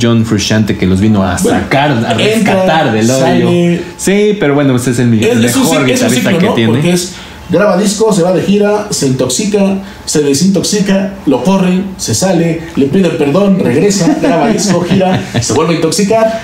John 0.00 0.24
Frusciante, 0.24 0.76
que 0.76 0.86
los 0.86 1.00
vino 1.00 1.22
a 1.24 1.36
Bueno, 1.42 1.58
sacar, 1.60 1.90
a 1.90 1.94
entra, 1.94 2.14
rescatar 2.14 2.92
del 2.92 3.10
hoyo. 3.10 3.20
sale. 3.20 3.82
Sí, 3.96 4.36
pero 4.38 4.54
bueno, 4.54 4.72
pues 4.72 4.86
es 4.88 4.98
el, 4.98 5.12
es 5.22 5.36
mejor 5.56 5.84
guitarrista 5.84 6.30
ciclo, 6.30 6.38
que 6.38 6.46
¿no? 6.46 6.54
tiene. 6.54 6.72
Porque 6.72 6.92
es. 6.92 7.14
Graba 7.48 7.76
disco, 7.76 8.12
se 8.12 8.22
va 8.22 8.32
de 8.32 8.42
gira, 8.42 8.88
se 8.90 9.06
intoxica, 9.06 9.78
se 10.04 10.20
desintoxica, 10.22 11.12
lo 11.26 11.44
corre, 11.44 11.80
se 11.96 12.12
sale, 12.14 12.62
le 12.74 12.86
pide 12.86 13.08
perdón, 13.10 13.58
regresa, 13.60 14.16
graba 14.20 14.48
disco, 14.48 14.80
gira, 14.80 15.22
se 15.40 15.52
vuelve 15.52 15.74
a 15.74 15.76
intoxicar, 15.76 16.40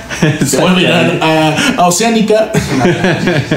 se 0.46 0.58
vuelve 0.60 0.86
a, 0.86 1.18
a- 1.20 1.82
a 1.82 1.86
Oceánica. 1.88 2.52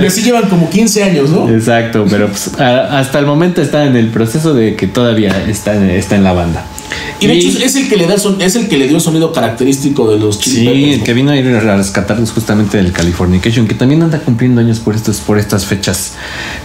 Y 0.02 0.06
así 0.06 0.22
llevan 0.24 0.50
como 0.50 0.70
15 0.70 1.04
años, 1.04 1.30
¿no? 1.30 1.48
Exacto, 1.50 2.06
pero 2.10 2.28
pues, 2.30 2.60
a- 2.60 2.98
hasta 3.00 3.20
el 3.20 3.26
momento 3.28 3.62
está 3.62 3.86
en 3.86 3.96
el 3.96 4.08
proceso 4.10 4.54
de 4.56 4.76
que 4.76 4.88
todavía 4.88 5.32
está, 5.48 5.76
en- 5.76 5.89
está 5.91 6.16
en 6.16 6.24
la 6.24 6.34
banda. 6.34 6.66
Y 7.20 7.28
de 7.28 7.34
hecho 7.34 7.47
es 7.63 7.76
el 7.76 7.88
que 7.88 7.95
le 7.97 8.07
da 8.07 8.18
son- 8.18 8.41
es 8.41 8.55
el 8.55 8.68
que 8.68 8.78
le 8.78 8.88
dio 8.88 8.97
el 8.97 9.01
sonido 9.01 9.32
característico 9.32 10.11
de 10.11 10.20
los 10.20 10.39
Chili 10.39 10.55
Sí, 10.57 10.66
Peppers, 10.66 10.93
el 10.99 11.03
que 11.03 11.13
vino 11.13 11.32
a 11.32 11.38
ir 11.38 11.47
a 11.47 11.78
rescatarlos 11.78 12.32
justamente 12.32 12.78
del 12.78 12.91
Californication, 12.91 13.68
que 13.68 13.74
también 13.76 14.01
anda 14.03 14.20
cumpliendo 14.20 14.59
años 14.61 14.80
por 14.80 14.95
estos, 14.95 15.18
por 15.22 15.38
estas 15.39 15.66
fechas. 15.66 16.13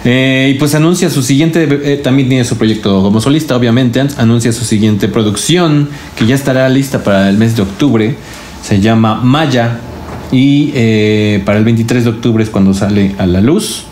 Eh, 0.05 0.53
y 0.55 0.59
pues 0.59 0.75
anuncia 0.75 1.09
su 1.11 1.23
siguiente, 1.23 1.69
eh, 1.85 1.97
también 1.99 2.29
tiene 2.29 2.45
su 2.45 2.57
proyecto 2.57 3.03
como 3.03 3.21
solista, 3.21 3.57
obviamente, 3.57 4.01
an- 4.01 4.11
anuncia 4.19 4.53
su 4.53 4.65
siguiente 4.65 5.09
producción, 5.09 5.89
que 6.17 6.27
ya 6.27 6.35
estará 6.35 6.69
lista 6.69 7.03
para 7.05 7.29
el 7.31 7.37
mes 7.39 7.55
de 7.57 7.63
octubre. 7.63 8.17
Se 8.67 8.81
llama 8.81 9.17
Maya. 9.23 9.79
Y 10.33 10.71
eh, 10.75 11.43
para 11.45 11.59
el 11.59 11.65
23 11.65 12.05
de 12.05 12.11
octubre 12.11 12.45
es 12.45 12.51
cuando 12.51 12.73
sale 12.73 13.15
a 13.19 13.27
la 13.27 13.41
luz. 13.41 13.85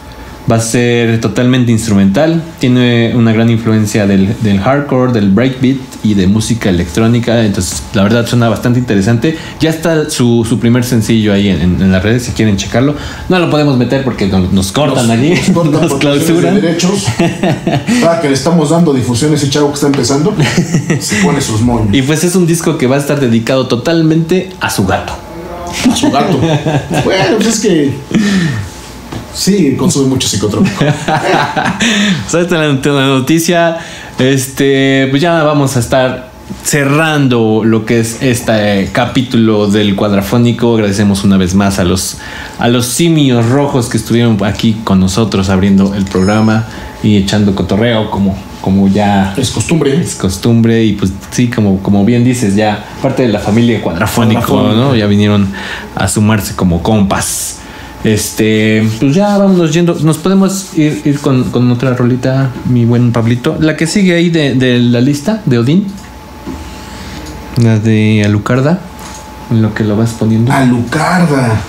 Va 0.51 0.57
a 0.57 0.61
ser 0.61 1.21
totalmente 1.21 1.71
instrumental. 1.73 2.43
Tiene 2.59 3.13
una 3.15 3.33
gran 3.33 3.51
influencia 3.51 4.07
del, 4.07 4.35
del 4.41 4.61
hardcore, 4.61 5.13
del 5.13 5.29
breakbeat 5.31 5.77
y 6.03 6.15
de 6.15 6.27
música 6.27 6.71
electrónica. 6.71 7.45
Entonces, 7.45 7.83
la 7.93 8.03
verdad 8.03 8.27
suena 8.27 8.49
bastante 8.49 8.79
interesante. 8.79 9.37
Ya 9.61 9.69
está 9.69 10.09
su, 10.09 10.47
su 10.49 10.59
primer 10.59 10.85
sencillo 10.85 11.35
ahí 11.35 11.49
en, 11.49 11.61
en- 11.61 11.83
en 11.83 11.93
las 11.93 12.03
redes 12.03 12.23
si 12.23 12.33
quieren 12.33 12.57
checarlo. 12.57 12.95
No 13.29 13.39
lo 13.39 13.51
podemos 13.51 13.77
meter 13.77 14.05
porque 14.05 14.27
nos, 14.29 14.51
nos 14.53 14.73
cortan 14.73 15.11
allí, 15.11 15.31
Nos 15.35 15.51
cortan 15.51 15.81
nos 15.83 15.95
clausuran. 16.01 16.55
de 16.55 16.61
derechos. 16.63 17.05
Para 18.03 18.21
que 18.23 18.29
le 18.29 18.35
estamos 18.35 18.71
dando 18.71 18.95
difusión 18.95 19.33
a 19.33 19.35
ese 19.37 19.51
chavo 19.51 19.69
que 19.69 19.75
está 19.75 19.87
empezando, 19.89 20.35
se 20.99 21.17
pone 21.17 21.41
sus 21.43 21.61
moños. 21.61 21.89
Y 21.93 22.01
pues 22.03 22.25
es 22.25 22.35
un 22.35 22.47
disco 22.47 22.79
que 22.79 22.87
va 22.87 22.97
a 22.97 23.01
estar 23.01 23.21
dedicado 23.21 23.67
totalmente 23.69 24.51
a 24.61 24.71
su 24.71 24.87
gato. 24.87 25.13
a 25.91 25.95
su 25.95 26.11
gato. 26.11 26.39
Bueno, 27.05 27.37
pues 27.37 27.49
es 27.49 27.61
que. 27.61 27.93
Sí, 29.35 29.77
consume 29.77 30.09
mucho 30.09 30.27
psicotrópico. 30.29 30.77
Pues 30.79 32.35
ahí 32.35 32.43
está 32.43 32.57
la, 32.59 32.73
la 32.73 33.07
noticia. 33.07 33.79
Este, 34.19 35.07
pues 35.11 35.23
ya 35.23 35.43
vamos 35.45 35.77
a 35.77 35.81
estar 35.81 36.31
cerrando 36.65 37.63
lo 37.65 37.85
que 37.85 38.01
es 38.01 38.23
este 38.23 38.89
capítulo 38.93 39.69
del 39.69 39.95
cuadrafónico. 39.97 40.75
Agradecemos 40.75 41.25
una 41.25 41.37
vez 41.37 41.55
más 41.55 41.79
a 41.79 41.85
los, 41.85 42.19
a 42.59 42.69
los 42.69 42.87
simios 42.87 43.47
rojos 43.49 43.89
que 43.89 43.97
estuvieron 43.99 44.43
aquí 44.45 44.77
con 44.85 44.99
nosotros 45.01 45.49
abriendo 45.51 45.95
el 45.95 46.05
programa 46.05 46.67
y 47.03 47.17
echando 47.17 47.55
cotorreo 47.55 48.11
como, 48.11 48.37
como 48.61 48.89
ya 48.89 49.35
Es 49.37 49.51
costumbre. 49.51 50.01
es 50.01 50.15
costumbre 50.17 50.85
y 50.85 50.95
pues 50.95 51.13
sí, 51.31 51.49
como, 51.49 51.81
como 51.83 52.05
bien 52.05 52.25
dices, 52.25 52.57
ya 52.57 52.85
parte 53.03 53.23
de 53.23 53.29
la 53.29 53.39
familia 53.39 53.81
cuadrafónico, 53.81 54.41
Cuadrafónico. 54.41 54.77
¿no? 54.91 54.97
Ya 54.97 55.07
vinieron 55.07 55.49
a 55.95 56.09
sumarse 56.09 56.57
como 56.57 56.83
compas. 56.83 57.58
Este, 58.09 58.89
pues 59.01 59.15
ya 59.15 59.37
vámonos 59.37 59.75
yendo. 59.75 59.95
Nos 59.95 60.17
podemos 60.17 60.69
ir, 60.79 61.03
ir 61.05 61.21
con, 61.21 61.45
con 61.51 61.71
otra 61.71 61.93
rolita, 61.93 62.51
mi 62.65 62.87
buen 62.87 63.13
Pablito. 63.13 63.59
La 63.61 63.77
que 63.77 63.87
sigue 63.87 64.15
ahí 64.15 64.31
de, 64.31 64.55
de 64.55 64.79
la 64.79 65.03
lista 65.03 65.43
de 65.45 65.59
Odín. 65.59 65.87
La 67.63 67.79
de 67.79 68.23
Alucarda. 68.25 68.81
En 69.51 69.61
lo 69.61 69.75
que 69.75 69.85
lo 69.85 69.95
vas 69.95 70.13
poniendo. 70.13 70.51
Alucarda. 70.51 71.61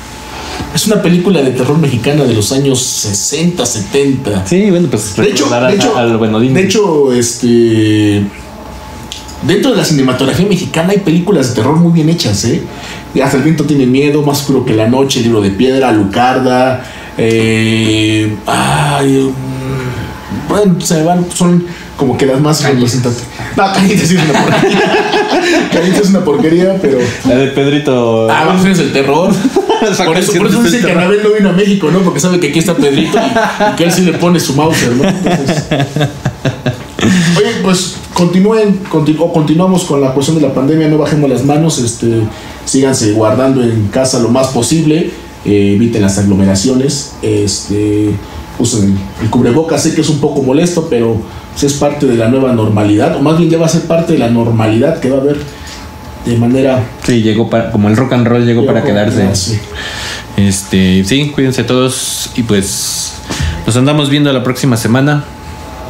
Es 0.74 0.88
una 0.88 1.02
película 1.02 1.42
de 1.42 1.52
terror 1.52 1.78
mexicana 1.78 2.24
de 2.24 2.34
los 2.34 2.54
años 2.54 2.82
60, 2.82 3.66
70. 3.66 4.48
Sí, 4.48 4.70
bueno, 4.70 4.88
pues 4.90 5.18
De 5.18 5.30
hecho, 5.30 5.54
al 5.54 6.54
de 6.54 6.62
hecho, 6.62 7.12
este. 7.12 8.24
Dentro 9.44 9.72
de 9.72 9.78
la 9.78 9.84
cinematografía 9.84 10.46
mexicana 10.46 10.92
hay 10.92 11.00
películas 11.00 11.50
de 11.50 11.56
terror 11.56 11.76
muy 11.76 11.92
bien 11.92 12.10
hechas, 12.10 12.46
¿eh? 12.46 12.62
Hasta 13.24 13.38
el 13.38 13.44
viento 13.44 13.64
tiene 13.66 13.86
miedo, 13.86 14.22
Más 14.24 14.40
oscuro 14.42 14.66
que 14.66 14.74
la 14.76 14.88
noche, 14.88 15.22
Libro 15.22 15.42
de 15.42 15.50
piedra, 15.52 15.92
Lucarda. 15.92 16.84
Eh, 17.18 18.34
ay, 18.46 19.32
mm, 19.34 20.50
bueno, 20.50 20.80
se 20.82 21.04
van, 21.04 21.26
son 21.34 21.66
como 21.98 22.18
que 22.18 22.26
las 22.26 22.40
más 22.40 22.64
representativas. 22.64 23.28
No, 23.58 23.76
sí 23.76 23.94
es 23.94 24.12
una 24.14 24.42
porquería. 24.42 24.82
Cañitas 25.74 26.02
es 26.02 26.10
una 26.12 26.24
porquería, 26.24 26.76
pero. 26.82 26.98
La 27.28 27.36
de 27.36 27.48
Pedrito. 27.48 28.30
Ah, 28.32 28.46
vamos 28.46 28.64
del 28.78 28.94
terror. 28.94 29.34
Por 29.80 30.18
eso, 30.18 30.34
por 30.34 30.48
eso 30.48 30.62
dice 30.62 30.82
que 30.86 30.92
Anabel 30.92 31.22
no 31.24 31.30
vino 31.30 31.50
a 31.52 31.54
México, 31.54 31.90
¿no? 31.90 32.00
Porque 32.00 32.20
sabe 32.20 32.38
que 32.42 32.50
aquí 32.50 32.60
está 32.60 32.76
Pedrito 32.76 33.18
y, 33.18 33.72
y 33.72 33.76
que 33.78 33.86
él 33.86 33.92
sí 33.94 34.02
le 34.02 34.12
pone 34.12 34.38
su 34.38 34.54
Mauser, 34.54 34.92
¿no? 34.92 35.08
Entonces. 35.08 35.64
Oye, 37.38 37.52
pues 37.64 37.96
continúen, 38.14 38.82
continu- 38.92 39.20
o 39.22 39.32
continuamos 39.32 39.86
con 39.86 40.02
la 40.02 40.12
cuestión 40.14 40.36
de 40.40 40.46
la 40.48 40.54
pandemia, 40.54 40.90
no 40.90 40.98
bajemos 40.98 41.30
las 41.30 41.46
manos, 41.46 41.80
este, 41.80 42.24
síganse 42.70 43.12
guardando 43.14 43.64
en 43.64 43.88
casa 43.88 44.20
lo 44.20 44.30
más 44.30 44.48
posible, 44.48 45.12
eh, 45.46 45.74
eviten 45.76 46.02
las 46.02 46.18
aglomeraciones, 46.18 47.14
este, 47.22 48.12
usen 48.60 48.84
el, 49.20 49.24
el 49.24 49.30
cubrebocas, 49.30 49.82
sé 49.82 49.96
que 49.96 50.02
es 50.02 50.10
un 50.10 50.20
poco 50.20 50.44
molesto, 50.44 50.88
pero 50.90 51.20
pues, 51.52 51.64
es 51.64 51.74
parte 51.74 52.06
de 52.06 52.16
la 52.16 52.30
nueva 52.30 52.54
normalidad, 52.54 53.16
o 53.16 53.22
más 53.22 53.38
bien 53.38 53.50
ya 53.50 53.58
va 53.58 53.66
a 53.66 53.70
ser 53.70 53.82
parte 53.82 54.14
de 54.14 54.20
la 54.20 54.30
normalidad 54.30 55.00
que 55.00 55.10
va 55.10 55.18
a 55.18 55.22
haber 55.22 55.38
de 56.26 56.38
manera... 56.38 56.84
Sí, 57.04 57.22
llegó 57.22 57.50
para, 57.50 57.72
como 57.72 57.90
el 57.90 57.98
rock 57.98 58.14
and 58.14 58.28
roll 58.28 58.46
llegó 58.46 58.66
para 58.66 58.84
quedarse. 58.84 59.60
Este, 60.38 61.04
sí, 61.04 61.32
cuídense 61.34 61.64
todos 61.64 62.32
y 62.36 62.44
pues 62.44 63.14
nos 63.66 63.76
andamos 63.76 64.10
viendo 64.10 64.32
la 64.32 64.44
próxima 64.44 64.78
semana. 64.78 65.24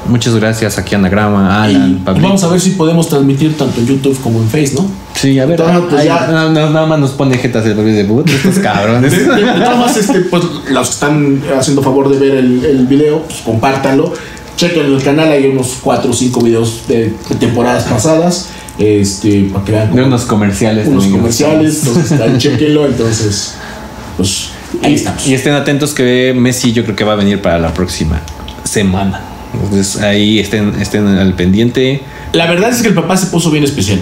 Muchas 0.07 0.34
gracias 0.36 0.77
aquí 0.77 0.95
a 0.95 0.97
Anagrama, 0.97 1.67
Y 1.69 1.75
Alan, 1.75 2.01
Pablito. 2.05 2.27
vamos 2.27 2.43
a 2.43 2.47
ver 2.47 2.61
si 2.61 2.71
podemos 2.71 3.09
transmitir 3.09 3.57
tanto 3.57 3.80
en 3.82 3.88
YouTube 3.88 4.19
como 4.21 4.39
en 4.39 4.47
Face, 4.47 4.73
¿no? 4.75 4.89
Sí, 5.20 5.38
a 5.39 5.45
ver. 5.45 5.59
Entonces, 5.59 5.84
pues 5.89 6.01
ay, 6.01 6.07
ya- 6.07 6.28
no, 6.28 6.49
no, 6.51 6.70
nada 6.70 6.86
más 6.86 6.99
nos 6.99 7.11
pone 7.11 7.38
jetas 7.38 7.65
el 7.65 7.74
bebé 7.76 7.91
de 7.93 8.05
puta, 8.05 8.32
estos 8.32 8.59
cabrones. 8.63 9.11
De, 9.11 9.20
de- 9.20 9.26
de 9.26 9.41
todas 9.41 9.78
maneras, 9.78 9.97
este, 9.97 10.20
pues, 10.22 10.43
los 10.72 10.88
que 10.88 10.93
están 10.93 11.41
haciendo 11.57 11.82
favor 11.82 12.09
de 12.09 12.20
ver 12.20 12.38
el, 12.38 12.63
el 12.63 12.88
video, 12.88 13.24
pues 13.24 13.39
compártanlo. 13.41 14.13
Chequen 14.55 14.86
el 14.86 15.01
canal, 15.03 15.30
hay 15.32 15.45
unos 15.47 15.78
4 15.82 16.11
o 16.11 16.13
5 16.13 16.41
videos 16.41 16.82
de, 16.88 17.13
de 17.30 17.36
temporadas 17.39 17.84
pasadas. 17.86 18.49
Este, 18.78 19.49
para 19.53 19.65
que 19.65 19.72
vean 19.74 19.93
De 19.95 20.03
unos 20.03 20.24
comerciales. 20.24 20.88
unos 20.88 21.03
también. 21.03 21.20
comerciales. 21.22 21.86
Entonces, 21.86 22.20
ahí 22.22 22.34
chequenlo. 22.38 22.86
Entonces, 22.86 23.55
pues 24.17 24.49
ahí 24.84 24.93
estamos. 24.95 25.28
Y 25.28 25.34
estén 25.34 25.53
atentos 25.53 25.93
que 25.93 26.34
Messi 26.38 26.72
yo 26.72 26.84
creo 26.84 26.95
que 26.95 27.03
va 27.03 27.13
a 27.13 27.15
venir 27.17 27.41
para 27.41 27.59
la 27.59 27.74
próxima 27.74 28.22
semana. 28.63 29.22
Entonces 29.53 30.01
ahí 30.01 30.39
estén, 30.39 30.74
estén 30.80 31.07
al 31.07 31.34
pendiente. 31.34 32.01
La 32.34 32.45
verdad 32.45 32.69
es 32.69 32.82
que 32.82 32.89
el 32.89 32.93
papá 32.93 33.17
se 33.17 33.27
puso 33.27 33.49
bien 33.51 33.63
especial. 33.63 33.99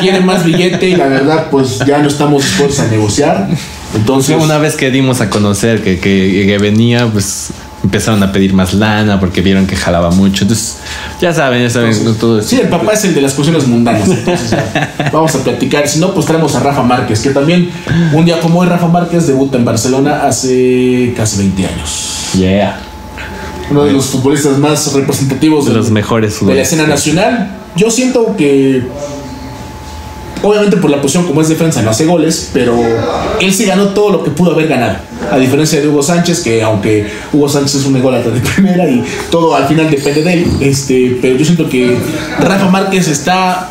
Quiere 0.00 0.20
más 0.20 0.44
billete 0.44 0.88
y 0.88 0.96
la 0.96 1.06
verdad, 1.06 1.46
pues 1.50 1.78
ya 1.86 1.98
no 1.98 2.08
estamos 2.08 2.42
dispuestos 2.42 2.80
a 2.80 2.88
negociar. 2.88 3.48
Entonces, 3.94 4.36
Una 4.42 4.58
vez 4.58 4.74
que 4.74 4.90
dimos 4.90 5.20
a 5.20 5.30
conocer 5.30 5.82
que, 5.82 6.00
que- 6.00 6.44
que 6.46 6.58
venía, 6.58 7.06
pues 7.06 7.50
empezaron 7.84 8.22
a 8.22 8.30
pedir 8.32 8.54
más 8.54 8.74
lana 8.74 9.18
porque 9.20 9.42
vieron 9.42 9.66
que 9.66 9.76
jalaba 9.76 10.10
mucho. 10.10 10.44
Entonces, 10.44 10.78
ya 11.20 11.32
saben, 11.34 11.62
ya 11.62 11.70
saben 11.70 12.04
no 12.04 12.12
todo 12.14 12.40
Sí, 12.42 12.58
el 12.60 12.68
papá 12.68 12.92
es 12.94 13.04
el 13.04 13.14
de 13.14 13.20
las 13.22 13.34
cuestiones 13.34 13.66
mundanas. 13.68 14.08
Entonces, 14.08 14.50
ya, 14.50 15.10
vamos 15.12 15.34
a 15.34 15.44
platicar. 15.44 15.86
Si 15.86 16.00
no, 16.00 16.12
pues 16.14 16.26
traemos 16.26 16.54
a 16.56 16.60
Rafa 16.60 16.82
Márquez, 16.82 17.20
que 17.20 17.30
también 17.30 17.70
un 18.12 18.24
día 18.24 18.40
como 18.40 18.60
hoy 18.60 18.66
Rafa 18.68 18.88
Márquez 18.88 19.26
debuta 19.28 19.56
en 19.56 19.64
Barcelona 19.64 20.22
hace 20.26 21.12
casi 21.16 21.38
20 21.38 21.66
años. 21.66 22.30
Yeah. 22.36 22.80
Uno 23.70 23.84
de 23.84 23.92
los 23.92 24.06
futbolistas 24.06 24.58
más 24.58 24.92
representativos 24.92 25.66
De 25.66 25.72
los 25.72 25.90
mejores 25.90 26.44
de 26.44 26.54
la 26.54 26.62
escena 26.62 26.86
nacional. 26.86 27.58
Yo 27.74 27.90
siento 27.90 28.36
que, 28.36 28.82
obviamente 30.42 30.76
por 30.76 30.90
la 30.90 31.00
posición 31.00 31.26
como 31.26 31.40
es 31.40 31.48
defensa, 31.48 31.80
no 31.82 31.90
hace 31.90 32.04
goles, 32.04 32.50
pero 32.52 32.78
él 33.40 33.54
sí 33.54 33.64
ganó 33.64 33.88
todo 33.88 34.10
lo 34.10 34.24
que 34.24 34.30
pudo 34.30 34.52
haber 34.52 34.68
ganado. 34.68 34.96
A 35.30 35.38
diferencia 35.38 35.80
de 35.80 35.88
Hugo 35.88 36.02
Sánchez, 36.02 36.40
que 36.40 36.62
aunque 36.62 37.10
Hugo 37.32 37.48
Sánchez 37.48 37.76
es 37.76 37.86
un 37.86 37.96
ególatra 37.96 38.30
de 38.30 38.40
primera 38.40 38.88
y 38.88 39.02
todo 39.30 39.54
al 39.54 39.66
final 39.66 39.90
depende 39.90 40.22
de 40.22 40.32
él, 40.34 40.46
este, 40.60 41.18
pero 41.22 41.36
yo 41.36 41.44
siento 41.44 41.68
que 41.68 41.96
Rafa 42.40 42.68
Márquez 42.68 43.08
está 43.08 43.70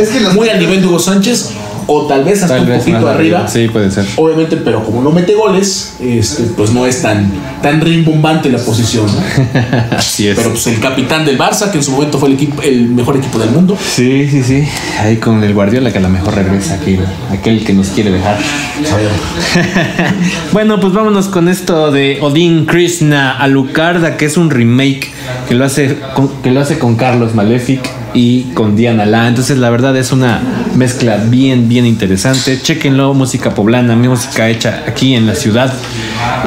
Es 0.00 0.08
que 0.08 0.20
los 0.20 0.34
muy 0.34 0.48
al 0.48 0.58
nivel 0.58 0.80
de 0.80 0.86
Hugo 0.86 0.98
Sánchez 0.98 1.50
o 1.92 2.06
tal 2.06 2.22
vez 2.22 2.40
hasta 2.42 2.54
Tal 2.54 2.62
un 2.62 2.68
vez 2.68 2.78
poquito 2.78 3.00
más 3.00 3.14
arriba. 3.16 3.48
Sí, 3.48 3.68
puede 3.68 3.90
ser. 3.90 4.06
Obviamente, 4.16 4.56
pero 4.58 4.84
como 4.84 5.02
no 5.02 5.10
mete 5.10 5.34
goles, 5.34 5.96
este, 6.00 6.44
pues 6.56 6.70
no 6.70 6.86
es 6.86 7.02
tan, 7.02 7.28
tan 7.62 7.80
rimbombante 7.80 8.48
la 8.48 8.58
posición. 8.58 9.06
¿no? 9.06 9.60
Así 9.96 10.28
es. 10.28 10.36
Pero 10.36 10.50
pues 10.50 10.68
el 10.68 10.78
capitán 10.78 11.24
del 11.24 11.36
Barça, 11.36 11.72
que 11.72 11.78
en 11.78 11.84
su 11.84 11.90
momento 11.90 12.18
fue 12.18 12.28
el, 12.28 12.36
equipo, 12.36 12.62
el 12.62 12.90
mejor 12.90 13.16
equipo 13.16 13.40
del 13.40 13.50
mundo. 13.50 13.76
Sí, 13.76 14.28
sí, 14.30 14.44
sí. 14.44 14.68
Ahí 15.00 15.16
con 15.16 15.42
el 15.42 15.52
Guardiola 15.52 15.90
que 15.90 15.98
a 15.98 16.02
lo 16.02 16.08
mejor 16.08 16.36
regresa 16.36 16.74
aquel, 16.74 17.00
aquel 17.32 17.64
que 17.64 17.72
nos 17.72 17.88
quiere 17.88 18.12
dejar. 18.12 18.38
bueno, 20.52 20.78
pues 20.78 20.92
vámonos 20.92 21.26
con 21.26 21.48
esto 21.48 21.90
de 21.90 22.18
Odin 22.20 22.66
Krishna 22.66 23.32
Alucarda, 23.32 24.16
que 24.16 24.26
es 24.26 24.36
un 24.36 24.50
remake 24.50 25.10
que 25.48 25.54
lo 25.54 25.64
hace 25.64 25.98
con, 26.14 26.28
que 26.42 26.52
lo 26.52 26.60
hace 26.60 26.78
con 26.78 26.94
Carlos 26.94 27.34
Malefic 27.34 27.80
y 28.14 28.42
con 28.54 28.76
Diana 28.76 29.06
La. 29.06 29.28
Entonces, 29.28 29.58
la 29.58 29.70
verdad 29.70 29.96
es 29.96 30.12
una 30.12 30.40
mezcla 30.74 31.16
bien, 31.16 31.68
bien 31.68 31.86
interesante. 31.86 32.60
Chequenlo, 32.60 33.14
música 33.14 33.54
poblana, 33.54 33.96
música 33.96 34.48
hecha 34.48 34.84
aquí 34.86 35.14
en 35.14 35.26
la 35.26 35.34
ciudad. 35.34 35.72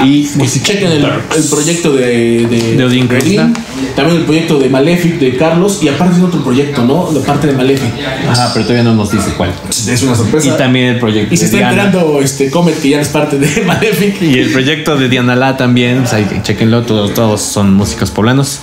Y 0.04 0.30
Y 0.40 0.48
si 0.48 0.62
chequen 0.62 0.92
el, 0.92 1.04
el 1.06 1.44
proyecto 1.50 1.94
de, 1.94 2.48
de, 2.48 2.76
De 2.78 2.84
Odín 2.86 3.08
Krishna. 3.08 3.52
también 3.96 4.18
el 4.20 4.24
proyecto 4.26 4.60
de 4.60 4.70
Malefic 4.70 5.20
de 5.20 5.36
Carlos, 5.38 5.80
y 5.82 5.88
aparte 5.88 6.18
de 6.20 6.24
otro 6.26 6.44
proyecto, 6.44 6.84
¿no? 6.86 7.12
De 7.12 7.20
parte 7.22 7.48
de 7.48 7.54
Malefic. 7.54 7.92
Ajá, 8.30 8.52
pero 8.54 8.66
todavía 8.66 8.84
no 8.84 8.96
nos 8.96 9.12
dice 9.12 9.32
cuál. 9.38 9.52
Es 9.70 10.04
una 10.04 10.14
Y 10.14 10.16
sorpresa. 10.16 10.58
también 10.58 10.86
el 10.88 11.00
proyecto 11.00 11.34
Y 11.34 11.38
se 11.38 11.44
de 11.44 11.46
está 11.48 11.58
Diana. 11.58 11.84
enterando 11.86 12.22
este 12.22 12.50
Comet 12.50 12.80
que 12.82 12.90
ya 12.90 13.02
es 13.02 13.10
parte 13.10 13.38
de 13.38 13.62
Malefic. 13.66 14.22
Y 14.22 14.40
el 14.40 14.52
proyecto 14.52 14.96
de 14.98 15.10
Diana 15.10 15.36
La 15.36 15.58
también, 15.58 16.00
pues 16.00 16.14
ahí 16.14 16.26
chequenlo, 16.44 16.84
todos, 16.84 17.14
todos 17.14 17.42
son 17.42 17.74
músicos 17.74 18.12
poblanos. 18.12 18.60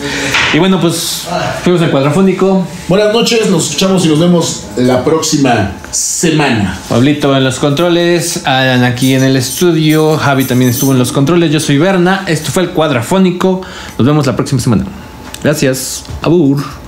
Y 0.52 0.58
bueno, 0.58 0.80
pues 0.80 1.28
fuimos 1.62 1.80
al 1.80 1.92
cuadrafónico. 1.92 2.66
Buenas 2.88 3.12
noches, 3.12 3.48
nos 3.50 3.66
escuchamos 3.66 4.04
y 4.04 4.08
nos 4.08 4.18
vemos 4.18 4.64
la 4.76 5.04
próxima 5.04 5.76
semana. 5.92 6.76
Pablito 6.88 7.36
en 7.36 7.44
los 7.44 7.60
controles, 7.60 8.44
Alan 8.46 8.82
aquí 8.82 9.14
en 9.14 9.22
el 9.22 9.36
estudio, 9.36 10.16
Javi 10.16 10.44
también 10.44 10.72
estuvo 10.72 10.90
en 10.90 10.98
los 10.98 11.12
controles, 11.12 11.52
yo 11.52 11.60
soy 11.60 11.78
Berna, 11.78 12.24
esto 12.26 12.50
fue 12.50 12.64
el 12.64 12.70
cuadrafónico, 12.70 13.60
nos 13.96 14.04
vemos 14.04 14.26
la 14.26 14.34
próxima 14.34 14.60
semana. 14.60 14.86
Gracias, 15.44 16.04
abur. 16.20 16.79